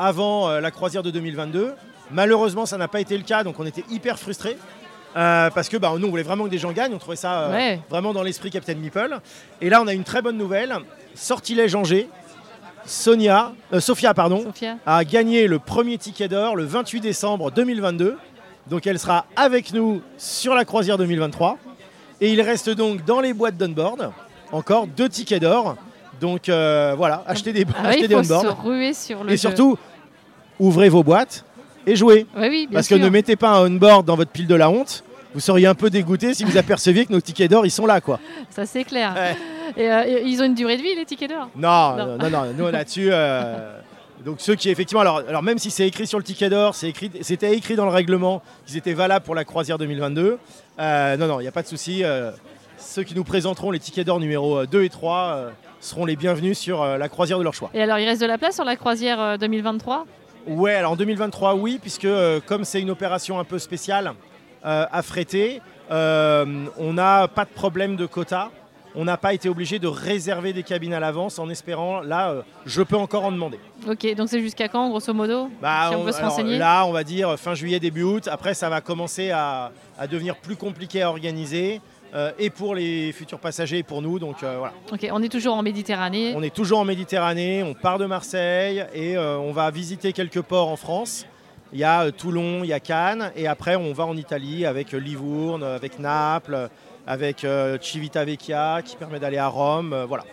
avant 0.00 0.48
euh, 0.48 0.60
la 0.60 0.70
croisière 0.70 1.02
de 1.02 1.10
2022. 1.10 1.74
Malheureusement, 2.10 2.66
ça 2.66 2.76
n'a 2.78 2.88
pas 2.88 3.00
été 3.00 3.16
le 3.16 3.22
cas, 3.22 3.44
donc 3.44 3.60
on 3.60 3.66
était 3.66 3.84
hyper 3.90 4.18
frustrés. 4.18 4.56
euh, 5.16 5.50
parce 5.50 5.68
que 5.68 5.76
bah, 5.76 5.92
nous, 5.98 6.06
on 6.06 6.10
voulait 6.10 6.22
vraiment 6.24 6.44
que 6.44 6.48
des 6.50 6.58
gens 6.58 6.72
gagnent, 6.72 6.94
on 6.94 6.98
trouvait 6.98 7.16
ça 7.16 7.42
euh, 7.42 7.52
Ouais. 7.52 7.80
vraiment 7.90 8.12
dans 8.12 8.22
l'esprit 8.22 8.50
Captain 8.50 8.74
Meeple. 8.74 9.18
Et 9.60 9.68
là, 9.70 9.80
on 9.82 9.86
a 9.86 9.92
une 9.92 10.04
très 10.04 10.22
bonne 10.22 10.36
nouvelle. 10.38 10.74
Sortilège 11.14 11.74
Angers, 11.74 12.08
Sonia, 12.86 13.52
euh, 13.72 13.80
Sophia 13.80 14.14
pardon, 14.14 14.42
Sophia 14.44 14.76
a 14.86 15.04
gagné 15.04 15.46
le 15.46 15.58
premier 15.58 15.98
ticket 15.98 16.28
d'or 16.28 16.56
le 16.56 16.64
28 16.64 17.00
décembre 17.00 17.50
2022. 17.50 18.16
Donc 18.68 18.86
elle 18.86 18.98
sera 18.98 19.26
avec 19.36 19.72
nous 19.72 20.00
sur 20.16 20.54
la 20.54 20.64
croisière 20.64 20.96
2023. 20.98 21.58
Et 22.20 22.32
il 22.32 22.40
reste 22.40 22.70
donc 22.70 23.04
dans 23.04 23.20
les 23.20 23.32
boîtes 23.32 23.56
d'onboard 23.56 24.10
encore 24.52 24.86
deux 24.86 25.08
tickets 25.08 25.42
d'or. 25.42 25.76
Donc 26.20 26.42
voilà, 26.46 27.22
achetez 27.26 27.52
des, 27.52 27.66
Ah 27.76 27.80
achetez 27.88 28.02
il 28.04 28.08
des 28.08 28.22
se 28.24 28.46
ruer 28.46 28.92
sur 28.94 29.24
le 29.24 29.30
Et 29.30 29.32
jeu. 29.32 29.36
surtout, 29.38 29.76
ouvrez 30.60 30.88
vos 30.88 31.02
boîtes 31.02 31.44
et 31.86 31.96
jouez. 31.96 32.26
Ouais, 32.36 32.48
oui, 32.48 32.66
bien 32.68 32.74
Parce 32.76 32.86
sûr. 32.86 32.98
que 32.98 33.02
ne 33.02 33.08
mettez 33.08 33.34
pas 33.34 33.50
un 33.58 33.66
onboard 33.66 34.06
dans 34.06 34.14
votre 34.14 34.30
pile 34.30 34.46
de 34.46 34.54
la 34.54 34.70
honte. 34.70 35.02
Vous 35.34 35.40
seriez 35.40 35.66
un 35.66 35.74
peu 35.74 35.90
dégoûté 35.90 36.34
si 36.34 36.44
vous 36.44 36.56
aperceviez 36.56 37.06
que 37.06 37.12
nos 37.12 37.20
tickets 37.20 37.50
d'or, 37.50 37.64
ils 37.66 37.70
sont 37.70 37.86
là, 37.86 38.00
quoi. 38.00 38.18
Ça, 38.50 38.66
c'est 38.66 38.84
clair. 38.84 39.14
Ouais. 39.14 39.36
Et, 39.76 39.88
euh, 39.90 40.20
ils 40.24 40.40
ont 40.42 40.44
une 40.44 40.54
durée 40.54 40.76
de 40.76 40.82
vie, 40.82 40.94
les 40.96 41.04
tickets 41.04 41.30
d'or? 41.30 41.48
Non, 41.56 41.96
Non. 41.96 42.16
non, 42.18 42.30
non, 42.30 42.42
nous 42.56 42.68
là-dessus. 42.70 43.08
euh, 43.12 43.76
donc 44.24 44.36
ceux 44.40 44.54
qui 44.56 44.68
effectivement, 44.68 45.00
alors, 45.00 45.22
alors 45.28 45.42
même 45.42 45.58
si 45.58 45.70
c'est 45.70 45.86
écrit 45.86 46.06
sur 46.06 46.18
le 46.18 46.24
ticket 46.24 46.50
d'or, 46.50 46.74
c'était 46.74 47.54
écrit 47.56 47.76
dans 47.76 47.86
le 47.86 47.92
règlement 47.92 48.42
qu'ils 48.66 48.76
étaient 48.76 48.92
valables 48.92 49.24
pour 49.24 49.34
la 49.36 49.44
croisière 49.44 49.78
2022. 49.78 50.36
euh, 50.80 51.16
non, 51.16 51.26
non, 51.26 51.38
il 51.40 51.44
n'y 51.44 51.48
a 51.48 51.52
pas 51.52 51.62
de 51.62 51.68
souci. 51.68 52.02
euh, 52.04 52.30
ceux 52.76 53.02
qui 53.04 53.14
nous 53.14 53.24
présenteront 53.24 53.70
les 53.70 53.78
tickets 53.78 54.06
d'or 54.06 54.18
numéro 54.20 54.66
2 54.66 54.82
et 54.82 54.88
3 54.88 55.16
euh, 55.18 55.50
seront 55.80 56.04
les 56.06 56.16
bienvenus 56.16 56.58
sur 56.58 56.82
euh, 56.82 56.98
la 56.98 57.08
croisière 57.08 57.38
de 57.38 57.44
leur 57.44 57.54
choix. 57.54 57.70
Et 57.72 57.80
alors, 57.82 57.98
il 57.98 58.06
reste 58.06 58.20
de 58.22 58.26
la 58.26 58.36
place 58.38 58.54
sur 58.56 58.64
la 58.64 58.74
croisière 58.76 59.20
euh, 59.20 59.36
2023 59.36 60.06
Ouais, 60.46 60.74
alors 60.74 60.92
en 60.92 60.96
2023, 60.96 61.54
oui, 61.54 61.78
puisque 61.80 62.04
euh, 62.06 62.40
comme 62.44 62.64
c'est 62.64 62.80
une 62.80 62.90
opération 62.90 63.38
un 63.38 63.44
peu 63.44 63.58
spéciale 63.58 64.12
euh, 64.64 64.86
à 64.90 65.02
fréter, 65.02 65.60
euh, 65.90 66.66
on 66.78 66.92
n'a 66.92 67.28
pas 67.28 67.44
de 67.44 67.50
problème 67.50 67.96
de 67.96 68.06
quota. 68.06 68.50
On 68.96 69.04
n'a 69.04 69.16
pas 69.16 69.32
été 69.34 69.48
obligé 69.48 69.78
de 69.78 69.86
réserver 69.86 70.52
des 70.52 70.64
cabines 70.64 70.92
à 70.94 70.98
l'avance 70.98 71.38
en 71.38 71.48
espérant, 71.48 72.00
là, 72.00 72.30
euh, 72.30 72.42
je 72.66 72.82
peux 72.82 72.96
encore 72.96 73.24
en 73.24 73.30
demander. 73.30 73.60
Ok, 73.88 74.14
donc 74.16 74.28
c'est 74.28 74.40
jusqu'à 74.40 74.66
quand, 74.66 74.88
grosso 74.88 75.14
modo 75.14 75.48
Bah, 75.62 75.90
Si 75.90 75.94
on 75.94 76.04
peut 76.04 76.10
se 76.10 76.18
alors, 76.18 76.30
renseigner? 76.30 76.58
Là, 76.58 76.84
on 76.86 76.90
va 76.90 77.04
dire 77.04 77.38
fin 77.38 77.54
juillet, 77.54 77.78
début 77.78 78.02
août. 78.02 78.26
Après, 78.28 78.52
ça 78.52 78.68
va 78.68 78.80
commencer 78.80 79.30
à, 79.30 79.70
à 79.96 80.08
devenir 80.08 80.34
plus 80.36 80.56
compliqué 80.56 81.02
à 81.02 81.08
organiser, 81.08 81.80
euh, 82.14 82.32
et 82.38 82.50
pour 82.50 82.74
les 82.74 83.12
futurs 83.12 83.38
passagers 83.38 83.78
et 83.78 83.82
pour 83.82 84.02
nous. 84.02 84.18
Donc 84.18 84.42
euh, 84.42 84.56
voilà. 84.58 84.74
Ok, 84.92 85.06
on 85.12 85.22
est 85.22 85.28
toujours 85.28 85.54
en 85.54 85.62
Méditerranée. 85.62 86.32
On 86.36 86.42
est 86.42 86.54
toujours 86.54 86.80
en 86.80 86.84
Méditerranée, 86.84 87.62
on 87.62 87.74
part 87.74 87.98
de 87.98 88.06
Marseille 88.06 88.84
et 88.94 89.16
euh, 89.16 89.38
on 89.38 89.52
va 89.52 89.70
visiter 89.70 90.12
quelques 90.12 90.42
ports 90.42 90.68
en 90.68 90.76
France. 90.76 91.26
Il 91.72 91.78
y 91.78 91.84
a 91.84 92.10
Toulon, 92.10 92.64
il 92.64 92.68
y 92.68 92.72
a 92.72 92.80
Cannes, 92.80 93.30
et 93.36 93.46
après 93.46 93.76
on 93.76 93.92
va 93.92 94.04
en 94.04 94.16
Italie 94.16 94.66
avec 94.66 94.90
Livourne, 94.90 95.62
avec 95.62 96.00
Naples, 96.00 96.68
avec 97.06 97.46
Civitavecchia 97.80 98.82
qui 98.84 98.96
permet 98.96 99.20
d'aller 99.20 99.38
à 99.38 99.46
Rome. 99.46 100.04
voilà. 100.08 100.24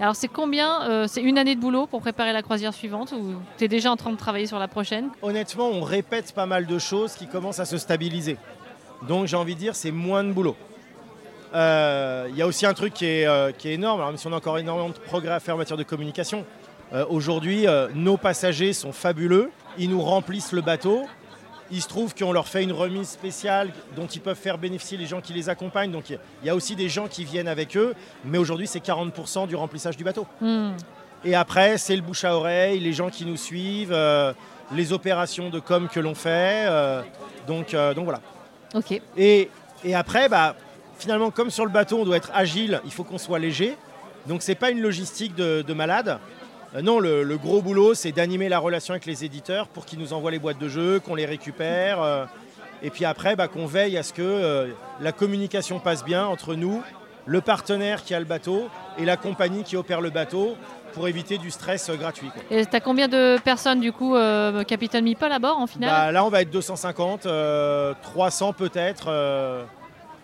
Alors, 0.00 0.16
c'est 0.16 0.28
combien 0.28 0.82
euh, 0.88 1.06
C'est 1.06 1.22
une 1.22 1.38
année 1.38 1.54
de 1.54 1.60
boulot 1.60 1.86
pour 1.86 2.00
préparer 2.00 2.32
la 2.32 2.42
croisière 2.42 2.74
suivante 2.74 3.12
ou 3.12 3.34
tu 3.58 3.64
es 3.64 3.68
déjà 3.68 3.90
en 3.90 3.96
train 3.96 4.10
de 4.10 4.16
travailler 4.16 4.46
sur 4.46 4.58
la 4.58 4.68
prochaine? 4.68 5.10
Honnêtement, 5.22 5.68
on 5.68 5.82
répète 5.82 6.32
pas 6.32 6.46
mal 6.46 6.66
de 6.66 6.78
choses 6.78 7.14
qui 7.14 7.26
commencent 7.26 7.60
à 7.60 7.64
se 7.64 7.78
stabiliser. 7.78 8.36
Donc 9.06 9.26
j'ai 9.26 9.36
envie 9.36 9.54
de 9.54 9.60
dire, 9.60 9.74
c'est 9.74 9.90
moins 9.90 10.24
de 10.24 10.32
boulot. 10.32 10.56
Euh, 11.54 12.26
Il 12.30 12.36
y 12.36 12.42
a 12.42 12.46
aussi 12.46 12.64
un 12.66 12.74
truc 12.74 12.94
qui 12.94 13.06
est, 13.06 13.26
euh, 13.26 13.52
qui 13.52 13.68
est 13.68 13.74
énorme, 13.74 14.00
alors 14.00 14.10
même 14.10 14.18
si 14.18 14.26
on 14.26 14.32
a 14.32 14.36
encore 14.36 14.58
énormément 14.58 14.88
de 14.88 14.94
progrès 14.94 15.32
à 15.34 15.40
faire 15.40 15.54
en 15.54 15.58
matière 15.58 15.76
de 15.76 15.82
communication. 15.82 16.44
euh, 16.94 17.04
Aujourd'hui, 17.08 17.66
euh, 17.66 17.88
nos 17.94 18.16
passagers 18.16 18.72
sont 18.72 18.92
fabuleux, 18.92 19.50
ils 19.78 19.90
nous 19.90 20.02
remplissent 20.02 20.52
le 20.52 20.60
bateau. 20.62 21.02
Il 21.70 21.80
se 21.80 21.88
trouve 21.88 22.14
qu'on 22.14 22.32
leur 22.32 22.48
fait 22.48 22.62
une 22.62 22.72
remise 22.72 23.08
spéciale 23.08 23.70
dont 23.96 24.06
ils 24.06 24.20
peuvent 24.20 24.36
faire 24.36 24.58
bénéficier 24.58 24.98
les 24.98 25.06
gens 25.06 25.22
qui 25.22 25.32
les 25.32 25.48
accompagnent. 25.48 25.90
Donc 25.90 26.10
il 26.10 26.18
y 26.44 26.50
a 26.50 26.54
aussi 26.54 26.76
des 26.76 26.90
gens 26.90 27.06
qui 27.08 27.24
viennent 27.24 27.48
avec 27.48 27.76
eux, 27.78 27.94
mais 28.26 28.36
aujourd'hui 28.36 28.66
c'est 28.66 28.84
40% 28.84 29.46
du 29.46 29.56
remplissage 29.56 29.96
du 29.96 30.04
bateau. 30.04 30.26
Hmm. 30.42 30.72
Et 31.24 31.34
après, 31.34 31.78
c'est 31.78 31.96
le 31.96 32.02
bouche 32.02 32.24
à 32.24 32.36
oreille, 32.36 32.78
les 32.80 32.92
gens 32.92 33.08
qui 33.08 33.24
nous 33.24 33.36
suivent, 33.38 33.92
euh, 33.92 34.34
les 34.74 34.92
opérations 34.92 35.48
de 35.48 35.60
com 35.60 35.88
que 35.90 36.00
l'on 36.00 36.14
fait. 36.14 36.66
euh, 36.68 37.00
donc, 37.46 37.72
euh, 37.72 37.94
donc 37.94 38.04
voilà. 38.04 38.20
Et, 39.16 39.48
et 39.84 39.94
après, 39.94 40.28
bah, 40.28 40.54
finalement, 40.98 41.30
comme 41.30 41.50
sur 41.50 41.64
le 41.64 41.70
bateau, 41.70 41.98
on 42.00 42.04
doit 42.04 42.16
être 42.16 42.30
agile, 42.34 42.80
il 42.84 42.92
faut 42.92 43.04
qu'on 43.04 43.18
soit 43.18 43.38
léger. 43.38 43.76
Donc 44.26 44.42
c'est 44.42 44.54
pas 44.54 44.70
une 44.70 44.80
logistique 44.80 45.34
de, 45.34 45.62
de 45.62 45.72
malade. 45.74 46.18
Euh, 46.76 46.82
non, 46.82 47.00
le, 47.00 47.22
le 47.22 47.36
gros 47.38 47.60
boulot, 47.60 47.94
c'est 47.94 48.12
d'animer 48.12 48.48
la 48.48 48.58
relation 48.58 48.92
avec 48.92 49.04
les 49.06 49.24
éditeurs 49.24 49.68
pour 49.68 49.84
qu'ils 49.84 49.98
nous 49.98 50.12
envoient 50.12 50.30
les 50.30 50.38
boîtes 50.38 50.58
de 50.58 50.68
jeux, 50.68 51.00
qu'on 51.00 51.14
les 51.16 51.26
récupère. 51.26 52.00
euh, 52.02 52.24
et 52.84 52.90
puis 52.90 53.04
après, 53.04 53.36
bah, 53.36 53.46
qu'on 53.48 53.66
veille 53.66 53.96
à 53.98 54.02
ce 54.02 54.12
que 54.12 54.22
euh, 54.22 54.68
la 55.00 55.12
communication 55.12 55.78
passe 55.78 56.04
bien 56.04 56.24
entre 56.26 56.54
nous, 56.56 56.82
le 57.26 57.40
partenaire 57.40 58.02
qui 58.02 58.12
a 58.14 58.18
le 58.18 58.24
bateau 58.24 58.68
et 58.98 59.04
la 59.04 59.16
compagnie 59.16 59.62
qui 59.62 59.76
opère 59.76 60.00
le 60.00 60.10
bateau 60.10 60.56
pour 60.92 61.06
éviter 61.08 61.38
du 61.38 61.50
stress 61.52 61.90
gratuit. 61.90 62.28
quoi. 62.28 62.42
Et 62.50 62.66
t'as 62.66 62.80
combien 62.80 63.06
de 63.08 63.38
personnes, 63.44 63.80
du 63.80 63.92
coup, 63.92 64.14
Capitaine 64.66 65.04
Meeple 65.04 65.30
à 65.30 65.38
bord 65.38 65.58
en 65.58 65.66
finale? 65.68 65.90
Bah, 65.90 66.12
là, 66.12 66.24
on 66.24 66.28
va 66.28 66.42
être 66.42 66.50
250, 66.50 67.26
euh, 67.26 67.94
300 68.02 68.52
peut-être. 68.52 69.06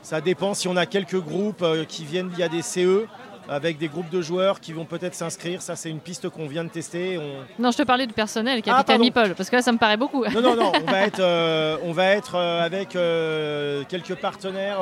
Ça 0.08 0.22
dépend 0.22 0.54
si 0.54 0.68
on 0.68 0.76
a 0.76 0.86
quelques 0.86 1.20
groupes 1.20 1.60
euh, 1.62 1.84
qui 1.84 2.04
viennent 2.06 2.28
via 2.30 2.48
des 2.48 2.62
CE, 2.62 3.04
avec 3.46 3.76
des 3.76 3.88
groupes 3.88 4.08
de 4.08 4.22
joueurs 4.22 4.58
qui 4.60 4.72
vont 4.72 4.86
peut-être 4.86 5.14
s'inscrire. 5.14 5.60
Ça, 5.60 5.76
c'est 5.76 5.90
une 5.90 6.00
piste 6.00 6.28
qu'on 6.30 6.46
vient 6.46 6.64
de 6.64 6.70
tester. 6.70 7.18
On- 7.18 7.62
Non, 7.62 7.70
je 7.70 7.76
te 7.78 7.82
parlais 7.82 8.06
du 8.06 8.14
personnel, 8.14 8.58
Ah, 8.60 8.62
Capitaine 8.62 8.84
pardon. 8.98 9.04
Meeple, 9.04 9.34
parce 9.36 9.50
que 9.50 9.56
là, 9.56 9.62
ça 9.62 9.72
me 9.72 9.76
paraît 9.78 9.98
beaucoup. 9.98 10.24
Non, 10.24 10.40
non, 10.40 10.56
non, 10.56 10.72
on 10.86 10.90
va 10.90 11.00
être, 11.02 11.20
euh, 11.20 11.76
on 11.82 11.92
va 11.92 12.06
être 12.06 12.36
euh, 12.36 12.64
avec 12.64 12.96
euh, 12.96 13.84
quelques 13.88 14.14
partenaires 14.16 14.78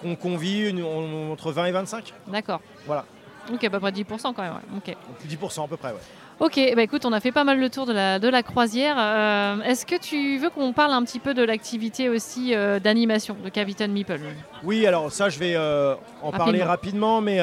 qu'on 0.00 0.14
convie 0.14 0.68
une- 0.68 0.82
on- 0.84 1.32
entre 1.32 1.50
20 1.50 1.64
et 1.66 1.72
25. 1.72 2.14
D'accord. 2.28 2.60
Voilà. 2.86 3.04
Ok, 3.52 3.64
à 3.64 3.70
peu 3.70 3.80
près 3.80 3.90
10% 3.92 4.04
quand 4.34 4.42
même. 4.42 4.52
ouais. 4.54 4.78
Ok. 4.94 4.96
10% 5.28 5.64
à 5.64 5.68
peu 5.68 5.76
près, 5.76 5.88
ouais. 5.90 5.98
Ok, 6.40 6.60
bah 6.76 6.82
écoute, 6.82 7.04
on 7.04 7.12
a 7.12 7.18
fait 7.18 7.32
pas 7.32 7.42
mal 7.42 7.58
le 7.58 7.68
tour 7.68 7.84
de 7.84 7.92
la, 7.92 8.20
de 8.20 8.28
la 8.28 8.44
croisière. 8.44 8.94
Euh, 8.96 9.60
Est-ce 9.62 9.84
que 9.84 9.98
tu 9.98 10.38
veux 10.38 10.50
qu'on 10.50 10.72
parle 10.72 10.92
un 10.92 11.02
petit 11.02 11.18
peu 11.18 11.34
de 11.34 11.42
l'activité 11.42 12.08
aussi 12.08 12.54
euh, 12.54 12.78
d'animation 12.78 13.36
de 13.42 13.48
Captain 13.48 13.88
Meeple? 13.88 14.20
Oui, 14.62 14.86
alors 14.86 15.10
ça, 15.10 15.30
je 15.30 15.38
vais 15.40 15.54
euh, 15.56 15.96
en 16.22 16.30
parler 16.30 16.62
rapidement, 16.62 17.20
mais 17.20 17.40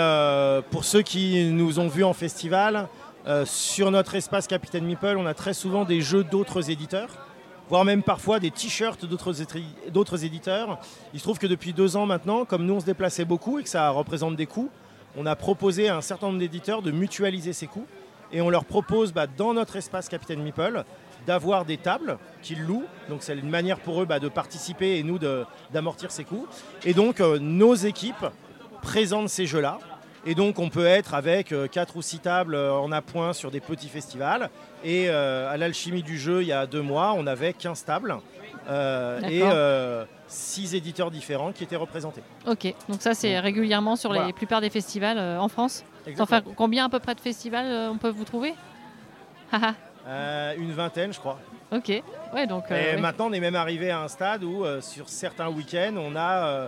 pour 0.72 0.86
ceux 0.86 1.02
qui 1.02 1.44
nous 1.52 1.80
ont 1.80 1.90
vus 1.90 2.06
en 2.06 2.14
festival, 2.14 2.88
sur 3.44 3.92
notre 3.92 4.16
espace 4.16 4.48
Capitaine 4.48 4.86
Meeple, 4.86 5.18
on 5.18 5.26
a 5.26 5.34
très 5.34 5.54
souvent 5.54 5.84
des 5.84 6.00
jeux 6.00 6.24
d'autres 6.24 6.70
éditeurs, 6.70 7.10
voire 7.68 7.84
même 7.84 8.02
parfois 8.02 8.40
des 8.40 8.52
t-shirts 8.52 9.04
d'autres 9.06 10.24
éditeurs. 10.24 10.80
Il 11.14 11.20
se 11.20 11.26
trouve 11.26 11.40
que 11.40 11.48
depuis 11.48 11.74
deux 11.74 11.98
ans 11.98 12.06
maintenant, 12.06 12.46
comme 12.46 12.66
nous 12.66 12.76
on 12.76 12.80
se 12.80 12.86
déplaçait 12.86 13.26
beaucoup 13.26 13.60
et 13.60 13.64
que 13.64 13.70
ça 13.70 13.90
représente 13.90 14.38
des 14.38 14.46
coûts, 14.46 14.70
on 15.18 15.26
a 15.26 15.36
proposé 15.36 15.90
à 15.90 15.98
un 15.98 16.02
certain 16.02 16.28
nombre 16.28 16.40
d'éditeurs 16.40 16.82
de 16.82 16.92
mutualiser 16.92 17.52
ces 17.52 17.68
coûts 17.68 17.88
et 18.36 18.42
on 18.42 18.50
leur 18.50 18.66
propose 18.66 19.14
bah, 19.14 19.28
dans 19.28 19.54
notre 19.54 19.78
espace 19.78 20.10
Capitaine 20.10 20.44
Meeple 20.44 20.84
d'avoir 21.26 21.64
des 21.66 21.78
tables 21.78 22.20
qu'ils 22.44 22.62
louent. 22.62 22.86
Donc 23.10 23.24
c'est 23.24 23.34
une 23.34 23.50
manière 23.50 23.80
pour 23.80 24.02
eux 24.02 24.06
bah, 24.06 24.20
de 24.20 24.28
participer 24.28 24.98
et 25.00 25.04
nous 25.04 25.18
d'amortir 25.72 26.12
ces 26.12 26.26
coûts. 26.26 26.46
Et 26.84 26.94
donc 26.94 27.22
euh, 27.22 27.40
nos 27.40 27.74
équipes 27.74 28.26
présentent 28.82 29.30
ces 29.30 29.46
jeux-là. 29.46 29.80
Et 30.28 30.36
donc 30.36 30.60
on 30.60 30.70
peut 30.70 30.86
être 30.86 31.14
avec 31.14 31.54
4 31.72 31.96
ou 31.96 32.02
6 32.02 32.20
tables 32.20 32.56
euh, 32.56 32.74
en 32.74 32.92
appoint 32.92 33.32
sur 33.32 33.52
des 33.52 33.62
petits 33.62 33.90
festivals. 33.90 34.50
Et 34.84 35.06
euh, 35.10 35.50
à 35.50 35.56
l'alchimie 35.56 36.04
du 36.04 36.20
jeu, 36.20 36.42
il 36.42 36.48
y 36.48 36.52
a 36.54 36.68
deux 36.68 36.82
mois, 36.82 37.14
on 37.18 37.26
avait 37.28 37.54
15 37.54 37.86
tables 37.86 38.18
euh, 38.68 39.22
et 39.30 39.40
D'accord. 39.40 40.08
6 40.28 40.76
éditeurs 40.76 41.10
différents 41.10 41.52
qui 41.52 41.64
étaient 41.64 41.76
représentés. 41.76 42.22
Ok, 42.48 42.74
donc 42.90 43.02
ça 43.02 43.14
c'est 43.14 43.40
régulièrement 43.40 43.96
sur 43.96 44.10
Voilà. 44.10 44.28
les 44.28 44.34
plupart 44.34 44.60
des 44.60 44.70
festivals 44.70 45.18
euh, 45.18 45.40
en 45.40 45.48
France? 45.48 45.86
Sans 46.16 46.26
faire 46.26 46.44
combien 46.56 46.86
à 46.86 46.90
peu 46.90 47.00
près 47.00 47.16
de 47.16 47.22
festivals 47.22 47.66
euh, 47.66 47.90
on 47.92 47.98
peut 47.98 48.10
vous 48.10 48.26
trouver 48.26 48.54
Euh, 50.08 50.54
une 50.60 50.72
vingtaine, 50.72 51.12
je 51.12 51.20
crois. 51.20 51.40
Ok, 51.72 51.88
ouais 52.34 52.46
donc. 52.46 52.66
euh, 52.70 52.76
Et 52.92 52.96
ouais. 52.96 53.02
maintenant, 53.02 53.26
on 53.30 53.34
est 53.34 53.40
même 53.40 53.56
arrivé 53.56 53.90
à 53.90 54.02
un 54.02 54.08
stade 54.08 54.44
où, 54.44 54.64
sur 54.82 55.10
certains 55.10 55.50
week-ends, 55.50 55.96
on 55.98 56.16
a 56.16 56.68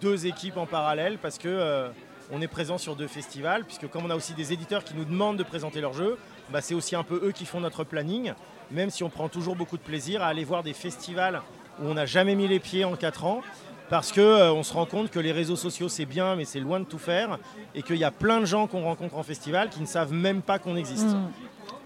deux 0.00 0.24
équipes 0.26 0.56
en 0.56 0.64
parallèle 0.64 1.18
parce 1.18 1.36
que 1.36 1.90
on 2.32 2.40
est 2.40 2.48
présent 2.48 2.78
sur 2.78 2.96
deux 2.96 3.08
festivals. 3.08 3.64
Puisque 3.66 3.88
comme 3.90 4.06
on 4.06 4.10
a 4.10 4.16
aussi 4.16 4.32
des 4.32 4.54
éditeurs 4.54 4.84
qui 4.84 4.94
nous 4.94 5.04
demandent 5.04 5.36
de 5.36 5.42
présenter 5.42 5.82
leurs 5.82 5.92
jeux, 5.92 6.16
bah, 6.48 6.62
c'est 6.62 6.72
aussi 6.72 6.96
un 6.96 7.02
peu 7.02 7.20
eux 7.22 7.32
qui 7.32 7.44
font 7.44 7.60
notre 7.60 7.84
planning. 7.84 8.32
Même 8.70 8.88
si 8.88 9.04
on 9.04 9.10
prend 9.10 9.28
toujours 9.28 9.54
beaucoup 9.54 9.76
de 9.76 9.82
plaisir 9.82 10.22
à 10.22 10.28
aller 10.28 10.44
voir 10.44 10.62
des 10.62 10.72
festivals 10.72 11.42
où 11.78 11.86
on 11.88 11.92
n'a 11.94 12.06
jamais 12.06 12.34
mis 12.34 12.48
les 12.48 12.58
pieds 12.58 12.86
en 12.86 12.96
quatre 12.96 13.26
ans. 13.26 13.42
Parce 13.90 14.10
qu'on 14.12 14.22
on 14.22 14.62
se 14.62 14.72
rend 14.72 14.86
compte 14.86 15.10
que 15.10 15.18
les 15.20 15.32
réseaux 15.32 15.56
sociaux 15.56 15.88
c'est 15.88 16.06
bien, 16.06 16.34
mais 16.36 16.44
c'est 16.44 16.60
loin 16.60 16.80
de 16.80 16.84
tout 16.84 16.98
faire, 16.98 17.38
et 17.74 17.82
qu'il 17.82 17.96
y 17.96 18.04
a 18.04 18.10
plein 18.10 18.40
de 18.40 18.46
gens 18.46 18.66
qu'on 18.66 18.82
rencontre 18.82 19.16
en 19.16 19.22
festival 19.22 19.68
qui 19.68 19.80
ne 19.80 19.86
savent 19.86 20.12
même 20.12 20.40
pas 20.42 20.58
qu'on 20.58 20.76
existe. 20.76 21.08
Hmm. 21.08 21.30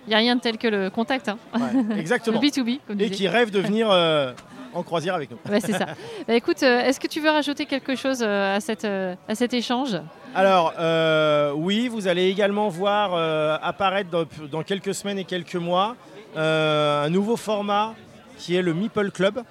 Il 0.06 0.10
n'y 0.10 0.14
a 0.14 0.18
rien 0.18 0.36
de 0.36 0.40
tel 0.40 0.56
que 0.56 0.68
le 0.68 0.88
contact, 0.88 1.28
hein. 1.28 1.38
Ouais, 1.54 1.82
le 1.90 1.98
exactement. 1.98 2.40
B2B, 2.40 2.78
comme 2.86 3.00
Et 3.00 3.10
qui 3.10 3.26
rêvent 3.26 3.50
de 3.50 3.58
venir 3.58 3.90
euh, 3.90 4.32
en 4.72 4.84
croisière 4.84 5.16
avec 5.16 5.30
nous. 5.32 5.38
Ouais, 5.50 5.58
c'est 5.60 5.72
ça. 5.72 5.86
Bah, 6.28 6.34
écoute, 6.34 6.62
euh, 6.62 6.80
est-ce 6.82 7.00
que 7.00 7.08
tu 7.08 7.20
veux 7.20 7.30
rajouter 7.30 7.66
quelque 7.66 7.96
chose 7.96 8.22
euh, 8.22 8.56
à, 8.56 8.60
cette, 8.60 8.84
euh, 8.84 9.16
à 9.28 9.34
cet 9.34 9.52
échange? 9.52 9.96
Alors, 10.34 10.74
euh, 10.78 11.52
oui, 11.56 11.88
vous 11.88 12.06
allez 12.06 12.28
également 12.28 12.68
voir 12.68 13.14
euh, 13.14 13.56
apparaître 13.62 14.10
dans, 14.10 14.24
dans 14.50 14.62
quelques 14.62 14.94
semaines 14.94 15.18
et 15.18 15.24
quelques 15.24 15.56
mois 15.56 15.96
euh, 16.36 17.04
un 17.04 17.10
nouveau 17.10 17.36
format 17.36 17.94
qui 18.38 18.54
est 18.54 18.62
le 18.62 18.74
Meeple 18.74 19.10
Club. 19.10 19.42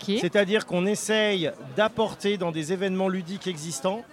C'est-à-dire 0.00 0.66
qu'on 0.66 0.86
essaye 0.86 1.50
d'apporter 1.76 2.36
dans 2.38 2.52
des 2.52 2.72
événements 2.72 3.08
ludiques 3.08 3.46
existants 3.46 4.04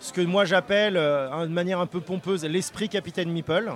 ce 0.00 0.12
que 0.12 0.20
moi 0.20 0.44
j'appelle, 0.44 0.96
euh, 0.96 1.46
de 1.46 1.52
manière 1.52 1.80
un 1.80 1.86
peu 1.86 2.00
pompeuse, 2.00 2.44
l'esprit 2.44 2.88
Capitaine 2.88 3.30
Meeple. 3.30 3.72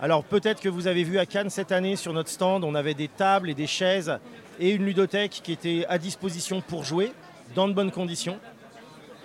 Alors 0.00 0.24
peut-être 0.24 0.60
que 0.60 0.70
vous 0.70 0.86
avez 0.86 1.04
vu 1.04 1.18
à 1.18 1.26
Cannes 1.26 1.50
cette 1.50 1.72
année 1.72 1.96
sur 1.96 2.14
notre 2.14 2.30
stand, 2.30 2.64
on 2.64 2.74
avait 2.74 2.94
des 2.94 3.08
tables 3.08 3.50
et 3.50 3.54
des 3.54 3.66
chaises 3.66 4.18
et 4.58 4.70
une 4.70 4.84
ludothèque 4.84 5.40
qui 5.42 5.52
était 5.52 5.84
à 5.88 5.98
disposition 5.98 6.62
pour 6.62 6.84
jouer 6.84 7.12
dans 7.54 7.68
de 7.68 7.74
bonnes 7.74 7.90
conditions. 7.90 8.38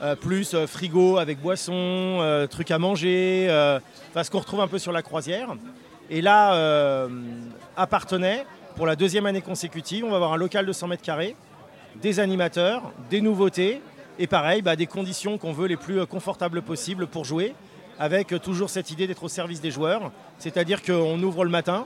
Euh, 0.02 0.16
plus 0.16 0.54
euh, 0.54 0.68
frigo 0.68 1.18
avec 1.18 1.40
boissons, 1.40 1.74
euh, 1.74 2.48
trucs 2.48 2.70
à 2.70 2.78
manger, 2.78 3.48
ce 3.48 4.30
qu'on 4.30 4.40
retrouve 4.40 4.60
un 4.60 4.68
peu 4.68 4.78
sur 4.78 4.92
la 4.92 5.02
croisière. 5.02 5.56
Et 6.10 6.22
là, 6.22 7.08
à 7.76 7.88
Partenay, 7.88 8.46
pour 8.76 8.86
la 8.86 8.96
deuxième 8.96 9.26
année 9.26 9.42
consécutive, 9.42 10.06
on 10.06 10.10
va 10.10 10.18
avoir 10.18 10.34
un 10.34 10.38
local 10.38 10.66
de 10.66 10.74
100 10.74 10.88
mètres 10.88 11.04
carrés, 11.04 11.36
des 12.02 12.20
animateurs, 12.20 12.92
des 13.10 13.22
nouveautés, 13.22 13.82
et 14.20 14.28
pareil, 14.28 14.62
bah, 14.62 14.76
des 14.76 14.86
conditions 14.86 15.38
qu'on 15.38 15.54
veut 15.54 15.68
les 15.68 15.78
plus 15.78 16.00
euh, 16.00 16.06
confortables 16.06 16.62
possibles 16.62 17.08
pour 17.08 17.26
jouer, 17.26 17.54
avec 18.00 18.32
euh, 18.32 18.40
toujours 18.40 18.70
cette 18.70 18.92
idée 18.92 19.08
d'être 19.08 19.24
au 19.24 19.30
service 19.30 19.62
des 19.62 19.72
joueurs, 19.72 20.12
c'est-à-dire 20.38 20.82
qu'on 20.82 21.22
ouvre 21.22 21.46
le 21.46 21.52
matin 21.52 21.86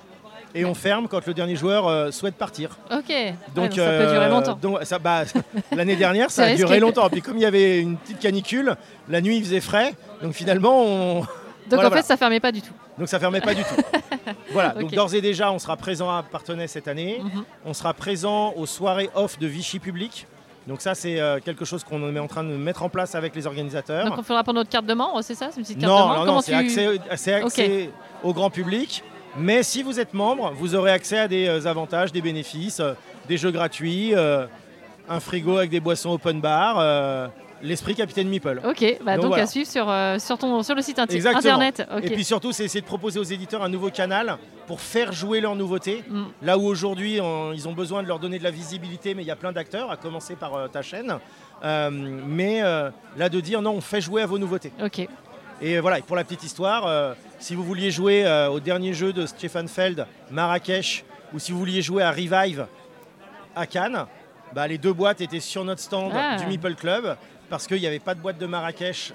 et 0.55 0.65
on 0.65 0.73
ferme 0.73 1.07
quand 1.07 1.25
le 1.25 1.33
dernier 1.33 1.55
joueur 1.55 1.87
euh, 1.87 2.11
souhaite 2.11 2.35
partir. 2.35 2.77
Ok. 2.91 3.13
Donc, 3.55 3.69
donc 3.69 3.73
ça 3.73 3.91
peut 3.91 4.11
durer 4.11 4.25
euh, 4.25 4.29
longtemps. 4.29 4.59
donc, 4.61 4.79
ça, 4.83 4.99
bah, 4.99 5.23
L'année 5.71 5.95
dernière, 5.95 6.31
ça 6.31 6.45
a 6.45 6.55
duré 6.55 6.79
longtemps. 6.79 7.09
Puis 7.09 7.21
comme 7.21 7.37
il 7.37 7.43
y 7.43 7.45
avait 7.45 7.79
une 7.79 7.97
petite 7.97 8.19
canicule, 8.19 8.75
la 9.07 9.21
nuit 9.21 9.37
il 9.37 9.43
faisait 9.43 9.61
frais, 9.61 9.93
donc 10.21 10.33
finalement 10.33 10.83
on... 10.83 11.25
Donc 11.69 11.77
voilà, 11.77 11.87
en 11.87 11.89
voilà. 11.89 12.01
fait, 12.03 12.07
ça 12.07 12.17
fermait 12.17 12.39
pas 12.39 12.51
du 12.51 12.61
tout. 12.61 12.73
Donc 12.97 13.07
ça 13.07 13.19
fermait 13.19 13.41
pas 13.41 13.53
du 13.53 13.63
tout. 13.63 13.75
Voilà, 14.51 14.69
donc 14.69 14.91
d'ores 14.91 15.13
et 15.15 15.21
déjà, 15.21 15.51
on 15.51 15.59
sera 15.59 15.75
présent 15.75 16.09
à 16.09 16.21
Partenay 16.23 16.67
cette 16.67 16.87
année. 16.87 17.19
Mhm. 17.23 17.43
On 17.65 17.73
sera 17.73 17.93
présent 17.93 18.53
aux 18.55 18.65
soirées 18.65 19.09
off 19.15 19.39
de 19.39 19.47
Vichy 19.47 19.79
Public. 19.79 20.27
Donc 20.67 20.81
ça, 20.81 20.93
c'est 20.93 21.19
euh, 21.19 21.39
quelque 21.43 21.65
chose 21.65 21.83
qu'on 21.83 22.15
est 22.15 22.19
en 22.19 22.27
train 22.27 22.43
de 22.43 22.49
mettre 22.55 22.83
en 22.83 22.89
place 22.89 23.15
avec 23.15 23.35
les 23.35 23.47
organisateurs. 23.47 24.05
Donc 24.05 24.19
on 24.19 24.23
fera 24.23 24.43
pour 24.43 24.53
notre 24.53 24.69
carte 24.69 24.85
de 24.85 24.93
membre, 24.93 25.21
c'est 25.23 25.33
ça 25.33 25.45
une 25.55 25.63
petite 25.63 25.79
carte 25.79 25.91
non, 25.91 25.99
de 25.99 26.03
membre? 26.13 26.25
non, 26.25 26.33
non, 26.35 26.41
c'est 26.41 26.51
tu- 26.51 26.99
accès, 27.09 27.89
au 28.23 28.33
grand 28.33 28.49
public. 28.51 29.03
Mais 29.37 29.63
si 29.63 29.81
vous 29.81 29.99
êtes 29.99 30.13
membre, 30.13 30.51
vous 30.55 30.75
aurez 30.75 30.91
accès 30.91 31.17
à 31.19 31.27
des 31.27 31.47
euh, 31.47 31.65
avantages, 31.67 32.11
des 32.11 32.21
bénéfices, 32.21 32.79
euh, 32.81 32.93
des 33.27 33.37
jeux 33.37 33.51
gratuits, 33.51 34.13
un 34.15 35.19
frigo 35.19 35.57
avec 35.57 35.69
des 35.71 35.79
boissons 35.79 36.11
open 36.11 36.39
bar, 36.41 37.29
l'esprit 37.61 37.95
Capitaine 37.95 38.27
Meeple. 38.29 38.61
Ok, 38.65 38.83
bah 39.03 39.13
Donc 39.15 39.21
donc, 39.23 39.27
voilà. 39.29 39.43
à 39.43 39.47
suivre 39.47 39.69
sur, 39.69 39.89
euh, 39.89 40.17
sur, 40.19 40.37
ton, 40.37 40.63
sur 40.63 40.75
le 40.75 40.81
site 40.81 40.97
inti- 40.97 41.25
internet. 41.27 41.83
Et 42.03 42.09
puis 42.09 42.23
surtout, 42.23 42.51
c'est 42.51 42.63
essayer 42.65 42.81
de 42.81 42.85
proposer 42.85 43.19
aux 43.19 43.23
éditeurs 43.23 43.63
un 43.63 43.69
nouveau 43.69 43.89
canal 43.89 44.37
pour 44.67 44.81
faire 44.81 45.11
jouer 45.11 45.41
leurs 45.41 45.55
nouveautés. 45.55 46.03
Mm. 46.09 46.23
Là 46.43 46.57
où 46.57 46.65
aujourd'hui, 46.67 47.19
on- 47.21 47.51
ils 47.53 47.67
ont 47.67 47.73
besoin 47.73 48.03
de 48.03 48.07
leur 48.07 48.19
donner 48.19 48.39
de 48.39 48.43
la 48.43 48.51
visibilité, 48.51 49.13
mais 49.13 49.23
il 49.23 49.27
y 49.27 49.31
a 49.31 49.35
plein 49.35 49.51
d'acteurs, 49.51 49.91
à 49.91 49.97
commencer 49.97 50.35
par 50.35 50.55
euh, 50.55 50.67
ta 50.67 50.81
chaîne. 50.81 51.17
Euh, 51.63 51.89
mais 51.91 52.61
là, 53.17 53.29
de 53.29 53.39
dire 53.41 53.61
non, 53.61 53.71
on 53.71 53.81
fait 53.81 54.01
jouer 54.01 54.21
à 54.21 54.25
vos 54.25 54.37
nouveautés. 54.37 54.71
Ok. 54.83 55.07
Et 55.61 55.79
voilà, 55.79 55.99
et 55.99 56.01
pour 56.01 56.15
la 56.15 56.23
petite 56.23 56.43
histoire, 56.43 57.15
si 57.37 57.53
vous 57.53 57.63
vouliez 57.63 57.91
jouer 57.91 58.25
au 58.49 58.61
dernier 58.61 58.93
jeu 58.93 59.11
de 59.11 59.25
Stefan 59.25 59.67
Feld, 59.67 60.05
Marrakech, 60.31 61.03
ou 61.33 61.39
si 61.39 61.51
vous 61.51 61.59
vouliez 61.59 61.81
jouer 61.81 62.01
à 62.01 62.11
Revive 62.11 62.65
à 63.55 63.65
Cannes, 63.67 64.05
bah, 64.53 64.67
les 64.67 64.77
deux 64.77 64.93
boîtes 64.93 65.19
étaient 65.21 65.41
sur 65.41 65.65
notre 65.65 65.81
stand 65.81 66.11
Ah. 66.15 66.37
du 66.37 66.45
Meeple 66.45 66.75
Club, 66.75 67.17
parce 67.49 67.67
qu'il 67.67 67.79
n'y 67.79 67.87
avait 67.87 67.99
pas 67.99 68.15
de 68.15 68.19
boîte 68.19 68.37
de 68.37 68.45
Marrakech 68.45 69.13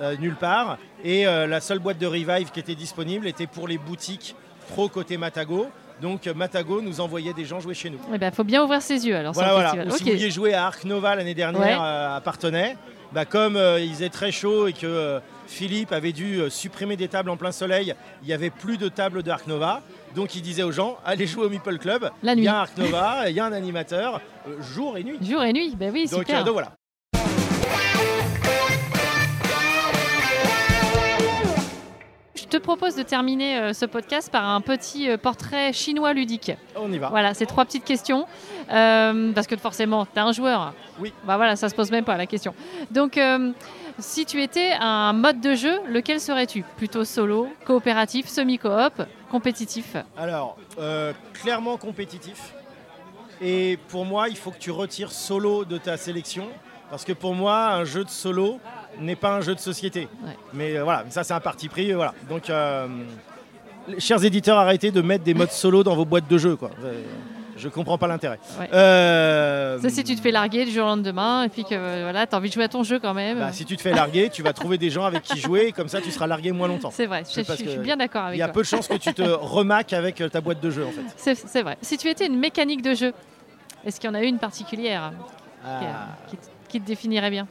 euh, 0.00 0.16
nulle 0.16 0.36
part. 0.36 0.78
Et 1.02 1.26
euh, 1.26 1.46
la 1.46 1.60
seule 1.60 1.78
boîte 1.78 1.98
de 1.98 2.06
Revive 2.06 2.50
qui 2.52 2.60
était 2.60 2.74
disponible 2.74 3.26
était 3.26 3.46
pour 3.46 3.68
les 3.68 3.78
boutiques 3.78 4.34
pro 4.68 4.88
côté 4.88 5.16
Matago. 5.16 5.66
Donc 6.02 6.26
euh, 6.26 6.34
Matago 6.34 6.80
nous 6.82 7.00
envoyait 7.00 7.32
des 7.32 7.44
gens 7.44 7.60
jouer 7.60 7.74
chez 7.74 7.90
nous. 7.90 7.98
Il 8.12 8.30
faut 8.32 8.44
bien 8.44 8.64
ouvrir 8.64 8.82
ses 8.82 9.06
yeux 9.06 9.16
alors 9.16 9.32
Voilà, 9.34 9.48
sur 9.50 9.58
le 9.58 9.62
voilà. 9.62 9.70
festival. 9.84 9.88
Ou 9.94 9.96
si 9.98 10.04
vous 10.04 10.10
vouliez 10.18 10.30
jouer 10.30 10.54
à 10.54 10.66
Arc 10.66 10.84
Nova 10.84 11.14
l'année 11.14 11.34
dernière 11.34 11.60
Ouais. 11.60 11.72
euh, 11.86 12.16
à 12.16 12.20
Partenay, 12.20 12.76
bah, 13.12 13.24
comme 13.24 13.56
il 13.78 13.90
faisait 13.92 14.08
très 14.08 14.32
chaud 14.32 14.66
et 14.66 14.72
que 14.72 15.20
Philippe 15.46 15.92
avait 15.92 16.10
dû 16.12 16.40
supprimer 16.50 16.96
des 16.96 17.06
tables 17.06 17.30
en 17.30 17.36
plein 17.36 17.52
soleil, 17.52 17.94
il 18.22 18.26
n'y 18.26 18.32
avait 18.32 18.50
plus 18.50 18.76
de 18.76 18.88
tables 18.88 19.22
de 19.22 19.30
Arc 19.30 19.46
Nova. 19.46 19.82
Donc 20.16 20.34
il 20.34 20.42
disait 20.42 20.62
aux 20.64 20.72
gens, 20.72 20.96
allez 21.04 21.26
jouer 21.26 21.44
au 21.46 21.50
Meeple 21.50 21.78
Club. 21.78 22.10
La 22.24 22.32
Il 22.32 22.42
y 22.42 22.48
a 22.48 22.56
un 22.56 22.60
Arc 22.62 22.76
Nova, 22.76 23.28
il 23.30 23.36
y 23.36 23.40
a 23.40 23.44
un 23.44 23.52
animateur, 23.52 24.20
euh, 24.48 24.60
jour 24.62 24.96
et 24.96 25.04
nuit. 25.04 25.18
Jour 25.22 25.44
et 25.44 25.52
nuit, 25.52 25.74
bah 25.78 25.86
oui, 25.92 26.06
Donc, 26.08 26.20
super. 26.20 26.40
euh, 26.40 26.44
donc 26.44 26.52
voilà. 26.54 26.72
Te 32.54 32.58
propose 32.58 32.94
de 32.94 33.02
terminer 33.02 33.58
euh, 33.58 33.72
ce 33.72 33.84
podcast 33.84 34.30
par 34.30 34.44
un 34.44 34.60
petit 34.60 35.10
euh, 35.10 35.16
portrait 35.16 35.72
chinois 35.72 36.12
ludique. 36.12 36.52
On 36.76 36.92
y 36.92 36.98
va. 36.98 37.08
Voilà, 37.08 37.34
c'est 37.34 37.46
trois 37.46 37.64
petites 37.64 37.84
questions. 37.84 38.28
Euh, 38.70 39.32
parce 39.32 39.48
que 39.48 39.56
forcément, 39.56 40.06
tu 40.06 40.12
es 40.14 40.20
un 40.20 40.30
joueur. 40.30 40.72
Oui. 41.00 41.12
Bah 41.24 41.36
voilà, 41.36 41.56
ça 41.56 41.68
se 41.68 41.74
pose 41.74 41.90
même 41.90 42.04
pas 42.04 42.16
la 42.16 42.26
question. 42.26 42.54
Donc, 42.92 43.18
si 43.98 44.24
tu 44.24 44.40
étais 44.40 44.70
un 44.78 45.12
mode 45.12 45.40
de 45.40 45.54
jeu, 45.54 45.80
lequel 45.88 46.20
serais-tu? 46.20 46.64
Plutôt 46.76 47.04
solo, 47.04 47.48
coopératif, 47.64 48.28
semi-coop, 48.28 49.02
compétitif? 49.30 49.96
Alors, 50.16 50.56
clairement 51.32 51.76
compétitif. 51.76 52.54
Et 53.42 53.78
pour 53.88 54.04
moi, 54.04 54.28
il 54.28 54.36
faut 54.36 54.52
que 54.52 54.58
tu 54.58 54.70
retires 54.70 55.10
solo 55.10 55.64
de 55.64 55.76
ta 55.76 55.96
sélection. 55.96 56.46
Parce 56.88 57.04
que 57.04 57.12
pour 57.12 57.34
moi, 57.34 57.72
un 57.72 57.84
jeu 57.84 58.04
de 58.04 58.10
solo 58.10 58.60
n'est 59.00 59.16
pas 59.16 59.34
un 59.36 59.40
jeu 59.40 59.54
de 59.54 59.60
société. 59.60 60.08
Ouais. 60.24 60.36
Mais 60.52 60.76
euh, 60.76 60.84
voilà, 60.84 61.04
ça 61.10 61.24
c'est 61.24 61.34
un 61.34 61.40
parti 61.40 61.68
pris. 61.68 61.92
euh, 61.92 61.96
Voilà. 61.96 62.14
Donc, 62.28 62.48
euh, 62.50 62.86
chers 63.98 64.24
éditeurs, 64.24 64.58
arrêtez 64.58 64.90
de 64.90 65.00
mettre 65.02 65.24
des 65.24 65.34
modes 65.34 65.50
solo 65.50 65.82
dans 65.82 65.94
vos 65.94 66.04
boîtes 66.04 66.28
de 66.28 66.38
jeux. 66.38 66.56
Quoi. 66.56 66.70
Je 67.56 67.68
comprends 67.68 67.98
pas 67.98 68.08
l'intérêt. 68.08 68.40
Ouais. 68.58 68.68
Ça, 68.70 69.88
si 69.88 70.02
tu 70.02 70.16
te 70.16 70.20
fais 70.20 70.32
larguer 70.32 70.64
du 70.64 70.72
jour 70.72 70.82
au 70.84 70.88
lendemain 70.88 71.44
et 71.44 71.48
puis 71.48 71.64
que 71.64 72.02
voilà, 72.02 72.26
t'as 72.26 72.36
envie 72.38 72.48
de 72.48 72.54
jouer 72.54 72.64
à 72.64 72.68
ton 72.68 72.82
jeu 72.82 72.98
quand 72.98 73.14
même. 73.14 73.38
bah, 73.38 73.52
si 73.52 73.64
tu 73.64 73.76
te 73.76 73.82
fais 73.82 73.92
larguer, 73.92 74.28
tu 74.28 74.42
vas 74.42 74.52
trouver 74.52 74.76
des 74.76 74.90
gens 74.90 75.04
avec 75.04 75.22
qui 75.22 75.38
jouer, 75.38 75.66
et 75.68 75.72
comme 75.72 75.88
ça 75.88 76.00
tu 76.00 76.10
seras 76.10 76.26
largué 76.26 76.50
moins 76.50 76.66
longtemps. 76.68 76.90
c'est 76.90 77.06
vrai, 77.06 77.22
je, 77.24 77.40
suis 77.42 77.78
bien 77.78 77.96
d'accord 77.96 78.22
Il 78.24 78.26
avec 78.28 78.38
y 78.40 78.42
a 78.42 78.46
toi. 78.46 78.54
peu 78.54 78.60
de 78.62 78.66
chances 78.66 78.88
que 78.88 78.96
tu 78.96 79.14
te 79.14 79.22
remaques 79.40 79.92
avec 79.92 80.22
ta 80.32 80.40
boîte 80.40 80.60
de 80.60 80.70
jeu 80.70 80.84
en 80.84 80.90
fait. 80.90 81.34
C'est 81.46 81.62
vrai. 81.62 81.78
Si 81.80 81.96
tu 81.96 82.08
étais 82.08 82.26
une 82.26 82.38
mécanique 82.38 82.82
de 82.82 82.92
jeu, 82.94 83.12
est-ce 83.84 84.00
qu'il 84.00 84.08
y 84.08 84.10
en 84.10 84.16
a 84.16 84.22
une 84.22 84.38
particulière 84.38 85.12
Ah. 85.64 86.08
qui 86.68 86.80
te 86.80 86.86
définirait 86.86 87.30
bien? 87.30 87.46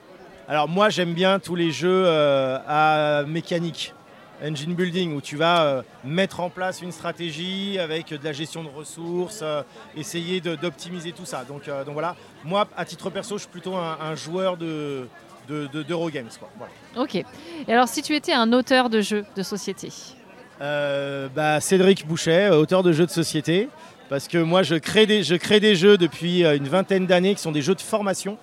Alors 0.47 0.67
moi 0.67 0.89
j'aime 0.89 1.13
bien 1.13 1.39
tous 1.39 1.55
les 1.55 1.71
jeux 1.71 2.03
euh, 2.05 2.57
à 2.67 3.23
mécanique, 3.25 3.93
engine 4.43 4.73
building, 4.75 5.15
où 5.15 5.21
tu 5.21 5.37
vas 5.37 5.63
euh, 5.63 5.81
mettre 6.03 6.41
en 6.41 6.49
place 6.49 6.81
une 6.81 6.91
stratégie 6.91 7.79
avec 7.79 8.09
de 8.09 8.19
la 8.23 8.33
gestion 8.33 8.63
de 8.63 8.69
ressources, 8.69 9.39
euh, 9.41 9.61
essayer 9.95 10.41
d'optimiser 10.41 11.13
tout 11.13 11.25
ça. 11.25 11.45
Donc, 11.47 11.65
donc 11.67 11.93
voilà, 11.93 12.15
moi 12.43 12.67
à 12.75 12.83
titre 12.83 13.09
perso 13.09 13.37
je 13.37 13.43
suis 13.43 13.51
plutôt 13.51 13.75
un, 13.75 13.97
un 14.01 14.15
joueur 14.15 14.57
de 14.57 15.07
de- 15.49 15.67
de- 15.67 15.83
d'Eurogames. 15.83 16.29
Voilà. 16.57 16.71
Ok. 16.97 17.15
Et 17.15 17.25
alors, 17.73 17.89
si 17.89 18.01
tu 18.01 18.15
étais 18.15 18.31
un 18.31 18.53
auteur 18.53 18.89
de 18.89 19.01
jeux 19.01 19.25
de 19.35 19.43
société? 19.43 19.89
Bah, 20.61 21.59
Cédric 21.59 22.07
Bouchet, 22.07 22.49
auteur 22.49 22.81
de 22.83 22.93
jeux 22.93 23.05
de 23.05 23.11
société, 23.11 23.67
parce 24.07 24.29
que 24.29 24.37
moi 24.37 24.63
je 24.63 24.75
crée 24.75 25.05
des, 25.05 25.21
je 25.23 25.35
crée 25.35 25.59
des 25.59 25.75
jeux 25.75 25.97
depuis 25.97 26.45
une 26.45 26.69
vingtaine 26.69 27.05
d'années 27.07 27.35
qui 27.35 27.41
sont 27.41 27.51
des 27.51 27.61
jeux 27.61 27.75
de 27.75 27.81
formation. 27.81 28.37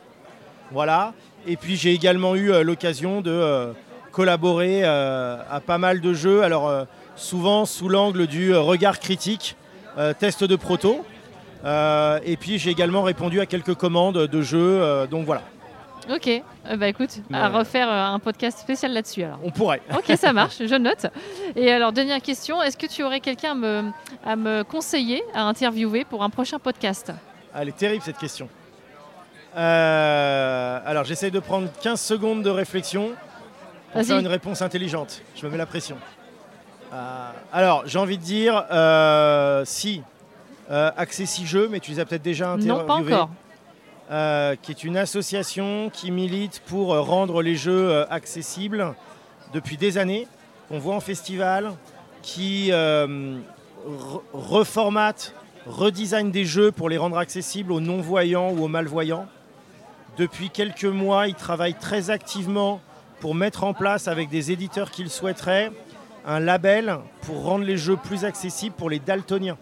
Voilà. 0.72 1.14
Et 1.46 1.56
puis 1.56 1.76
j'ai 1.76 1.92
également 1.92 2.34
eu 2.34 2.52
euh, 2.52 2.62
l'occasion 2.62 3.20
de 3.20 3.30
euh, 3.30 3.72
collaborer 4.12 4.82
euh, 4.84 5.36
à 5.50 5.60
pas 5.60 5.78
mal 5.78 6.00
de 6.00 6.12
jeux, 6.12 6.42
alors 6.42 6.86
souvent 7.16 7.64
sous 7.64 7.88
l'angle 7.88 8.26
du 8.26 8.54
regard 8.54 8.98
critique, 8.98 9.56
test 10.18 10.44
de 10.44 10.56
proto. 10.56 11.04
Et 11.64 12.36
puis 12.38 12.58
j'ai 12.58 12.70
également 12.70 13.02
répondu 13.02 13.40
à 13.40 13.46
quelques 13.46 13.74
commandes 13.74 14.26
de 14.26 14.42
jeux, 14.42 15.06
donc 15.10 15.26
voilà, 15.26 15.42
Ok. 16.08 16.28
Euh, 16.28 16.76
bah 16.76 16.88
écoute, 16.88 17.20
à 17.32 17.48
refaire 17.48 17.88
un 17.88 18.18
podcast 18.18 18.58
spécial 18.58 18.92
là-dessus 18.92 19.22
alors. 19.22 19.38
on 19.44 19.50
pourrait. 19.50 19.80
Ok, 19.96 20.16
ça 20.16 20.32
marche, 20.32 20.56
je 20.64 20.74
note. 20.74 21.06
Et 21.56 21.70
alors, 21.70 21.92
dernière 21.92 22.20
question, 22.20 22.62
est-ce 22.62 22.76
que 22.76 22.86
tu 22.86 23.02
aurais 23.02 23.20
quelqu'un 23.20 23.52
à 23.52 23.54
me, 23.54 23.84
à 24.24 24.36
me 24.36 24.64
conseiller, 24.64 25.22
à 25.34 25.42
interviewer 25.42 26.04
pour 26.04 26.22
un 26.22 26.30
prochain 26.30 26.58
podcast? 26.58 27.12
Elle 27.54 27.68
est 27.68 27.76
terrible 27.76 28.02
cette 28.02 28.18
question. 28.18 28.48
Euh, 29.56 30.78
alors 30.86 31.04
j'essaye 31.04 31.30
de 31.30 31.40
prendre 31.40 31.68
15 31.82 32.00
secondes 32.00 32.42
de 32.42 32.50
réflexion 32.50 33.10
pour 33.92 34.02
faire 34.02 34.18
une 34.18 34.26
réponse 34.28 34.62
intelligente. 34.62 35.22
Je 35.36 35.44
me 35.46 35.50
mets 35.50 35.58
la 35.58 35.66
pression. 35.66 35.96
Euh, 36.92 37.30
alors 37.52 37.82
j'ai 37.86 37.98
envie 37.98 38.18
de 38.18 38.22
dire 38.22 38.64
euh, 38.70 39.62
si 39.64 40.02
Accessi 40.70 41.46
Jeux, 41.46 41.68
mais 41.68 41.80
tu 41.80 41.90
les 41.90 41.98
as 41.98 42.04
peut-être 42.04 42.22
déjà 42.22 42.50
interviewés. 42.52 42.78
Non, 42.78 42.84
pas 42.86 42.94
encore. 42.94 44.56
qui 44.62 44.70
est 44.70 44.84
une 44.84 44.96
association 44.96 45.90
qui 45.92 46.12
milite 46.12 46.62
pour 46.66 46.94
rendre 46.96 47.42
les 47.42 47.56
jeux 47.56 48.04
accessibles 48.08 48.94
depuis 49.52 49.76
des 49.76 49.98
années, 49.98 50.28
qu'on 50.68 50.78
voit 50.78 50.94
en 50.94 51.00
festival, 51.00 51.72
qui 52.22 52.70
re- 52.70 53.40
reformate, 54.32 55.34
redesign 55.66 56.30
des 56.30 56.44
jeux 56.44 56.70
pour 56.70 56.88
les 56.88 56.98
rendre 56.98 57.18
accessibles 57.18 57.72
aux 57.72 57.80
non-voyants 57.80 58.50
ou 58.52 58.62
aux 58.64 58.68
malvoyants. 58.68 59.26
Depuis 60.18 60.50
quelques 60.50 60.84
mois, 60.84 61.28
ils 61.28 61.34
travaillent 61.34 61.74
très 61.78 62.10
activement 62.10 62.80
pour 63.20 63.34
mettre 63.34 63.64
en 63.64 63.74
place, 63.74 64.08
avec 64.08 64.28
des 64.28 64.50
éditeurs 64.50 64.90
qui 64.90 65.02
le 65.02 65.08
souhaiteraient, 65.08 65.70
un 66.26 66.40
label 66.40 66.98
pour 67.22 67.42
rendre 67.44 67.64
les 67.64 67.76
jeux 67.76 67.96
plus 67.96 68.24
accessibles 68.24 68.74
pour 68.76 68.90
les 68.90 68.98
daltoniens. 68.98 69.56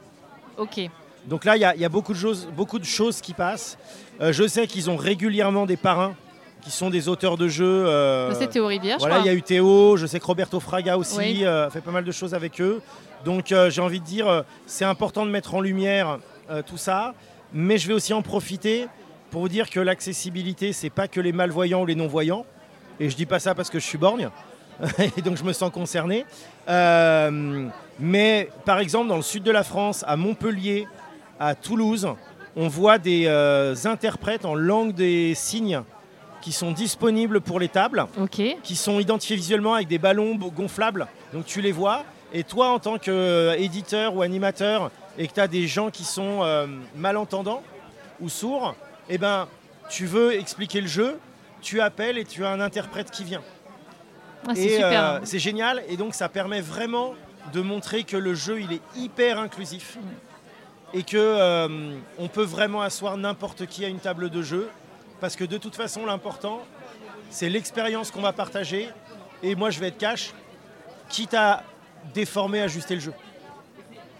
Ok. 0.56 0.80
Donc 1.26 1.44
là, 1.44 1.56
il 1.56 1.60
y, 1.60 1.64
a- 1.64 1.74
il 1.74 1.80
y 1.80 1.84
a 1.84 1.88
beaucoup 1.88 2.12
de 2.12 2.18
choses, 2.18 2.48
beaucoup 2.56 2.78
de 2.78 2.84
choses 2.84 3.20
qui 3.20 3.34
passent. 3.34 3.76
Euh, 4.20 4.32
je 4.32 4.46
sais 4.46 4.66
qu'ils 4.66 4.90
ont 4.90 4.96
régulièrement 4.96 5.66
des 5.66 5.76
parrains 5.76 6.14
qui 6.62 6.70
sont 6.70 6.90
des 6.90 7.08
auteurs 7.08 7.36
de 7.36 7.46
jeux. 7.48 7.86
euh, 7.86 8.32
C'est 8.34 8.48
Théo 8.48 8.66
Rivière, 8.66 8.96
je 8.98 9.04
voilà, 9.04 9.18
il 9.20 9.26
y 9.26 9.28
a 9.28 9.34
eu 9.34 9.42
Théo, 9.42 9.96
je 9.96 10.06
sais 10.06 10.18
que 10.18 10.24
Roberto 10.26 10.58
Fraga 10.58 10.96
aussi 10.96 11.18
Oui. 11.18 11.44
euh, 11.44 11.70
fait 11.70 11.80
pas 11.80 11.90
mal 11.92 12.04
de 12.04 12.12
choses 12.12 12.34
avec 12.34 12.60
eux. 12.60 12.80
Donc 13.24 13.52
euh, 13.52 13.70
j'ai 13.70 13.80
envie 13.80 14.00
de 14.00 14.04
dire, 14.04 14.44
c'est 14.66 14.84
important 14.84 15.24
de 15.26 15.30
mettre 15.30 15.54
en 15.54 15.60
lumière 15.60 16.18
tout 16.66 16.76
ça, 16.78 17.14
mais 17.52 17.76
je 17.78 17.86
vais 17.88 17.94
aussi 17.94 18.12
en 18.14 18.22
profiter 18.22 18.86
pour 19.30 19.42
vous 19.42 19.48
dire 19.48 19.70
que 19.70 19.80
l'accessibilité, 19.80 20.72
c'est 20.72 20.90
pas 20.90 21.08
que 21.08 21.20
les 21.20 21.32
malvoyants 21.32 21.82
ou 21.82 21.86
les 21.86 21.94
non-voyants. 21.94 22.46
Et 23.00 23.10
je 23.10 23.16
dis 23.16 23.26
pas 23.26 23.38
ça 23.38 23.54
parce 23.54 23.70
que 23.70 23.78
je 23.78 23.84
suis 23.84 23.98
borgne, 23.98 24.30
et 25.16 25.22
donc 25.22 25.36
je 25.36 25.44
me 25.44 25.52
sens 25.52 25.70
concerné. 25.70 26.24
Euh, 26.68 27.68
mais 28.00 28.48
par 28.64 28.80
exemple, 28.80 29.08
dans 29.08 29.16
le 29.16 29.22
sud 29.22 29.42
de 29.42 29.50
la 29.50 29.64
France, 29.64 30.04
à 30.06 30.16
Montpellier, 30.16 30.86
à 31.38 31.54
Toulouse, 31.54 32.08
on 32.56 32.68
voit 32.68 32.98
des 32.98 33.26
euh, 33.26 33.74
interprètes 33.84 34.44
en 34.44 34.54
langue 34.54 34.92
des 34.94 35.34
signes 35.34 35.82
qui 36.40 36.52
sont 36.52 36.72
disponibles 36.72 37.40
pour 37.40 37.60
les 37.60 37.68
tables 37.68 38.06
qui 38.62 38.76
sont 38.76 39.00
identifiés 39.00 39.36
visuellement 39.36 39.74
avec 39.74 39.88
des 39.88 39.98
ballons 39.98 40.34
gonflables. 40.36 41.06
Donc 41.32 41.44
tu 41.46 41.60
les 41.60 41.72
vois. 41.72 42.04
Et 42.32 42.44
toi, 42.44 42.70
en 42.70 42.78
tant 42.78 42.98
qu'éditeur 42.98 44.14
ou 44.14 44.22
animateur, 44.22 44.90
et 45.16 45.26
que 45.26 45.32
tu 45.32 45.40
as 45.40 45.48
des 45.48 45.66
gens 45.66 45.90
qui 45.90 46.04
sont 46.04 46.42
euh, 46.42 46.66
malentendants 46.96 47.62
ou 48.20 48.28
sourds, 48.28 48.76
eh 49.08 49.18
ben, 49.18 49.48
tu 49.88 50.06
veux 50.06 50.34
expliquer 50.34 50.80
le 50.80 50.86
jeu, 50.86 51.18
tu 51.62 51.80
appelles 51.80 52.18
et 52.18 52.24
tu 52.24 52.44
as 52.44 52.50
un 52.50 52.60
interprète 52.60 53.10
qui 53.10 53.24
vient. 53.24 53.42
Ah, 54.46 54.52
c'est 54.54 54.82
euh, 54.82 55.20
c'est 55.24 55.38
génial. 55.38 55.82
Et 55.88 55.96
donc 55.96 56.14
ça 56.14 56.28
permet 56.28 56.60
vraiment 56.60 57.14
de 57.52 57.60
montrer 57.60 58.04
que 58.04 58.16
le 58.16 58.34
jeu, 58.34 58.60
il 58.60 58.72
est 58.72 58.82
hyper 58.96 59.38
inclusif. 59.38 59.98
Et 60.94 61.02
que 61.02 61.16
euh, 61.16 61.96
on 62.18 62.28
peut 62.28 62.44
vraiment 62.44 62.80
asseoir 62.80 63.16
n'importe 63.16 63.66
qui 63.66 63.84
à 63.84 63.88
une 63.88 63.98
table 63.98 64.30
de 64.30 64.42
jeu. 64.42 64.70
Parce 65.20 65.36
que 65.36 65.44
de 65.44 65.58
toute 65.58 65.74
façon, 65.74 66.06
l'important, 66.06 66.62
c'est 67.30 67.48
l'expérience 67.48 68.10
qu'on 68.10 68.22
va 68.22 68.32
partager. 68.32 68.88
Et 69.42 69.54
moi, 69.54 69.70
je 69.70 69.80
vais 69.80 69.88
être 69.88 69.98
cash, 69.98 70.32
quitte 71.08 71.34
à 71.34 71.62
déformer, 72.14 72.60
ajuster 72.60 72.94
le 72.94 73.00
jeu. 73.00 73.12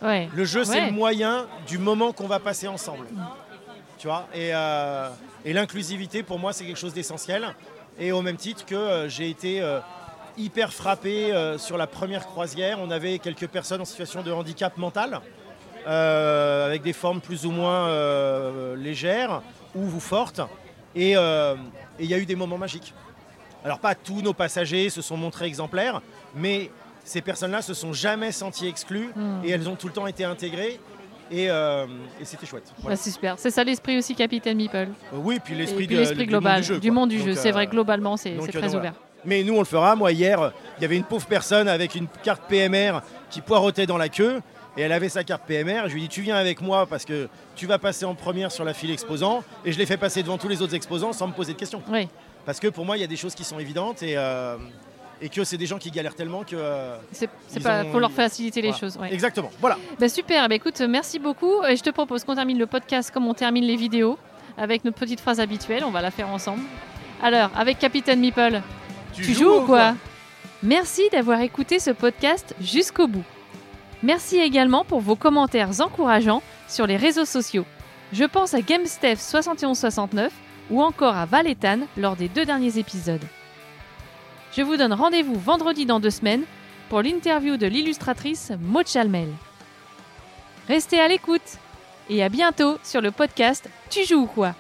Ouais. 0.02 0.28
Le 0.34 0.44
jeu, 0.44 0.64
c'est 0.64 0.86
le 0.86 0.92
moyen 0.92 1.46
du 1.66 1.78
moment 1.78 2.12
qu'on 2.12 2.26
va 2.26 2.38
passer 2.38 2.68
ensemble. 2.68 3.06
Tu 3.98 4.06
vois 4.06 4.28
Et, 4.32 4.50
euh, 4.54 5.08
et 5.44 5.52
l'inclusivité, 5.52 6.22
pour 6.22 6.38
moi, 6.38 6.52
c'est 6.52 6.64
quelque 6.64 6.78
chose 6.78 6.94
d'essentiel. 6.94 7.54
Et 7.98 8.12
au 8.12 8.22
même 8.22 8.36
titre 8.36 8.64
que 8.64 8.74
euh, 8.74 9.08
j'ai 9.08 9.28
été 9.28 9.60
euh, 9.60 9.80
hyper 10.36 10.72
frappé 10.72 11.32
sur 11.58 11.76
la 11.76 11.88
première 11.88 12.26
croisière, 12.26 12.78
on 12.80 12.90
avait 12.92 13.18
quelques 13.18 13.48
personnes 13.48 13.80
en 13.80 13.84
situation 13.84 14.22
de 14.22 14.30
handicap 14.30 14.76
mental, 14.76 15.20
avec 15.84 16.82
des 16.82 16.92
formes 16.92 17.20
plus 17.20 17.44
ou 17.44 17.50
moins 17.50 17.88
légères 18.76 19.42
ou 19.74 19.98
fortes. 19.98 20.40
Et 20.94 21.14
et 21.14 22.04
il 22.04 22.06
y 22.08 22.14
a 22.14 22.18
eu 22.18 22.26
des 22.26 22.36
moments 22.36 22.58
magiques. 22.58 22.94
Alors 23.64 23.80
pas 23.80 23.96
tous 23.96 24.22
nos 24.22 24.32
passagers 24.32 24.88
se 24.90 25.02
sont 25.02 25.16
montrés 25.16 25.46
exemplaires, 25.46 26.00
mais 26.36 26.70
ces 27.02 27.20
personnes-là 27.20 27.60
se 27.60 27.74
sont 27.74 27.92
jamais 27.92 28.30
senties 28.30 28.68
exclues 28.68 29.10
Hmm. 29.16 29.44
et 29.44 29.50
elles 29.50 29.68
ont 29.68 29.74
tout 29.74 29.88
le 29.88 29.92
temps 29.92 30.06
été 30.06 30.24
intégrées 30.24 30.78
et, 31.30 31.50
euh, 31.50 31.86
et 32.20 32.24
c'était 32.24 32.46
chouette. 32.46 32.72
Voilà. 32.78 32.96
Bah, 32.96 33.02
c'est 33.02 33.10
super. 33.10 33.34
C'est 33.38 33.50
ça 33.50 33.64
l'esprit 33.64 33.98
aussi, 33.98 34.14
Capitaine 34.14 34.56
Meeple. 34.56 34.76
Euh, 34.76 35.16
oui, 35.16 35.38
puis 35.42 35.54
Et 35.54 35.58
l'esprit 35.58 35.86
puis 35.86 36.26
global, 36.26 36.62
du 36.62 36.90
monde 36.90 37.10
du 37.10 37.18
jeu. 37.18 37.34
C'est 37.34 37.50
euh, 37.50 37.52
vrai, 37.52 37.66
globalement, 37.66 38.16
c'est 38.16 38.36
euh, 38.36 38.46
très 38.46 38.62
donc, 38.62 38.74
ouvert. 38.74 38.94
Mais 39.24 39.42
nous, 39.42 39.54
on 39.54 39.58
le 39.58 39.64
fera. 39.64 39.96
Moi, 39.96 40.12
hier, 40.12 40.52
il 40.78 40.82
y 40.82 40.84
avait 40.84 40.96
une 40.96 41.04
pauvre 41.04 41.26
personne 41.26 41.68
avec 41.68 41.94
une 41.94 42.06
carte 42.22 42.42
PMR 42.48 43.00
qui 43.30 43.40
poireautait 43.40 43.86
dans 43.86 43.98
la 43.98 44.08
queue. 44.08 44.40
Et 44.76 44.82
elle 44.82 44.92
avait 44.92 45.08
sa 45.08 45.24
carte 45.24 45.42
PMR. 45.44 45.88
Je 45.88 45.94
lui 45.94 46.00
ai 46.00 46.02
dit 46.02 46.08
Tu 46.08 46.20
viens 46.20 46.36
avec 46.36 46.60
moi 46.60 46.86
parce 46.86 47.04
que 47.04 47.28
tu 47.56 47.66
vas 47.66 47.78
passer 47.78 48.04
en 48.04 48.14
première 48.14 48.52
sur 48.52 48.64
la 48.64 48.74
file 48.74 48.92
exposant. 48.92 49.42
Et 49.64 49.72
je 49.72 49.78
l'ai 49.78 49.86
fait 49.86 49.96
passer 49.96 50.22
devant 50.22 50.38
tous 50.38 50.48
les 50.48 50.62
autres 50.62 50.74
exposants 50.74 51.12
sans 51.12 51.26
me 51.26 51.32
poser 51.32 51.52
de 51.54 51.58
questions. 51.58 51.82
Oui, 51.90 52.08
Parce 52.46 52.60
que 52.60 52.68
pour 52.68 52.84
moi, 52.84 52.96
il 52.96 53.00
y 53.00 53.04
a 53.04 53.08
des 53.08 53.16
choses 53.16 53.34
qui 53.34 53.42
sont 53.42 53.58
évidentes 53.58 54.04
et, 54.04 54.16
euh, 54.16 54.56
et 55.20 55.28
que 55.28 55.44
c'est 55.44 55.56
des 55.56 55.66
gens 55.66 55.78
qui 55.78 55.90
galèrent 55.90 56.14
tellement 56.14 56.44
que. 56.44 56.54
euh, 56.56 56.96
c'est 57.12 57.28
pas. 57.62 57.84
ont- 57.84 57.92
faut 57.92 57.98
leur 58.00 58.12
faciliter 58.12 58.62
les 58.62 58.72
choses. 58.72 58.96
ouais. 58.96 59.12
Exactement. 59.12 59.50
Voilà. 59.60 59.76
Bah, 59.98 60.08
super. 60.08 60.48
Bah, 60.48 60.54
écoute, 60.54 60.80
merci 60.80 61.18
beaucoup. 61.18 61.62
Et 61.64 61.76
je 61.76 61.82
te 61.82 61.90
propose 61.90 62.24
qu'on 62.24 62.34
termine 62.34 62.58
le 62.58 62.66
podcast 62.66 63.10
comme 63.10 63.26
on 63.26 63.34
termine 63.34 63.64
les 63.64 63.76
vidéos, 63.76 64.18
avec 64.56 64.84
notre 64.84 64.98
petite 64.98 65.20
phrase 65.20 65.40
habituelle. 65.40 65.84
On 65.84 65.90
va 65.90 66.02
la 66.02 66.10
faire 66.10 66.28
ensemble. 66.28 66.62
Alors, 67.22 67.50
avec 67.56 67.78
Capitaine 67.78 68.20
Meeple, 68.20 68.62
tu, 69.12 69.24
joues 69.34 69.50
ou 69.50 69.60
quoi 69.62 69.94
Merci 70.62 71.02
d'avoir 71.12 71.40
écouté 71.40 71.78
ce 71.78 71.90
podcast 71.90 72.54
jusqu'au 72.60 73.06
bout. 73.06 73.24
Merci 74.02 74.38
également 74.38 74.84
pour 74.84 75.00
vos 75.00 75.16
commentaires 75.16 75.80
encourageants 75.80 76.42
sur 76.68 76.86
les 76.86 76.96
réseaux 76.96 77.24
sociaux. 77.24 77.64
Je 78.12 78.24
pense 78.24 78.54
à 78.54 78.60
GameStef7169 78.60 80.30
ou 80.70 80.82
encore 80.82 81.16
à 81.16 81.26
Valetane 81.26 81.86
lors 81.96 82.16
des 82.16 82.28
deux 82.28 82.44
derniers 82.44 82.78
épisodes. 82.78 83.24
Je 84.56 84.62
vous 84.62 84.76
donne 84.76 84.92
rendez-vous 84.92 85.38
vendredi 85.38 85.86
dans 85.86 86.00
deux 86.00 86.10
semaines 86.10 86.44
pour 86.88 87.02
l'interview 87.02 87.56
de 87.56 87.66
l'illustratrice 87.66 88.52
Maud 88.60 88.86
Chalmel. 88.86 89.28
Restez 90.68 91.00
à 91.00 91.08
l'écoute 91.08 91.58
et 92.10 92.22
à 92.22 92.28
bientôt 92.28 92.78
sur 92.82 93.00
le 93.00 93.10
podcast 93.10 93.68
Tu 93.90 94.04
joues 94.04 94.22
ou 94.22 94.26
quoi? 94.26 94.54